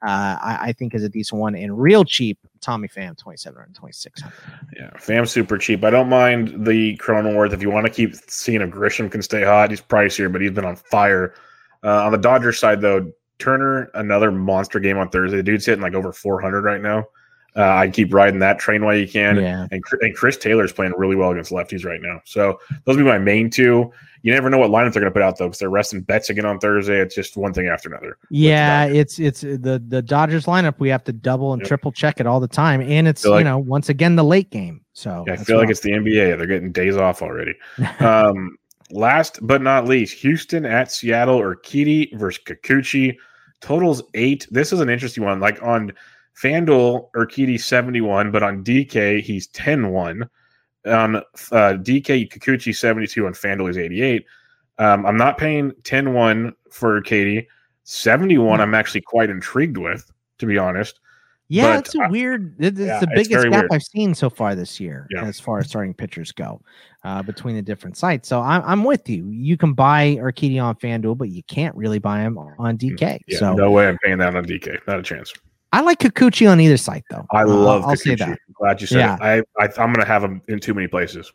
Uh, 0.05 0.37
I, 0.41 0.57
I, 0.61 0.73
think 0.73 0.93
is 0.93 1.03
a 1.03 1.09
decent 1.09 1.39
one 1.39 1.55
and 1.55 1.79
real 1.79 2.03
cheap. 2.03 2.37
Tommy 2.59 2.89
Pham, 2.89 3.17
2,700, 3.17 3.73
2,600. 3.73 4.33
Yeah, 4.75 4.89
Pham 4.97 5.25
super 5.25 5.57
cheap. 5.57 5.81
I 5.85 5.91
don't 5.91 6.09
mind 6.09 6.65
the 6.65 6.97
Cronenworth 6.97 7.53
if 7.53 7.61
you 7.61 7.69
want 7.69 7.85
to 7.85 7.91
keep 7.91 8.13
seeing 8.27 8.59
if 8.59 8.69
Grisham 8.69 9.09
can 9.09 9.21
stay 9.21 9.45
hot. 9.45 9.69
He's 9.69 9.81
pricier, 9.81 10.29
but 10.29 10.41
he's 10.41 10.51
been 10.51 10.65
on 10.65 10.75
fire. 10.75 11.35
Uh, 11.85 12.03
on 12.03 12.11
the 12.11 12.17
Dodgers 12.17 12.59
side, 12.59 12.81
though, 12.81 13.13
Turner, 13.39 13.91
another 13.93 14.29
monster 14.29 14.81
game 14.81 14.97
on 14.97 15.09
Thursday. 15.09 15.37
The 15.37 15.43
dude's 15.43 15.65
hitting 15.65 15.81
like 15.81 15.93
over 15.93 16.11
400 16.11 16.65
right 16.65 16.81
now. 16.81 17.05
Uh, 17.55 17.69
I 17.69 17.89
keep 17.89 18.13
riding 18.13 18.39
that 18.39 18.59
train 18.59 18.83
while 18.83 18.95
you 18.95 19.07
can. 19.07 19.37
Yeah. 19.37 19.67
And, 19.71 19.83
and 20.01 20.15
Chris 20.15 20.37
Taylor's 20.37 20.73
playing 20.73 20.93
really 20.97 21.15
well 21.15 21.31
against 21.31 21.51
lefties 21.51 21.85
right 21.85 22.01
now. 22.01 22.21
So 22.25 22.59
those 22.85 22.97
will 22.97 23.03
be 23.03 23.09
my 23.09 23.19
main 23.19 23.49
two. 23.49 23.91
You 24.23 24.31
never 24.31 24.49
know 24.49 24.57
what 24.57 24.69
lineup 24.69 24.93
they're 24.93 25.01
going 25.01 25.11
to 25.11 25.11
put 25.11 25.21
out 25.21 25.37
though, 25.37 25.47
because 25.47 25.59
they're 25.59 25.69
resting 25.69 26.01
bets 26.01 26.29
again 26.29 26.45
on 26.45 26.57
Thursday. 26.57 26.99
It's 26.99 27.13
just 27.13 27.35
one 27.35 27.53
thing 27.53 27.67
after 27.67 27.89
another. 27.89 28.17
Yeah, 28.29 28.85
it's 28.85 29.19
it's 29.19 29.41
the 29.41 29.83
the 29.85 30.01
Dodgers 30.01 30.45
lineup. 30.45 30.75
We 30.79 30.87
have 30.89 31.03
to 31.03 31.13
double 31.13 31.51
and 31.51 31.61
yep. 31.61 31.67
triple 31.67 31.91
check 31.91 32.21
it 32.21 32.25
all 32.25 32.39
the 32.39 32.47
time, 32.47 32.81
and 32.81 33.05
it's 33.05 33.25
like, 33.25 33.39
you 33.39 33.43
know 33.43 33.57
once 33.57 33.89
again 33.89 34.15
the 34.15 34.23
late 34.23 34.49
game. 34.49 34.79
So 34.93 35.25
yeah, 35.27 35.33
I 35.33 35.37
feel 35.37 35.57
like 35.57 35.69
it's 35.69 35.81
the 35.81 35.91
NBA. 35.91 36.37
They're 36.37 36.47
getting 36.47 36.71
days 36.71 36.95
off 36.95 37.21
already. 37.21 37.53
um, 37.99 38.57
last 38.91 39.39
but 39.45 39.61
not 39.61 39.89
least, 39.89 40.13
Houston 40.19 40.65
at 40.65 40.89
Seattle 40.89 41.39
Urquidy 41.39 42.17
versus 42.17 42.41
Kikuchi. 42.45 43.17
Totals 43.59 44.03
eight. 44.13 44.47
This 44.49 44.71
is 44.71 44.79
an 44.79 44.89
interesting 44.89 45.25
one. 45.25 45.41
Like 45.41 45.61
on 45.61 45.91
FanDuel, 46.41 47.09
Urquidy 47.15 47.59
71, 47.59 48.31
but 48.31 48.43
on 48.43 48.63
DK, 48.63 49.21
he's 49.21 49.47
10 49.47 49.91
1. 49.91 50.29
On 50.85 51.15
uh, 51.15 51.21
DK, 51.51 52.29
Kikuchi 52.29 52.75
72, 52.75 53.25
on 53.25 53.33
FanDuel, 53.33 53.67
he's 53.67 53.77
88. 53.77 54.25
Um, 54.79 55.05
I'm 55.05 55.17
not 55.17 55.37
paying 55.37 55.71
10 55.83 56.13
1 56.13 56.53
for 56.71 57.01
Katie. 57.01 57.47
71, 57.83 58.61
I'm 58.61 58.73
actually 58.73 59.01
quite 59.01 59.29
intrigued 59.29 59.77
with, 59.77 60.11
to 60.39 60.45
be 60.45 60.57
honest. 60.57 60.99
Yeah, 61.49 61.75
but 61.75 61.85
it's 61.85 61.95
a 61.95 62.09
weird. 62.09 62.55
It's 62.57 62.79
yeah, 62.79 62.99
the 62.99 63.07
biggest 63.13 63.49
gap 63.49 63.51
weird. 63.51 63.67
I've 63.71 63.83
seen 63.83 64.15
so 64.15 64.29
far 64.29 64.55
this 64.55 64.79
year, 64.79 65.07
yeah. 65.11 65.25
as 65.25 65.39
far 65.39 65.59
as 65.59 65.67
starting 65.67 65.93
pitchers 65.93 66.31
go, 66.31 66.61
uh, 67.03 67.21
between 67.21 67.55
the 67.55 67.61
different 67.61 67.97
sites. 67.97 68.27
So 68.27 68.41
I'm, 68.41 68.63
I'm 68.65 68.83
with 68.83 69.07
you. 69.07 69.29
You 69.29 69.57
can 69.57 69.73
buy 69.73 70.15
Urquidy 70.19 70.63
on 70.63 70.75
FanDuel, 70.75 71.17
but 71.17 71.29
you 71.29 71.43
can't 71.43 71.75
really 71.75 71.99
buy 71.99 72.21
him 72.21 72.37
on 72.37 72.77
DK. 72.77 72.97
Mm, 72.97 73.19
yeah, 73.27 73.37
so 73.37 73.53
no 73.53 73.69
way 73.69 73.87
I'm 73.87 73.97
paying 73.99 74.17
that 74.19 74.35
on 74.35 74.45
DK. 74.45 74.79
Not 74.87 74.99
a 74.99 75.03
chance. 75.03 75.33
I 75.73 75.81
like 75.81 75.99
Kikuchi 75.99 76.49
on 76.49 76.61
either 76.61 76.77
side, 76.77 77.03
though. 77.09 77.25
I 77.31 77.43
love. 77.43 77.83
Uh, 77.83 77.87
I'll 77.87 77.95
Kikuchi. 77.95 77.97
say 77.97 78.15
that. 78.15 78.39
glad 78.53 78.79
you 78.79 78.87
said 78.87 78.99
yeah. 78.99 79.15
it. 79.15 79.45
I, 79.57 79.63
I 79.63 79.67
I'm 79.81 79.91
gonna 79.91 80.05
have 80.05 80.23
him 80.23 80.41
in 80.47 80.59
too 80.59 80.75
many 80.75 80.87
places. 80.87 81.33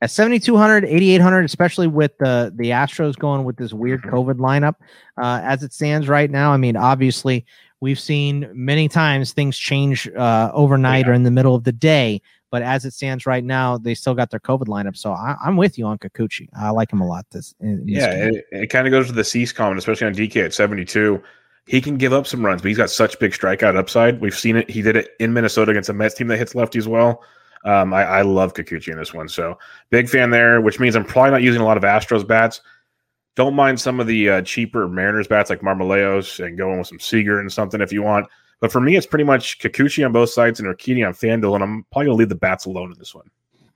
At 0.00 0.10
7200, 0.10 0.84
8800, 0.84 1.44
especially 1.44 1.86
with 1.86 2.18
the 2.18 2.52
the 2.56 2.70
Astros 2.70 3.16
going 3.16 3.44
with 3.44 3.56
this 3.56 3.72
weird 3.72 4.02
mm-hmm. 4.02 4.14
COVID 4.14 4.34
lineup, 4.34 4.74
uh, 5.22 5.40
as 5.44 5.62
it 5.62 5.72
stands 5.72 6.08
right 6.08 6.30
now. 6.30 6.52
I 6.52 6.56
mean, 6.56 6.76
obviously, 6.76 7.46
we've 7.80 8.00
seen 8.00 8.50
many 8.52 8.88
times 8.88 9.32
things 9.32 9.56
change 9.56 10.08
uh, 10.08 10.50
overnight 10.52 11.06
yeah. 11.06 11.12
or 11.12 11.14
in 11.14 11.22
the 11.22 11.30
middle 11.30 11.54
of 11.54 11.62
the 11.62 11.72
day. 11.72 12.20
But 12.50 12.62
as 12.62 12.84
it 12.84 12.92
stands 12.92 13.26
right 13.26 13.42
now, 13.42 13.78
they 13.78 13.94
still 13.94 14.14
got 14.14 14.30
their 14.30 14.40
COVID 14.40 14.66
lineup. 14.66 14.96
So 14.96 15.12
I, 15.12 15.36
am 15.44 15.56
with 15.56 15.76
you 15.76 15.86
on 15.86 15.98
Kikuchi. 15.98 16.48
I 16.56 16.70
like 16.70 16.92
him 16.92 17.00
a 17.00 17.06
lot. 17.06 17.26
This, 17.30 17.52
yeah, 17.60 18.10
it, 18.10 18.44
it 18.52 18.66
kind 18.68 18.86
of 18.86 18.92
goes 18.92 19.08
to 19.08 19.12
the 19.12 19.24
Cease 19.24 19.52
comment, 19.52 19.78
especially 19.78 20.06
on 20.06 20.14
DK 20.14 20.44
at 20.44 20.54
72. 20.54 21.20
He 21.66 21.80
can 21.80 21.96
give 21.96 22.12
up 22.12 22.26
some 22.26 22.44
runs, 22.44 22.60
but 22.60 22.68
he's 22.68 22.76
got 22.76 22.90
such 22.90 23.18
big 23.18 23.32
strikeout 23.32 23.76
upside. 23.76 24.20
We've 24.20 24.36
seen 24.36 24.56
it. 24.56 24.68
He 24.68 24.82
did 24.82 24.96
it 24.96 25.10
in 25.18 25.32
Minnesota 25.32 25.70
against 25.70 25.88
a 25.88 25.94
Mets 25.94 26.14
team 26.14 26.26
that 26.28 26.36
hits 26.36 26.52
lefties 26.52 26.86
well. 26.86 27.22
Um, 27.64 27.94
I, 27.94 28.04
I, 28.04 28.22
love 28.22 28.52
Kikuchi 28.52 28.88
in 28.88 28.98
this 28.98 29.14
one. 29.14 29.26
So 29.26 29.58
big 29.88 30.10
fan 30.10 30.28
there, 30.28 30.60
which 30.60 30.78
means 30.78 30.94
I'm 30.94 31.04
probably 31.04 31.30
not 31.30 31.42
using 31.42 31.62
a 31.62 31.64
lot 31.64 31.78
of 31.78 31.82
Astros 31.82 32.26
bats. 32.26 32.60
Don't 33.36 33.54
mind 33.54 33.80
some 33.80 34.00
of 34.00 34.06
the 34.06 34.28
uh, 34.28 34.42
cheaper 34.42 34.86
Mariners 34.86 35.26
bats 35.26 35.48
like 35.48 35.60
Marmolejos 35.60 36.44
and 36.44 36.58
going 36.58 36.76
with 36.76 36.88
some 36.88 37.00
Seager 37.00 37.40
and 37.40 37.50
something 37.50 37.80
if 37.80 37.90
you 37.90 38.02
want. 38.02 38.26
But 38.60 38.70
for 38.70 38.80
me, 38.80 38.96
it's 38.96 39.06
pretty 39.06 39.24
much 39.24 39.58
Kikuchi 39.60 40.04
on 40.04 40.12
both 40.12 40.30
sides 40.30 40.60
and 40.60 40.68
Urquidy 40.68 41.06
on 41.06 41.14
FanDuel, 41.14 41.54
and 41.54 41.64
I'm 41.64 41.86
probably 41.90 42.06
going 42.06 42.16
to 42.16 42.18
leave 42.18 42.28
the 42.28 42.34
bats 42.34 42.66
alone 42.66 42.92
in 42.92 42.98
this 42.98 43.14
one. 43.14 43.28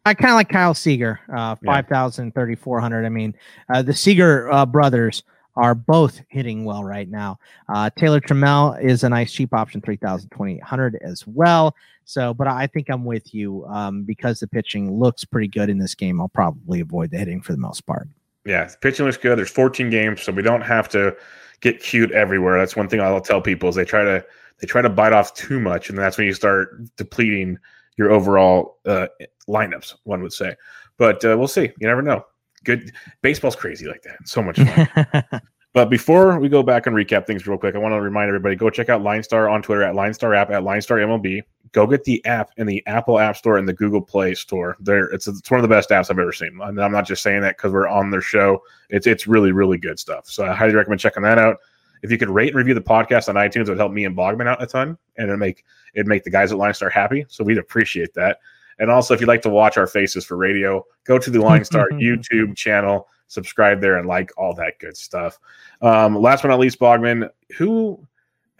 I 0.04 0.14
kind 0.14 0.30
of 0.30 0.36
like 0.36 0.48
Kyle 0.48 0.74
Seager, 0.74 1.20
uh, 1.34 1.56
5,000, 1.64 2.26
yeah. 2.26 2.32
3,400. 2.32 3.04
I 3.04 3.08
mean, 3.08 3.34
uh, 3.68 3.82
the 3.82 3.92
Seager 3.92 4.50
uh, 4.52 4.64
brothers 4.64 5.22
are 5.58 5.74
both 5.74 6.20
hitting 6.28 6.64
well 6.64 6.84
right 6.84 7.10
now. 7.10 7.38
Uh, 7.68 7.90
Taylor 7.98 8.20
Trammell 8.20 8.82
is 8.82 9.02
a 9.02 9.08
nice 9.08 9.32
cheap 9.32 9.52
option, 9.52 9.80
3,000, 9.80 10.30
2,800 10.30 10.98
as 11.02 11.26
well. 11.26 11.74
So, 12.04 12.32
but 12.32 12.46
I 12.46 12.66
think 12.68 12.88
I'm 12.88 13.04
with 13.04 13.34
you 13.34 13.66
um, 13.66 14.04
because 14.04 14.40
the 14.40 14.46
pitching 14.46 14.98
looks 14.98 15.24
pretty 15.24 15.48
good 15.48 15.68
in 15.68 15.78
this 15.78 15.94
game. 15.94 16.20
I'll 16.20 16.28
probably 16.28 16.80
avoid 16.80 17.10
the 17.10 17.18
hitting 17.18 17.42
for 17.42 17.52
the 17.52 17.58
most 17.58 17.86
part. 17.86 18.08
Yeah, 18.46 18.70
pitching 18.80 19.04
looks 19.04 19.18
good. 19.18 19.36
There's 19.36 19.50
14 19.50 19.90
games, 19.90 20.22
so 20.22 20.32
we 20.32 20.42
don't 20.42 20.62
have 20.62 20.88
to 20.90 21.14
get 21.60 21.82
cute 21.82 22.12
everywhere. 22.12 22.58
That's 22.58 22.76
one 22.76 22.88
thing 22.88 23.00
I'll 23.00 23.20
tell 23.20 23.42
people 23.42 23.68
is 23.68 23.74
they 23.74 23.84
try 23.84 24.04
to 24.04 24.24
they 24.60 24.66
try 24.66 24.80
to 24.80 24.88
bite 24.88 25.12
off 25.12 25.34
too 25.34 25.60
much, 25.60 25.90
and 25.90 25.98
that's 25.98 26.16
when 26.16 26.26
you 26.26 26.32
start 26.32 26.82
depleting 26.96 27.58
your 27.96 28.10
overall 28.10 28.78
uh, 28.86 29.08
lineups. 29.48 29.94
One 30.04 30.22
would 30.22 30.32
say, 30.32 30.54
but 30.96 31.24
uh, 31.24 31.36
we'll 31.36 31.48
see. 31.48 31.70
You 31.78 31.88
never 31.88 32.02
know. 32.02 32.24
Good 32.68 32.92
baseball's 33.22 33.56
crazy 33.56 33.86
like 33.86 34.02
that. 34.02 34.28
So 34.28 34.42
much 34.42 34.58
fun. 34.58 35.24
But 35.74 35.90
before 35.90 36.38
we 36.40 36.48
go 36.48 36.62
back 36.62 36.86
and 36.86 36.96
recap 36.96 37.26
things 37.26 37.46
real 37.46 37.58
quick, 37.58 37.74
I 37.74 37.78
want 37.78 37.92
to 37.92 38.00
remind 38.00 38.28
everybody 38.28 38.56
go 38.56 38.70
check 38.70 38.88
out 38.88 39.02
LineStar 39.02 39.50
on 39.50 39.62
Twitter 39.62 39.82
at 39.82 39.94
LineStar 39.94 40.36
app 40.36 40.50
at 40.50 40.62
LineStar 40.62 41.04
MLB. 41.04 41.42
Go 41.72 41.86
get 41.86 42.04
the 42.04 42.24
app 42.24 42.50
in 42.56 42.66
the 42.66 42.82
Apple 42.86 43.18
App 43.18 43.36
Store 43.36 43.58
and 43.58 43.68
the 43.68 43.74
Google 43.74 44.00
Play 44.00 44.34
Store. 44.34 44.76
There, 44.80 45.04
it's 45.10 45.28
it's 45.28 45.50
one 45.50 45.60
of 45.60 45.62
the 45.62 45.68
best 45.68 45.90
apps 45.90 46.10
I've 46.10 46.18
ever 46.18 46.32
seen. 46.32 46.58
And 46.62 46.80
I'm 46.80 46.92
not 46.92 47.06
just 47.06 47.22
saying 47.22 47.42
that 47.42 47.58
because 47.58 47.72
we're 47.72 47.86
on 47.86 48.10
their 48.10 48.22
show. 48.22 48.62
It's 48.88 49.06
it's 49.06 49.26
really 49.26 49.52
really 49.52 49.76
good 49.76 49.98
stuff. 49.98 50.26
So 50.26 50.46
I 50.46 50.54
highly 50.54 50.74
recommend 50.74 51.00
checking 51.00 51.22
that 51.24 51.38
out. 51.38 51.58
If 52.02 52.10
you 52.10 52.16
could 52.16 52.30
rate 52.30 52.48
and 52.48 52.56
review 52.56 52.74
the 52.74 52.80
podcast 52.80 53.28
on 53.28 53.34
iTunes, 53.34 53.62
it 53.62 53.68
would 53.68 53.78
help 53.78 53.92
me 53.92 54.04
and 54.04 54.16
Bogman 54.16 54.48
out 54.48 54.62
a 54.62 54.66
ton, 54.66 54.96
and 55.16 55.28
it'd 55.28 55.38
make 55.38 55.64
it 55.94 56.06
make 56.06 56.24
the 56.24 56.30
guys 56.30 56.50
at 56.50 56.58
LineStar 56.58 56.90
happy. 56.90 57.26
So 57.28 57.44
we'd 57.44 57.58
appreciate 57.58 58.14
that. 58.14 58.38
And 58.78 58.90
also, 58.90 59.14
if 59.14 59.20
you'd 59.20 59.26
like 59.28 59.42
to 59.42 59.50
watch 59.50 59.76
our 59.76 59.86
faces 59.86 60.24
for 60.24 60.36
radio, 60.36 60.84
go 61.04 61.18
to 61.18 61.30
the 61.30 61.38
LineStar 61.38 61.86
YouTube 61.92 62.56
channel 62.56 63.08
subscribe 63.28 63.80
there 63.80 63.98
and 63.98 64.08
like 64.08 64.30
all 64.36 64.54
that 64.54 64.78
good 64.80 64.96
stuff. 64.96 65.38
Um, 65.80 66.16
last 66.16 66.42
but 66.42 66.48
not 66.48 66.58
least, 66.58 66.80
Bogman, 66.80 67.30
who 67.56 68.04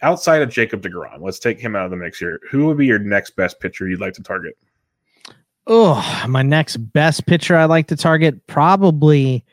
outside 0.01 0.41
of 0.41 0.49
Jacob 0.49 0.81
DeGrom, 0.81 1.19
let's 1.19 1.39
take 1.39 1.59
him 1.59 1.75
out 1.75 1.85
of 1.85 1.91
the 1.91 1.97
mix 1.97 2.17
here. 2.17 2.39
Who 2.49 2.67
would 2.67 2.77
be 2.77 2.85
your 2.85 2.99
next 2.99 3.31
best 3.35 3.59
pitcher 3.59 3.87
you'd 3.89 3.99
like 3.99 4.13
to 4.13 4.23
target? 4.23 4.57
Oh, 5.67 6.25
my 6.27 6.41
next 6.41 6.77
best 6.77 7.25
pitcher 7.25 7.55
I'd 7.55 7.65
like 7.65 7.87
to 7.87 7.95
target 7.95 8.47
probably, 8.47 9.43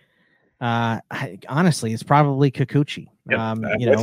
uh, 0.61 1.01
I, 1.11 1.39
honestly, 1.49 1.93
it's 1.93 2.03
probably 2.03 2.51
Kikuchi. 2.51 3.09
Yep, 3.29 3.39
um, 3.39 3.65
you 3.79 3.91
know, 3.91 4.03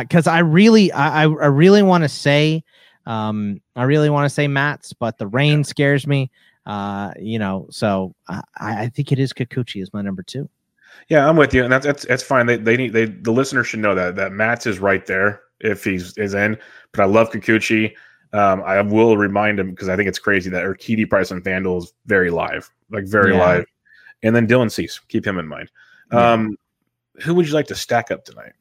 because 0.00 0.26
uh, 0.26 0.32
I 0.32 0.40
really, 0.40 0.92
I, 0.92 1.22
I 1.22 1.46
really 1.46 1.82
want 1.82 2.04
to 2.04 2.08
say, 2.08 2.64
um, 3.08 3.60
I 3.74 3.84
really 3.84 4.10
want 4.10 4.26
to 4.26 4.30
say 4.30 4.46
Matz, 4.46 4.92
but 4.92 5.16
the 5.16 5.26
rain 5.26 5.64
scares 5.64 6.06
me. 6.06 6.30
Uh, 6.66 7.12
you 7.18 7.38
know, 7.38 7.66
so 7.70 8.14
I, 8.28 8.42
I 8.58 8.88
think 8.88 9.10
it 9.10 9.18
is 9.18 9.32
Kikuchi 9.32 9.82
is 9.82 9.92
my 9.94 10.02
number 10.02 10.22
two. 10.22 10.48
Yeah, 11.08 11.26
I'm 11.26 11.36
with 11.36 11.54
you, 11.54 11.64
and 11.64 11.72
that's 11.72 11.86
that's 11.86 12.04
that's 12.04 12.22
fine. 12.22 12.44
They 12.44 12.56
they 12.56 12.76
need 12.76 12.92
they 12.92 13.06
the 13.06 13.32
listener 13.32 13.64
should 13.64 13.80
know 13.80 13.94
that 13.94 14.16
that 14.16 14.32
Matz 14.32 14.66
is 14.66 14.78
right 14.78 15.06
there 15.06 15.40
if 15.60 15.82
he's 15.84 16.16
is 16.18 16.34
in. 16.34 16.58
But 16.92 17.02
I 17.02 17.06
love 17.06 17.30
Kikuchi. 17.30 17.94
Um, 18.34 18.62
I 18.62 18.82
will 18.82 19.16
remind 19.16 19.58
him 19.58 19.70
because 19.70 19.88
I 19.88 19.96
think 19.96 20.06
it's 20.06 20.18
crazy 20.18 20.50
that 20.50 20.62
Urquidy 20.62 21.08
price 21.08 21.32
on 21.32 21.40
FanDuel 21.40 21.78
is 21.78 21.94
very 22.04 22.30
live, 22.30 22.70
like 22.90 23.06
very 23.06 23.32
yeah. 23.32 23.40
live. 23.40 23.64
And 24.22 24.36
then 24.36 24.46
Dylan 24.46 24.70
Cease, 24.70 25.00
keep 25.08 25.26
him 25.26 25.38
in 25.38 25.48
mind. 25.48 25.70
Um, 26.10 26.58
yeah. 27.16 27.24
Who 27.24 27.34
would 27.36 27.46
you 27.46 27.54
like 27.54 27.68
to 27.68 27.74
stack 27.74 28.10
up 28.10 28.26
tonight? 28.26 28.52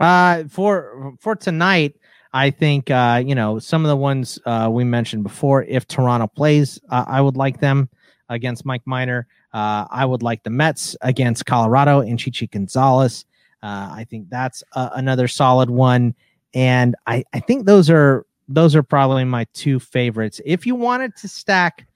Uh, 0.00 0.44
for 0.48 1.14
for 1.20 1.36
tonight, 1.36 1.94
I 2.32 2.50
think 2.50 2.90
uh, 2.90 3.22
you 3.24 3.34
know 3.34 3.58
some 3.58 3.84
of 3.84 3.88
the 3.88 3.96
ones 3.96 4.38
uh, 4.46 4.68
we 4.70 4.84
mentioned 4.84 5.22
before. 5.22 5.64
If 5.64 5.86
Toronto 5.86 6.26
plays, 6.26 6.80
uh, 6.90 7.04
I 7.06 7.20
would 7.20 7.36
like 7.36 7.60
them 7.60 7.88
against 8.28 8.64
Mike 8.64 8.82
Minor. 8.84 9.26
Uh, 9.52 9.86
I 9.90 10.04
would 10.04 10.22
like 10.22 10.42
the 10.42 10.50
Mets 10.50 10.96
against 11.00 11.46
Colorado 11.46 12.00
and 12.00 12.18
Chichi 12.18 12.46
Gonzalez. 12.46 13.24
Uh, 13.62 13.88
I 13.92 14.06
think 14.08 14.28
that's 14.28 14.62
another 14.74 15.28
solid 15.28 15.70
one, 15.70 16.14
and 16.54 16.94
I, 17.06 17.24
I 17.32 17.40
think 17.40 17.66
those 17.66 17.88
are 17.90 18.26
those 18.48 18.76
are 18.76 18.82
probably 18.82 19.24
my 19.24 19.46
two 19.54 19.80
favorites. 19.80 20.40
If 20.44 20.66
you 20.66 20.74
wanted 20.74 21.16
to 21.16 21.28
stack 21.28 21.86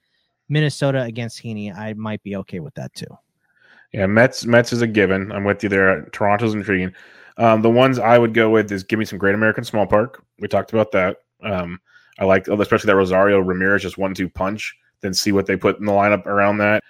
Minnesota 0.49 1.03
against 1.03 1.41
Heaney, 1.41 1.75
I 1.75 1.93
might 1.93 2.21
be 2.23 2.35
okay 2.37 2.59
with 2.59 2.73
that 2.75 2.93
too. 2.93 3.17
Yeah, 3.93 4.05
Mets 4.05 4.45
Mets 4.45 4.73
is 4.73 4.81
a 4.81 4.87
given. 4.87 5.31
I'm 5.31 5.43
with 5.43 5.63
you 5.63 5.69
there. 5.69 6.05
Toronto's 6.11 6.53
intriguing. 6.53 6.93
Um, 7.41 7.63
the 7.63 7.69
ones 7.71 7.97
I 7.97 8.19
would 8.19 8.35
go 8.35 8.51
with 8.51 8.71
is 8.71 8.83
give 8.83 8.99
me 8.99 9.05
some 9.05 9.17
Great 9.17 9.33
American 9.33 9.63
Small 9.63 9.87
Park. 9.87 10.23
We 10.39 10.47
talked 10.47 10.73
about 10.73 10.91
that. 10.91 11.17
Um, 11.41 11.81
I 12.19 12.25
like, 12.25 12.47
especially 12.47 12.87
that 12.87 12.95
Rosario 12.95 13.39
Ramirez 13.39 13.81
just 13.81 13.97
one 13.97 14.13
two 14.13 14.29
punch. 14.29 14.77
Then 15.01 15.11
see 15.11 15.31
what 15.31 15.47
they 15.47 15.57
put 15.57 15.79
in 15.79 15.85
the 15.85 15.91
lineup 15.91 16.27
around 16.27 16.59
that. 16.59 16.83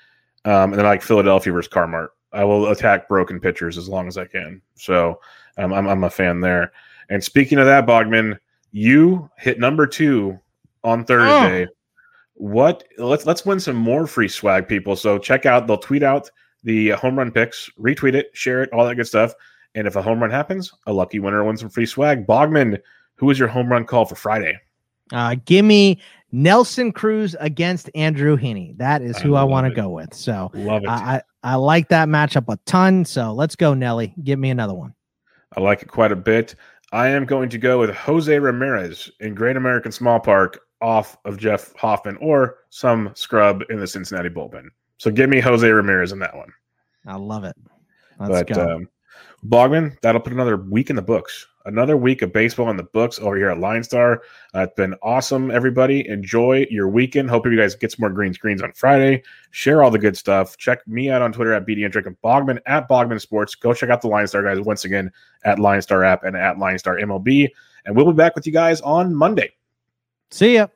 Um, 0.44 0.72
and 0.72 0.74
then 0.74 0.86
I 0.86 0.90
like 0.90 1.02
Philadelphia 1.02 1.54
versus 1.54 1.72
Carmart. 1.72 2.10
I 2.34 2.44
will 2.44 2.68
attack 2.68 3.08
broken 3.08 3.40
pitchers 3.40 3.78
as 3.78 3.88
long 3.88 4.10
as 4.10 4.18
I 4.18 4.26
can. 4.26 4.62
So 4.76 5.22
um, 5.58 5.72
I'm, 5.72 5.88
I'm 5.88 6.04
a 6.04 6.10
fan 6.10 6.42
there. 6.42 6.74
And 7.10 7.24
speaking 7.24 7.58
of 7.58 7.66
that, 7.66 7.86
Bogman, 7.86 8.38
you 8.74 9.30
hit 9.38 9.58
number 9.58 9.88
two 9.88 10.38
on 10.84 11.06
Thursday. 11.06 11.66
Oh. 11.66 11.74
What? 12.34 12.84
Let's 12.98 13.26
let's 13.26 13.46
win 13.46 13.62
some 13.62 13.78
more 13.78 14.06
free 14.06 14.28
swag, 14.28 14.68
people. 14.68 14.98
So 14.98 15.18
check 15.18 15.46
out. 15.46 15.68
They'll 15.68 15.78
tweet 15.78 16.04
out 16.04 16.30
the 16.64 16.90
home 16.90 17.18
run 17.18 17.32
picks, 17.32 17.70
retweet 17.80 18.16
it, 18.16 18.32
share 18.34 18.64
it, 18.64 18.74
all 18.74 18.86
that 18.86 18.96
good 18.96 19.08
stuff. 19.08 19.34
And 19.76 19.88
if 19.88 19.96
a 19.96 20.02
home 20.02 20.20
run 20.20 20.32
happens, 20.32 20.72
a 20.86 20.94
lucky 20.94 21.20
winner 21.20 21.44
wins 21.44 21.62
some 21.62 21.70
free 21.70 21.86
swag. 21.86 22.28
Bogman, 22.28 22.80
who 23.16 23.30
is 23.30 23.40
your 23.40 23.48
home 23.48 23.70
run 23.70 23.86
call 23.86 24.06
for 24.06 24.16
Friday? 24.16 24.60
Uh, 25.14 25.36
give 25.46 25.66
me 25.66 26.00
Nelson 26.32 26.92
Cruz 26.92 27.36
against 27.40 27.90
Andrew 27.96 28.38
Heaney. 28.38 28.78
That 28.78 29.02
is 29.02 29.18
who 29.18 29.36
I, 29.36 29.42
I 29.42 29.44
want 29.44 29.68
to 29.68 29.74
go 29.74 29.90
with. 29.90 30.14
So 30.14 30.52
love 30.54 30.84
it. 30.84 30.90
I, 30.90 31.22
I 31.44 31.56
like 31.56 31.90
that 31.90 32.08
matchup 32.08 32.52
a 32.52 32.58
ton. 32.66 33.06
So 33.06 33.34
let's 33.34 33.56
go, 33.56 33.74
Nelly. 33.74 34.14
Give 34.24 34.40
me 34.40 34.50
another 34.50 34.74
one. 34.74 34.94
I 35.56 35.62
like 35.62 35.82
it 35.82 35.90
quite 35.90 36.12
a 36.12 36.16
bit. 36.16 36.56
I 36.94 37.08
am 37.08 37.26
going 37.26 37.50
to 37.50 37.58
go 37.58 37.80
with 37.80 37.90
Jose 37.92 38.38
Ramirez 38.38 39.10
in 39.20 39.34
Great 39.34 39.56
American 39.56 39.92
Small 39.92 40.20
Park 40.20 40.62
off 40.82 41.18
of 41.26 41.38
Jeff 41.38 41.74
Hoffman 41.76 42.18
or 42.18 42.58
some 42.70 43.12
scrub 43.14 43.64
in 43.70 43.80
the 43.80 43.88
Cincinnati 43.88 44.30
bullpen. 44.30 44.68
So 44.98 45.12
give 45.12 45.30
me 45.30 45.40
Jose 45.40 45.68
Ramirez 45.68 46.12
in 46.12 46.20
that 46.20 46.36
one. 46.36 46.52
I 47.06 47.16
love 47.16 47.44
it. 47.44 47.56
Let's 48.20 48.50
but, 48.50 48.56
go. 48.56 48.76
Um, 48.76 48.90
Bogman, 49.48 50.00
that'll 50.02 50.22
put 50.22 50.34
another 50.34 50.58
week 50.58 50.90
in 50.90 50.96
the 50.96 51.02
books. 51.02 51.48
Another 51.66 51.96
week 51.96 52.24
of 52.24 52.34
baseball 52.34 52.70
in 52.72 52.78
the 52.78 52.84
books 52.84 53.20
over 53.20 53.38
here 53.38 53.50
at 53.50 53.58
LineStar. 53.58 54.18
Uh, 54.56 54.62
it's 54.62 54.74
been 54.74 54.96
awesome, 55.04 55.52
everybody. 55.52 56.08
Enjoy 56.08 56.66
your 56.72 56.88
weekend. 56.88 57.30
Hope 57.30 57.46
you 57.46 57.56
guys 57.56 57.76
get 57.76 57.92
some 57.92 58.02
more 58.02 58.10
green 58.10 58.34
screens 58.34 58.64
on 58.64 58.72
Friday. 58.74 59.22
Share 59.52 59.84
all 59.84 59.92
the 59.92 60.00
good 60.00 60.18
stuff. 60.18 60.58
Check 60.58 60.88
me 60.88 61.12
out 61.12 61.22
on 61.22 61.32
Twitter 61.32 61.54
at 61.54 61.68
BD 61.68 61.86
and 61.86 62.22
Bogman 62.24 62.60
at 62.66 62.90
Bogman 62.90 63.22
Sports. 63.22 63.54
Go 63.54 63.74
check 63.74 63.92
out 63.92 64.02
the 64.02 64.08
LineStar 64.08 64.44
guys 64.44 64.60
once 64.64 64.86
again 64.86 65.12
at 65.44 65.60
LineStar 65.60 66.06
app 66.06 66.24
and 66.24 66.36
at 66.36 66.56
LineStar 66.56 67.00
MLB. 67.02 67.50
And 67.86 67.96
we'll 67.96 68.12
be 68.12 68.14
back 68.14 68.36
with 68.36 68.48
you 68.48 68.54
guys 68.54 68.82
on 68.82 69.14
Monday. 69.14 69.52
See 70.32 70.56
ya. 70.56 70.68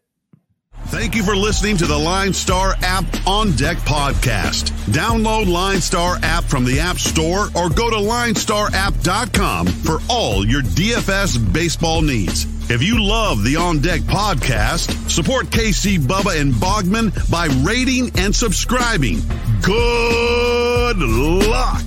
Thank 0.87 1.15
you 1.15 1.23
for 1.23 1.35
listening 1.35 1.77
to 1.77 1.87
the 1.87 1.95
LineStar 1.95 2.75
app 2.81 3.05
on 3.27 3.51
deck 3.53 3.77
podcast. 3.79 4.69
Download 4.91 5.45
LineStar 5.45 6.21
app 6.21 6.45
from 6.45 6.63
the 6.63 6.79
App 6.79 6.97
Store 6.97 7.47
or 7.55 7.69
go 7.69 7.89
to 7.89 7.97
linestarapp.com 7.97 9.67
for 9.67 9.99
all 10.09 10.45
your 10.45 10.61
DFS 10.61 11.51
baseball 11.53 12.01
needs. 12.01 12.45
If 12.69 12.81
you 12.81 13.03
love 13.03 13.43
the 13.43 13.57
On 13.57 13.79
Deck 13.79 14.01
podcast, 14.01 15.09
support 15.09 15.47
KC 15.47 15.99
Bubba 15.99 16.39
and 16.39 16.53
Bogman 16.53 17.29
by 17.29 17.47
rating 17.67 18.11
and 18.17 18.35
subscribing. 18.35 19.19
Good 19.61 20.97
luck. 20.97 21.83